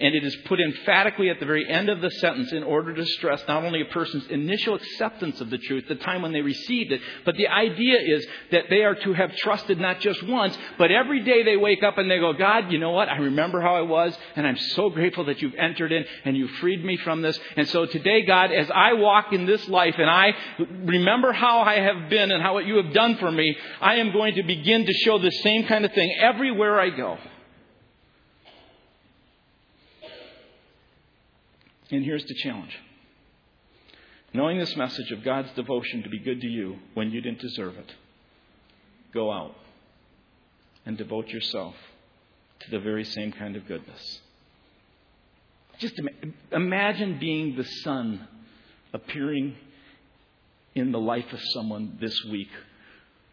and 0.02 0.16
it 0.16 0.24
is 0.24 0.36
put 0.48 0.60
emphatically 0.60 1.30
at 1.30 1.40
the 1.40 1.46
very 1.46 1.70
end 1.70 1.90
of 1.90 2.02
the 2.02 2.10
sentence 2.12 2.52
in 2.52 2.64
order 2.64 2.94
to 2.94 3.06
stress 3.06 3.44
not 3.48 3.64
only 3.64 3.82
a 3.82 3.86
person's 3.86 4.26
initial 4.28 4.76
acceptance 4.76 5.40
of 5.40 5.50
the 5.50 5.58
truth, 5.58 5.86
the 5.88 5.96
time 5.96 6.22
when 6.22 6.32
they 6.32 6.42
received 6.42 6.92
it, 6.92 7.02
but 7.26 7.36
the 7.36 7.48
idea 7.48 8.00
is 8.00 8.26
that 8.52 8.66
they 8.70 8.84
are 8.84 8.96
to 8.96 9.14
have 9.14 9.36
trusted 9.38 9.80
not 9.80 10.00
just 10.00 10.24
once, 10.24 10.58
but 10.78 10.92
every 10.92 11.24
day 11.24 11.44
they 11.44 11.58
wake 11.58 11.84
up 11.84 11.98
and 11.98 12.10
they 12.10 12.20
go, 12.20 12.34
God, 12.34 12.72
you 12.72 12.80
know 12.80 12.92
what? 12.92 13.10
I 13.10 13.18
remember 13.18 13.62
how 13.62 13.76
I 13.76 13.82
was, 13.82 14.18
and 14.36 14.48
I'm 14.48 14.58
so 14.58 14.90
grateful 14.90 15.26
that 15.26 15.42
you've 15.42 15.56
entered 15.56 15.92
in 15.92 16.06
and 16.26 16.36
you 16.36 16.48
freed 16.60 16.84
me 16.84 16.98
from 16.98 17.22
this. 17.22 17.40
And 17.56 17.68
so 17.70 17.86
today, 17.86 18.26
God, 18.26 18.52
as 18.52 18.70
I 18.74 18.94
walk 18.94 19.34
in 19.34 19.46
this 19.46 19.68
life 19.70 19.96
and 19.98 20.10
I 20.10 20.34
remember 20.58 21.32
how 21.32 21.60
I 21.60 21.76
have 21.76 22.10
been 22.10 22.32
and 22.32 22.42
how 22.42 22.56
what 22.56 22.66
you 22.66 22.78
have 22.78 22.94
done 22.94 23.18
for 23.18 23.32
me, 23.32 23.56
I 23.80 23.96
am 23.96 24.12
going 24.12 24.36
to 24.36 24.44
begin 24.44 24.86
to 24.86 24.94
show 24.94 25.20
the 25.20 25.32
same 25.44 25.66
kind 25.68 25.86
of 25.86 25.94
thing 25.94 26.16
everywhere 26.20 26.80
I 26.80 26.90
go. 26.90 27.18
And 31.92 32.06
here's 32.06 32.26
the 32.26 32.36
challenge 32.36 32.78
knowing 34.34 34.58
this 34.58 34.76
message 34.78 35.12
of 35.12 35.24
God's 35.24 35.52
devotion 35.56 36.04
to 36.04 36.10
be 36.10 36.20
good 36.20 36.40
to 36.40 36.48
you 36.48 36.78
when 36.94 37.12
you 37.12 37.20
didn't 37.20 37.42
deserve 37.42 37.76
it, 37.78 37.94
go 39.14 39.30
out 39.30 39.56
and 40.86 40.98
devote 40.98 41.28
yourself 41.28 41.76
to 42.62 42.72
the 42.72 42.80
very 42.80 43.04
same 43.04 43.34
kind 43.34 43.58
of 43.58 43.68
goodness. 43.68 44.22
Just 45.80 46.00
imagine 46.52 47.20
being 47.20 47.58
the 47.58 47.66
sun 47.66 48.28
appearing 48.94 49.56
in 50.76 50.92
the 50.92 51.00
life 51.00 51.34
of 51.34 51.40
someone 51.54 51.98
this 52.00 52.24
week 52.26 52.52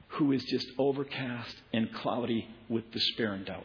who 0.09 0.33
is 0.33 0.42
just 0.44 0.66
overcast 0.79 1.55
and 1.73 1.92
cloudy 1.92 2.49
with 2.68 2.90
despair 2.90 3.35
and 3.35 3.47
doubt. 3.47 3.64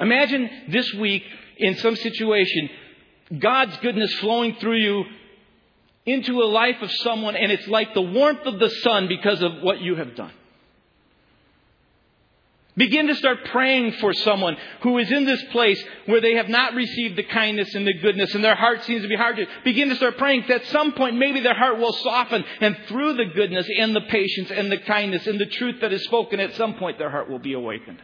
Imagine 0.00 0.50
this 0.68 0.92
week 0.94 1.24
in 1.56 1.76
some 1.76 1.96
situation, 1.96 2.70
God's 3.38 3.76
goodness 3.78 4.12
flowing 4.14 4.56
through 4.56 4.78
you 4.78 5.04
into 6.04 6.42
a 6.42 6.44
life 6.44 6.82
of 6.82 6.90
someone, 6.90 7.36
and 7.36 7.52
it's 7.52 7.68
like 7.68 7.94
the 7.94 8.02
warmth 8.02 8.44
of 8.46 8.58
the 8.58 8.70
sun 8.70 9.08
because 9.08 9.40
of 9.42 9.62
what 9.62 9.80
you 9.80 9.94
have 9.94 10.16
done. 10.16 10.32
Begin 12.74 13.06
to 13.08 13.14
start 13.16 13.44
praying 13.50 13.92
for 14.00 14.14
someone 14.14 14.56
who 14.80 14.96
is 14.96 15.12
in 15.12 15.26
this 15.26 15.42
place 15.52 15.82
where 16.06 16.22
they 16.22 16.36
have 16.36 16.48
not 16.48 16.72
received 16.72 17.16
the 17.16 17.22
kindness 17.22 17.74
and 17.74 17.86
the 17.86 17.98
goodness 18.00 18.34
and 18.34 18.42
their 18.42 18.54
heart 18.54 18.82
seems 18.84 19.02
to 19.02 19.08
be 19.08 19.14
hard 19.14 19.36
to 19.36 19.46
begin 19.62 19.90
to 19.90 19.96
start 19.96 20.16
praying 20.16 20.44
that 20.48 20.62
at 20.62 20.66
some 20.68 20.92
point 20.92 21.18
maybe 21.18 21.40
their 21.40 21.54
heart 21.54 21.78
will 21.78 21.92
soften 21.92 22.42
and 22.62 22.74
through 22.88 23.12
the 23.14 23.26
goodness 23.26 23.68
and 23.78 23.94
the 23.94 24.00
patience 24.00 24.50
and 24.50 24.72
the 24.72 24.78
kindness 24.78 25.26
and 25.26 25.38
the 25.38 25.46
truth 25.46 25.82
that 25.82 25.92
is 25.92 26.02
spoken 26.04 26.40
at 26.40 26.54
some 26.54 26.72
point 26.74 26.98
their 26.98 27.10
heart 27.10 27.28
will 27.28 27.38
be 27.38 27.52
awakened. 27.52 27.98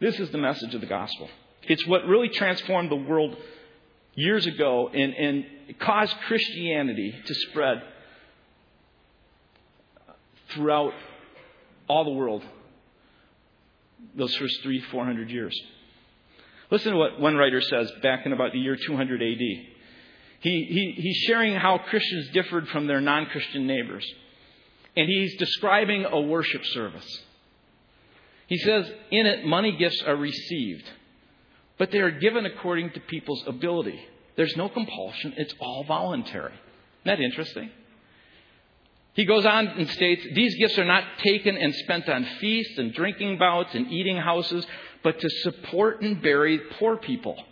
This 0.00 0.18
is 0.20 0.30
the 0.30 0.38
message 0.38 0.74
of 0.74 0.80
the 0.80 0.86
gospel. 0.86 1.28
It's 1.62 1.86
what 1.86 2.06
really 2.06 2.28
transformed 2.28 2.90
the 2.90 2.96
world 2.96 3.36
years 4.14 4.46
ago 4.46 4.88
and, 4.88 5.14
and 5.14 5.78
caused 5.78 6.14
Christianity 6.26 7.14
to 7.24 7.34
spread 7.34 7.82
throughout 10.50 10.92
all 11.88 12.04
the 12.04 12.10
world 12.10 12.42
those 14.14 14.34
first 14.36 14.62
three, 14.62 14.80
four 14.90 15.04
hundred 15.04 15.30
years. 15.30 15.58
Listen 16.70 16.92
to 16.92 16.98
what 16.98 17.20
one 17.20 17.36
writer 17.36 17.60
says 17.60 17.90
back 18.02 18.26
in 18.26 18.32
about 18.32 18.52
the 18.52 18.58
year 18.58 18.76
200 18.76 19.22
AD. 19.22 19.38
He, 19.38 19.66
he, 20.40 20.94
he's 20.96 21.16
sharing 21.26 21.54
how 21.54 21.78
Christians 21.78 22.28
differed 22.32 22.68
from 22.68 22.86
their 22.86 23.00
non 23.00 23.26
Christian 23.26 23.66
neighbors. 23.66 24.06
And 24.96 25.08
he's 25.08 25.36
describing 25.36 26.04
a 26.04 26.20
worship 26.20 26.64
service. 26.64 27.22
He 28.46 28.58
says, 28.58 28.90
in 29.10 29.26
it, 29.26 29.44
money 29.44 29.76
gifts 29.76 30.02
are 30.06 30.16
received, 30.16 30.84
but 31.78 31.90
they 31.90 31.98
are 31.98 32.12
given 32.12 32.46
according 32.46 32.90
to 32.92 33.00
people's 33.00 33.42
ability. 33.46 34.00
There's 34.36 34.56
no 34.56 34.68
compulsion, 34.68 35.34
it's 35.36 35.54
all 35.58 35.84
voluntary. 35.84 36.52
Isn't 36.52 37.18
that 37.18 37.20
interesting? 37.20 37.70
He 39.14 39.24
goes 39.24 39.46
on 39.46 39.66
and 39.66 39.88
states, 39.90 40.26
These 40.34 40.56
gifts 40.56 40.78
are 40.78 40.84
not 40.84 41.02
taken 41.24 41.56
and 41.56 41.74
spent 41.74 42.08
on 42.08 42.24
feasts 42.38 42.78
and 42.78 42.92
drinking 42.92 43.38
bouts 43.38 43.74
and 43.74 43.90
eating 43.90 44.18
houses, 44.18 44.66
but 45.02 45.18
to 45.18 45.28
support 45.42 46.02
and 46.02 46.20
bury 46.20 46.58
poor 46.78 46.96
people, 46.96 47.42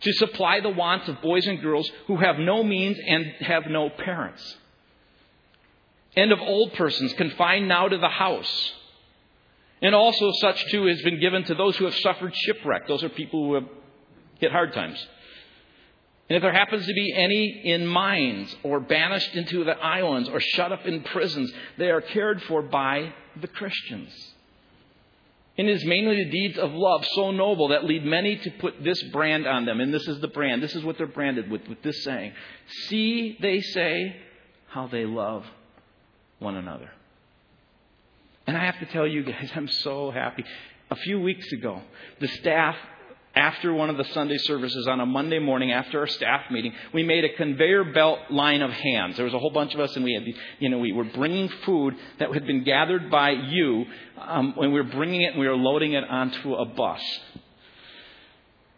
to 0.00 0.12
supply 0.12 0.60
the 0.60 0.68
wants 0.68 1.08
of 1.08 1.22
boys 1.22 1.46
and 1.46 1.60
girls 1.62 1.90
who 2.06 2.16
have 2.16 2.38
no 2.38 2.62
means 2.62 2.98
and 3.04 3.24
have 3.40 3.64
no 3.66 3.88
parents, 3.88 4.56
and 6.14 6.30
of 6.32 6.40
old 6.40 6.74
persons 6.74 7.14
confined 7.14 7.66
now 7.66 7.88
to 7.88 7.96
the 7.96 8.08
house. 8.08 8.72
And 9.82 9.94
also, 9.94 10.32
such 10.40 10.64
too 10.70 10.86
has 10.86 11.02
been 11.02 11.20
given 11.20 11.44
to 11.44 11.54
those 11.54 11.76
who 11.76 11.84
have 11.84 11.94
suffered 11.96 12.34
shipwreck. 12.34 12.88
Those 12.88 13.04
are 13.04 13.08
people 13.08 13.44
who 13.46 13.54
have 13.54 13.68
hit 14.38 14.50
hard 14.50 14.72
times. 14.72 15.04
And 16.28 16.36
if 16.36 16.42
there 16.42 16.52
happens 16.52 16.86
to 16.86 16.92
be 16.92 17.12
any 17.14 17.62
in 17.64 17.86
mines 17.86 18.54
or 18.62 18.80
banished 18.80 19.34
into 19.34 19.64
the 19.64 19.78
islands 19.78 20.28
or 20.28 20.40
shut 20.40 20.72
up 20.72 20.84
in 20.86 21.02
prisons, 21.02 21.52
they 21.78 21.90
are 21.90 22.00
cared 22.00 22.42
for 22.44 22.62
by 22.62 23.12
the 23.40 23.46
Christians. 23.46 24.12
And 25.58 25.68
it 25.68 25.72
is 25.72 25.84
mainly 25.84 26.24
the 26.24 26.30
deeds 26.30 26.58
of 26.58 26.72
love 26.72 27.06
so 27.14 27.30
noble 27.30 27.68
that 27.68 27.84
lead 27.84 28.04
many 28.04 28.36
to 28.36 28.50
put 28.58 28.82
this 28.82 29.02
brand 29.04 29.46
on 29.46 29.64
them. 29.64 29.80
And 29.80 29.94
this 29.94 30.06
is 30.06 30.20
the 30.20 30.28
brand. 30.28 30.62
This 30.62 30.74
is 30.74 30.84
what 30.84 30.98
they're 30.98 31.06
branded 31.06 31.50
with, 31.50 31.66
with 31.68 31.82
this 31.82 32.02
saying. 32.02 32.32
See, 32.88 33.38
they 33.40 33.60
say, 33.60 34.16
how 34.68 34.86
they 34.88 35.06
love 35.06 35.46
one 36.40 36.56
another. 36.56 36.90
And 38.46 38.56
I 38.56 38.64
have 38.64 38.78
to 38.78 38.86
tell 38.86 39.06
you 39.06 39.24
guys, 39.24 39.50
I'm 39.54 39.68
so 39.68 40.10
happy. 40.10 40.44
A 40.90 40.96
few 40.96 41.20
weeks 41.20 41.50
ago, 41.52 41.82
the 42.20 42.28
staff 42.28 42.76
after 43.34 43.74
one 43.74 43.90
of 43.90 43.98
the 43.98 44.04
Sunday 44.04 44.38
services 44.38 44.88
on 44.88 44.98
a 44.98 45.04
Monday 45.04 45.38
morning 45.38 45.70
after 45.70 46.00
our 46.00 46.06
staff 46.06 46.50
meeting, 46.50 46.72
we 46.94 47.02
made 47.02 47.22
a 47.24 47.36
conveyor 47.36 47.92
belt 47.92 48.18
line 48.30 48.62
of 48.62 48.70
hands. 48.70 49.16
There 49.16 49.26
was 49.26 49.34
a 49.34 49.38
whole 49.38 49.50
bunch 49.50 49.74
of 49.74 49.80
us, 49.80 49.94
and 49.94 50.04
we 50.04 50.14
had, 50.14 50.24
you 50.58 50.70
know, 50.70 50.78
we 50.78 50.92
were 50.92 51.04
bringing 51.04 51.50
food 51.66 51.94
that 52.18 52.32
had 52.32 52.46
been 52.46 52.64
gathered 52.64 53.10
by 53.10 53.30
you, 53.30 53.84
um, 54.18 54.54
and 54.56 54.72
we 54.72 54.80
were 54.80 54.84
bringing 54.84 55.20
it 55.20 55.32
and 55.32 55.40
we 55.40 55.46
were 55.46 55.56
loading 55.56 55.92
it 55.92 56.04
onto 56.04 56.54
a 56.54 56.64
bus. 56.64 57.02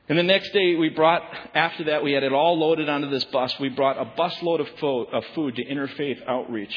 And 0.09 0.19
the 0.19 0.25
next 0.25 0.53
day, 0.53 0.75
we 0.75 0.89
brought, 0.89 1.23
after 1.55 1.85
that, 1.85 2.03
we 2.03 2.13
had 2.13 2.25
it 2.25 2.33
all 2.33 2.59
loaded 2.59 2.89
onto 2.89 3.11
this 3.11 3.25
bus. 3.27 3.55
We 3.61 3.69
brought 3.69 3.99
a 3.99 4.07
busload 4.19 4.61
of, 4.61 4.69
fo- 4.81 5.05
of 5.05 5.23
food 5.35 5.55
to 5.57 5.65
Interfaith 5.65 6.27
Outreach, 6.27 6.75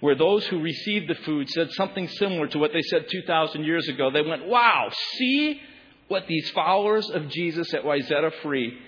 where 0.00 0.14
those 0.14 0.46
who 0.46 0.60
received 0.60 1.08
the 1.08 1.14
food 1.14 1.48
said 1.50 1.68
something 1.72 2.08
similar 2.08 2.46
to 2.48 2.58
what 2.58 2.72
they 2.72 2.82
said 2.82 3.06
2,000 3.10 3.64
years 3.64 3.88
ago. 3.88 4.10
They 4.10 4.22
went, 4.22 4.46
Wow, 4.46 4.90
see? 5.16 5.60
what 6.08 6.26
these 6.26 6.50
followers 6.50 7.08
of 7.10 7.28
Jesus 7.28 7.72
at 7.74 7.84
Wayzata 7.84 8.32
Free 8.42 8.78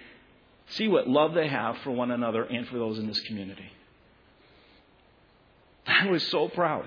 see 0.71 0.89
what 0.89 1.09
love 1.09 1.35
they 1.35 1.49
have 1.49 1.77
for 1.79 1.91
one 1.91 2.11
another 2.11 2.45
and 2.45 2.67
for 2.67 2.79
those 2.79 2.99
in 2.99 3.07
this 3.07 3.21
community. 3.21 3.71
I 5.87 6.07
was 6.09 6.27
so 6.29 6.49
proud. 6.49 6.87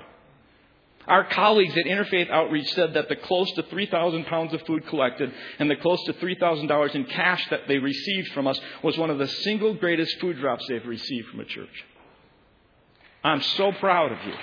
Our 1.05 1.25
colleagues 1.25 1.75
at 1.77 1.85
Interfaith 1.85 2.29
Outreach 2.29 2.67
said 2.73 2.93
that 2.93 3.09
the 3.09 3.17
close 3.17 3.51
to 3.55 3.63
3,000 3.63 4.25
pounds 4.25 4.53
of 4.53 4.61
food 4.61 4.87
collected 4.87 5.33
and 5.59 5.69
the 5.69 5.75
close 5.75 6.01
to 6.05 6.13
$3,000 6.13 6.95
in 6.95 7.03
cash 7.05 7.45
that 7.49 7.67
they 7.67 7.77
received 7.77 8.29
from 8.29 8.47
us 8.47 8.59
was 8.81 8.97
one 8.97 9.09
of 9.09 9.17
the 9.17 9.27
single 9.27 9.73
greatest 9.73 10.17
food 10.21 10.37
drops 10.39 10.65
they've 10.69 10.85
received 10.85 11.27
from 11.27 11.41
a 11.41 11.45
church. 11.45 11.85
I'm 13.23 13.41
so 13.41 13.71
proud 13.71 14.11
of 14.11 14.17
you. 14.25 14.33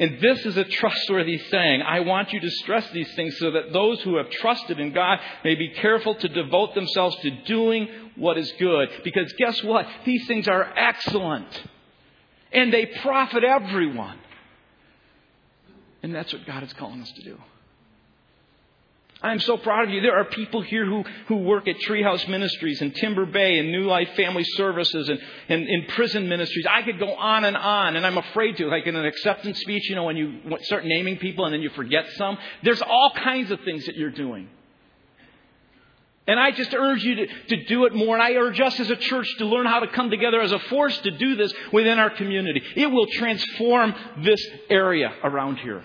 And 0.00 0.18
this 0.18 0.46
is 0.46 0.56
a 0.56 0.64
trustworthy 0.64 1.36
saying. 1.50 1.82
I 1.82 2.00
want 2.00 2.32
you 2.32 2.40
to 2.40 2.50
stress 2.50 2.88
these 2.90 3.12
things 3.14 3.36
so 3.38 3.50
that 3.50 3.70
those 3.70 4.00
who 4.00 4.16
have 4.16 4.30
trusted 4.30 4.80
in 4.80 4.92
God 4.94 5.18
may 5.44 5.54
be 5.54 5.68
careful 5.68 6.14
to 6.14 6.28
devote 6.28 6.74
themselves 6.74 7.16
to 7.16 7.30
doing 7.44 7.86
what 8.16 8.38
is 8.38 8.50
good. 8.58 8.88
Because 9.04 9.30
guess 9.34 9.62
what? 9.62 9.86
These 10.06 10.26
things 10.26 10.48
are 10.48 10.72
excellent. 10.74 11.64
And 12.50 12.72
they 12.72 12.86
profit 12.86 13.44
everyone. 13.44 14.18
And 16.02 16.14
that's 16.14 16.32
what 16.32 16.46
God 16.46 16.62
is 16.62 16.72
calling 16.72 17.02
us 17.02 17.12
to 17.12 17.22
do. 17.22 17.36
I'm 19.22 19.40
so 19.40 19.58
proud 19.58 19.84
of 19.84 19.90
you. 19.90 20.00
There 20.00 20.18
are 20.18 20.24
people 20.24 20.62
here 20.62 20.86
who, 20.86 21.04
who 21.28 21.36
work 21.36 21.68
at 21.68 21.76
Treehouse 21.76 22.26
Ministries 22.26 22.80
and 22.80 22.94
Timber 22.94 23.26
Bay 23.26 23.58
and 23.58 23.70
New 23.70 23.84
Life 23.84 24.08
Family 24.16 24.44
Services 24.44 25.10
and, 25.10 25.20
and 25.48 25.68
in 25.68 25.84
prison 25.88 26.26
ministries. 26.28 26.64
I 26.68 26.82
could 26.82 26.98
go 26.98 27.14
on 27.14 27.44
and 27.44 27.56
on, 27.56 27.96
and 27.96 28.06
I'm 28.06 28.16
afraid 28.16 28.56
to. 28.56 28.68
Like 28.68 28.86
in 28.86 28.96
an 28.96 29.04
acceptance 29.04 29.60
speech, 29.60 29.90
you 29.90 29.96
know, 29.96 30.04
when 30.04 30.16
you 30.16 30.40
start 30.62 30.86
naming 30.86 31.18
people 31.18 31.44
and 31.44 31.52
then 31.52 31.60
you 31.60 31.68
forget 31.70 32.06
some, 32.16 32.38
there's 32.62 32.80
all 32.80 33.12
kinds 33.14 33.50
of 33.50 33.60
things 33.60 33.84
that 33.86 33.96
you're 33.96 34.10
doing. 34.10 34.48
And 36.26 36.40
I 36.40 36.52
just 36.52 36.72
urge 36.72 37.02
you 37.02 37.16
to, 37.16 37.26
to 37.26 37.64
do 37.64 37.84
it 37.84 37.94
more. 37.94 38.14
And 38.14 38.22
I 38.22 38.34
urge 38.34 38.60
us 38.60 38.78
as 38.80 38.88
a 38.88 38.96
church 38.96 39.28
to 39.38 39.44
learn 39.44 39.66
how 39.66 39.80
to 39.80 39.88
come 39.88 40.10
together 40.10 40.40
as 40.40 40.52
a 40.52 40.58
force 40.58 40.96
to 40.98 41.10
do 41.10 41.34
this 41.36 41.52
within 41.72 41.98
our 41.98 42.10
community. 42.10 42.62
It 42.76 42.86
will 42.86 43.06
transform 43.06 43.94
this 44.18 44.40
area 44.70 45.12
around 45.24 45.56
here. 45.56 45.82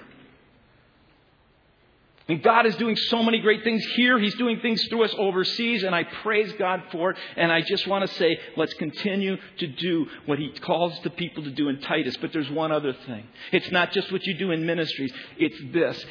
And 2.28 2.42
God 2.42 2.66
is 2.66 2.76
doing 2.78 2.96
so 2.96 3.22
many 3.22 3.40
great 3.40 3.64
things 3.64 3.86
here. 3.96 4.18
He's 4.18 4.34
doing 4.36 4.60
things 4.60 4.84
through 4.88 5.06
us 5.06 5.14
overseas, 5.16 5.84
and 5.84 5.94
I 5.94 6.04
praise 6.04 6.52
God 6.54 6.82
for 6.92 7.12
it. 7.12 7.18
And 7.36 7.52
I 7.52 7.62
just 7.62 7.86
want 7.86 8.08
to 8.08 8.16
say, 8.16 8.40
let's 8.58 8.74
continue 8.74 9.38
to 9.60 9.68
do 9.68 10.08
what 10.26 10.40
He 10.40 10.50
calls 10.50 11.00
the 11.04 11.12
people 11.12 11.44
to 11.44 11.52
do 11.52 11.70
in 11.70 11.80
Titus. 11.82 12.18
But 12.18 12.34
there's 12.34 12.50
one 12.50 12.72
other 12.72 12.94
thing. 13.06 13.26
It's 13.52 13.70
not 13.72 13.92
just 13.92 14.12
what 14.12 14.24
you 14.26 14.36
do 14.40 14.50
in 14.52 14.66
ministries, 14.66 15.14
it's 15.38 15.58
this. 15.72 16.04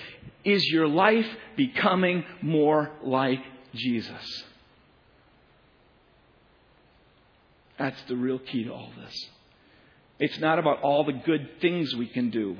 Is 0.45 0.65
your 0.67 0.87
life 0.87 1.27
becoming 1.57 2.25
more 2.43 2.93
like 3.03 3.41
Jesus? 3.75 4.45
That's 7.77 8.01
the 8.03 8.15
real 8.15 8.39
key 8.39 8.65
to 8.65 8.71
all 8.73 8.93
this. 9.05 9.31
It's 10.21 10.39
not 10.39 10.61
about 10.61 10.81
all 10.83 11.03
the 11.03 11.13
good 11.13 11.61
things 11.61 11.93
we 11.97 12.07
can 12.07 12.31
do. 12.31 12.57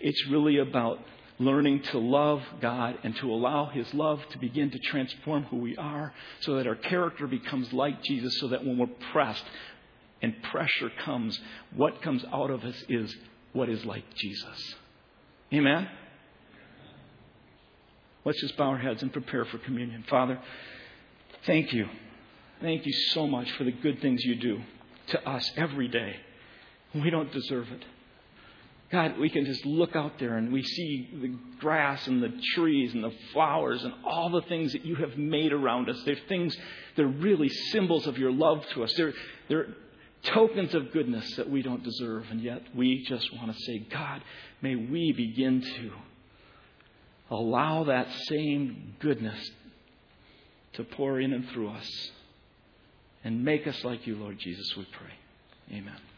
It's 0.00 0.26
really 0.28 0.58
about 0.58 0.98
learning 1.38 1.82
to 1.82 1.98
love 1.98 2.42
God 2.60 2.98
and 3.02 3.16
to 3.16 3.30
allow 3.32 3.66
His 3.66 3.92
love 3.92 4.20
to 4.30 4.38
begin 4.38 4.70
to 4.70 4.78
transform 4.78 5.44
who 5.44 5.56
we 5.56 5.76
are 5.76 6.12
so 6.40 6.56
that 6.56 6.66
our 6.66 6.76
character 6.76 7.26
becomes 7.26 7.72
like 7.72 8.02
Jesus, 8.02 8.38
so 8.40 8.48
that 8.48 8.64
when 8.64 8.78
we're 8.78 8.86
pressed 9.12 9.44
and 10.22 10.34
pressure 10.44 10.90
comes, 11.04 11.38
what 11.74 12.02
comes 12.02 12.24
out 12.32 12.50
of 12.50 12.62
us 12.64 12.76
is 12.88 13.14
what 13.52 13.68
is 13.68 13.84
like 13.84 14.04
Jesus. 14.14 14.74
Amen? 15.52 15.88
Let's 18.24 18.40
just 18.40 18.56
bow 18.56 18.70
our 18.70 18.78
heads 18.78 19.02
and 19.02 19.12
prepare 19.12 19.44
for 19.44 19.58
communion. 19.58 20.04
Father, 20.08 20.40
thank 21.46 21.72
you. 21.72 21.88
Thank 22.60 22.86
you 22.86 22.92
so 23.10 23.26
much 23.26 23.50
for 23.52 23.64
the 23.64 23.72
good 23.72 24.00
things 24.00 24.24
you 24.24 24.36
do 24.36 24.60
to 25.08 25.28
us 25.28 25.50
every 25.56 25.88
day. 25.88 26.16
We 26.94 27.10
don't 27.10 27.30
deserve 27.32 27.68
it. 27.70 27.84
God, 28.92 29.18
we 29.18 29.30
can 29.30 29.44
just 29.44 29.64
look 29.64 29.96
out 29.96 30.18
there 30.18 30.36
and 30.36 30.52
we 30.52 30.62
see 30.62 31.08
the 31.20 31.34
grass 31.58 32.06
and 32.06 32.22
the 32.22 32.32
trees 32.54 32.94
and 32.94 33.02
the 33.02 33.12
flowers 33.32 33.82
and 33.82 33.92
all 34.04 34.30
the 34.30 34.42
things 34.42 34.72
that 34.72 34.84
you 34.84 34.94
have 34.96 35.16
made 35.16 35.52
around 35.52 35.88
us. 35.88 36.00
They're 36.04 36.18
things, 36.28 36.56
they're 36.96 37.06
really 37.06 37.48
symbols 37.48 38.06
of 38.06 38.18
your 38.18 38.30
love 38.30 38.64
to 38.74 38.84
us. 38.84 38.94
They're, 38.96 39.14
they're 39.48 39.68
tokens 40.22 40.74
of 40.74 40.92
goodness 40.92 41.36
that 41.36 41.50
we 41.50 41.62
don't 41.62 41.82
deserve. 41.82 42.26
And 42.30 42.40
yet 42.40 42.62
we 42.74 43.04
just 43.08 43.34
want 43.36 43.54
to 43.54 43.62
say, 43.64 43.78
God, 43.90 44.22
may 44.62 44.76
we 44.76 45.12
begin 45.12 45.62
to 45.62 45.92
allow 47.30 47.84
that 47.84 48.08
same 48.28 48.94
goodness 49.00 49.50
to 50.74 50.84
pour 50.84 51.20
in 51.20 51.32
and 51.32 51.48
through 51.50 51.70
us 51.70 52.10
and 53.24 53.44
make 53.44 53.66
us 53.66 53.82
like 53.84 54.06
you, 54.06 54.16
Lord 54.16 54.38
Jesus, 54.38 54.76
we 54.76 54.86
pray. 54.92 55.78
Amen. 55.78 56.13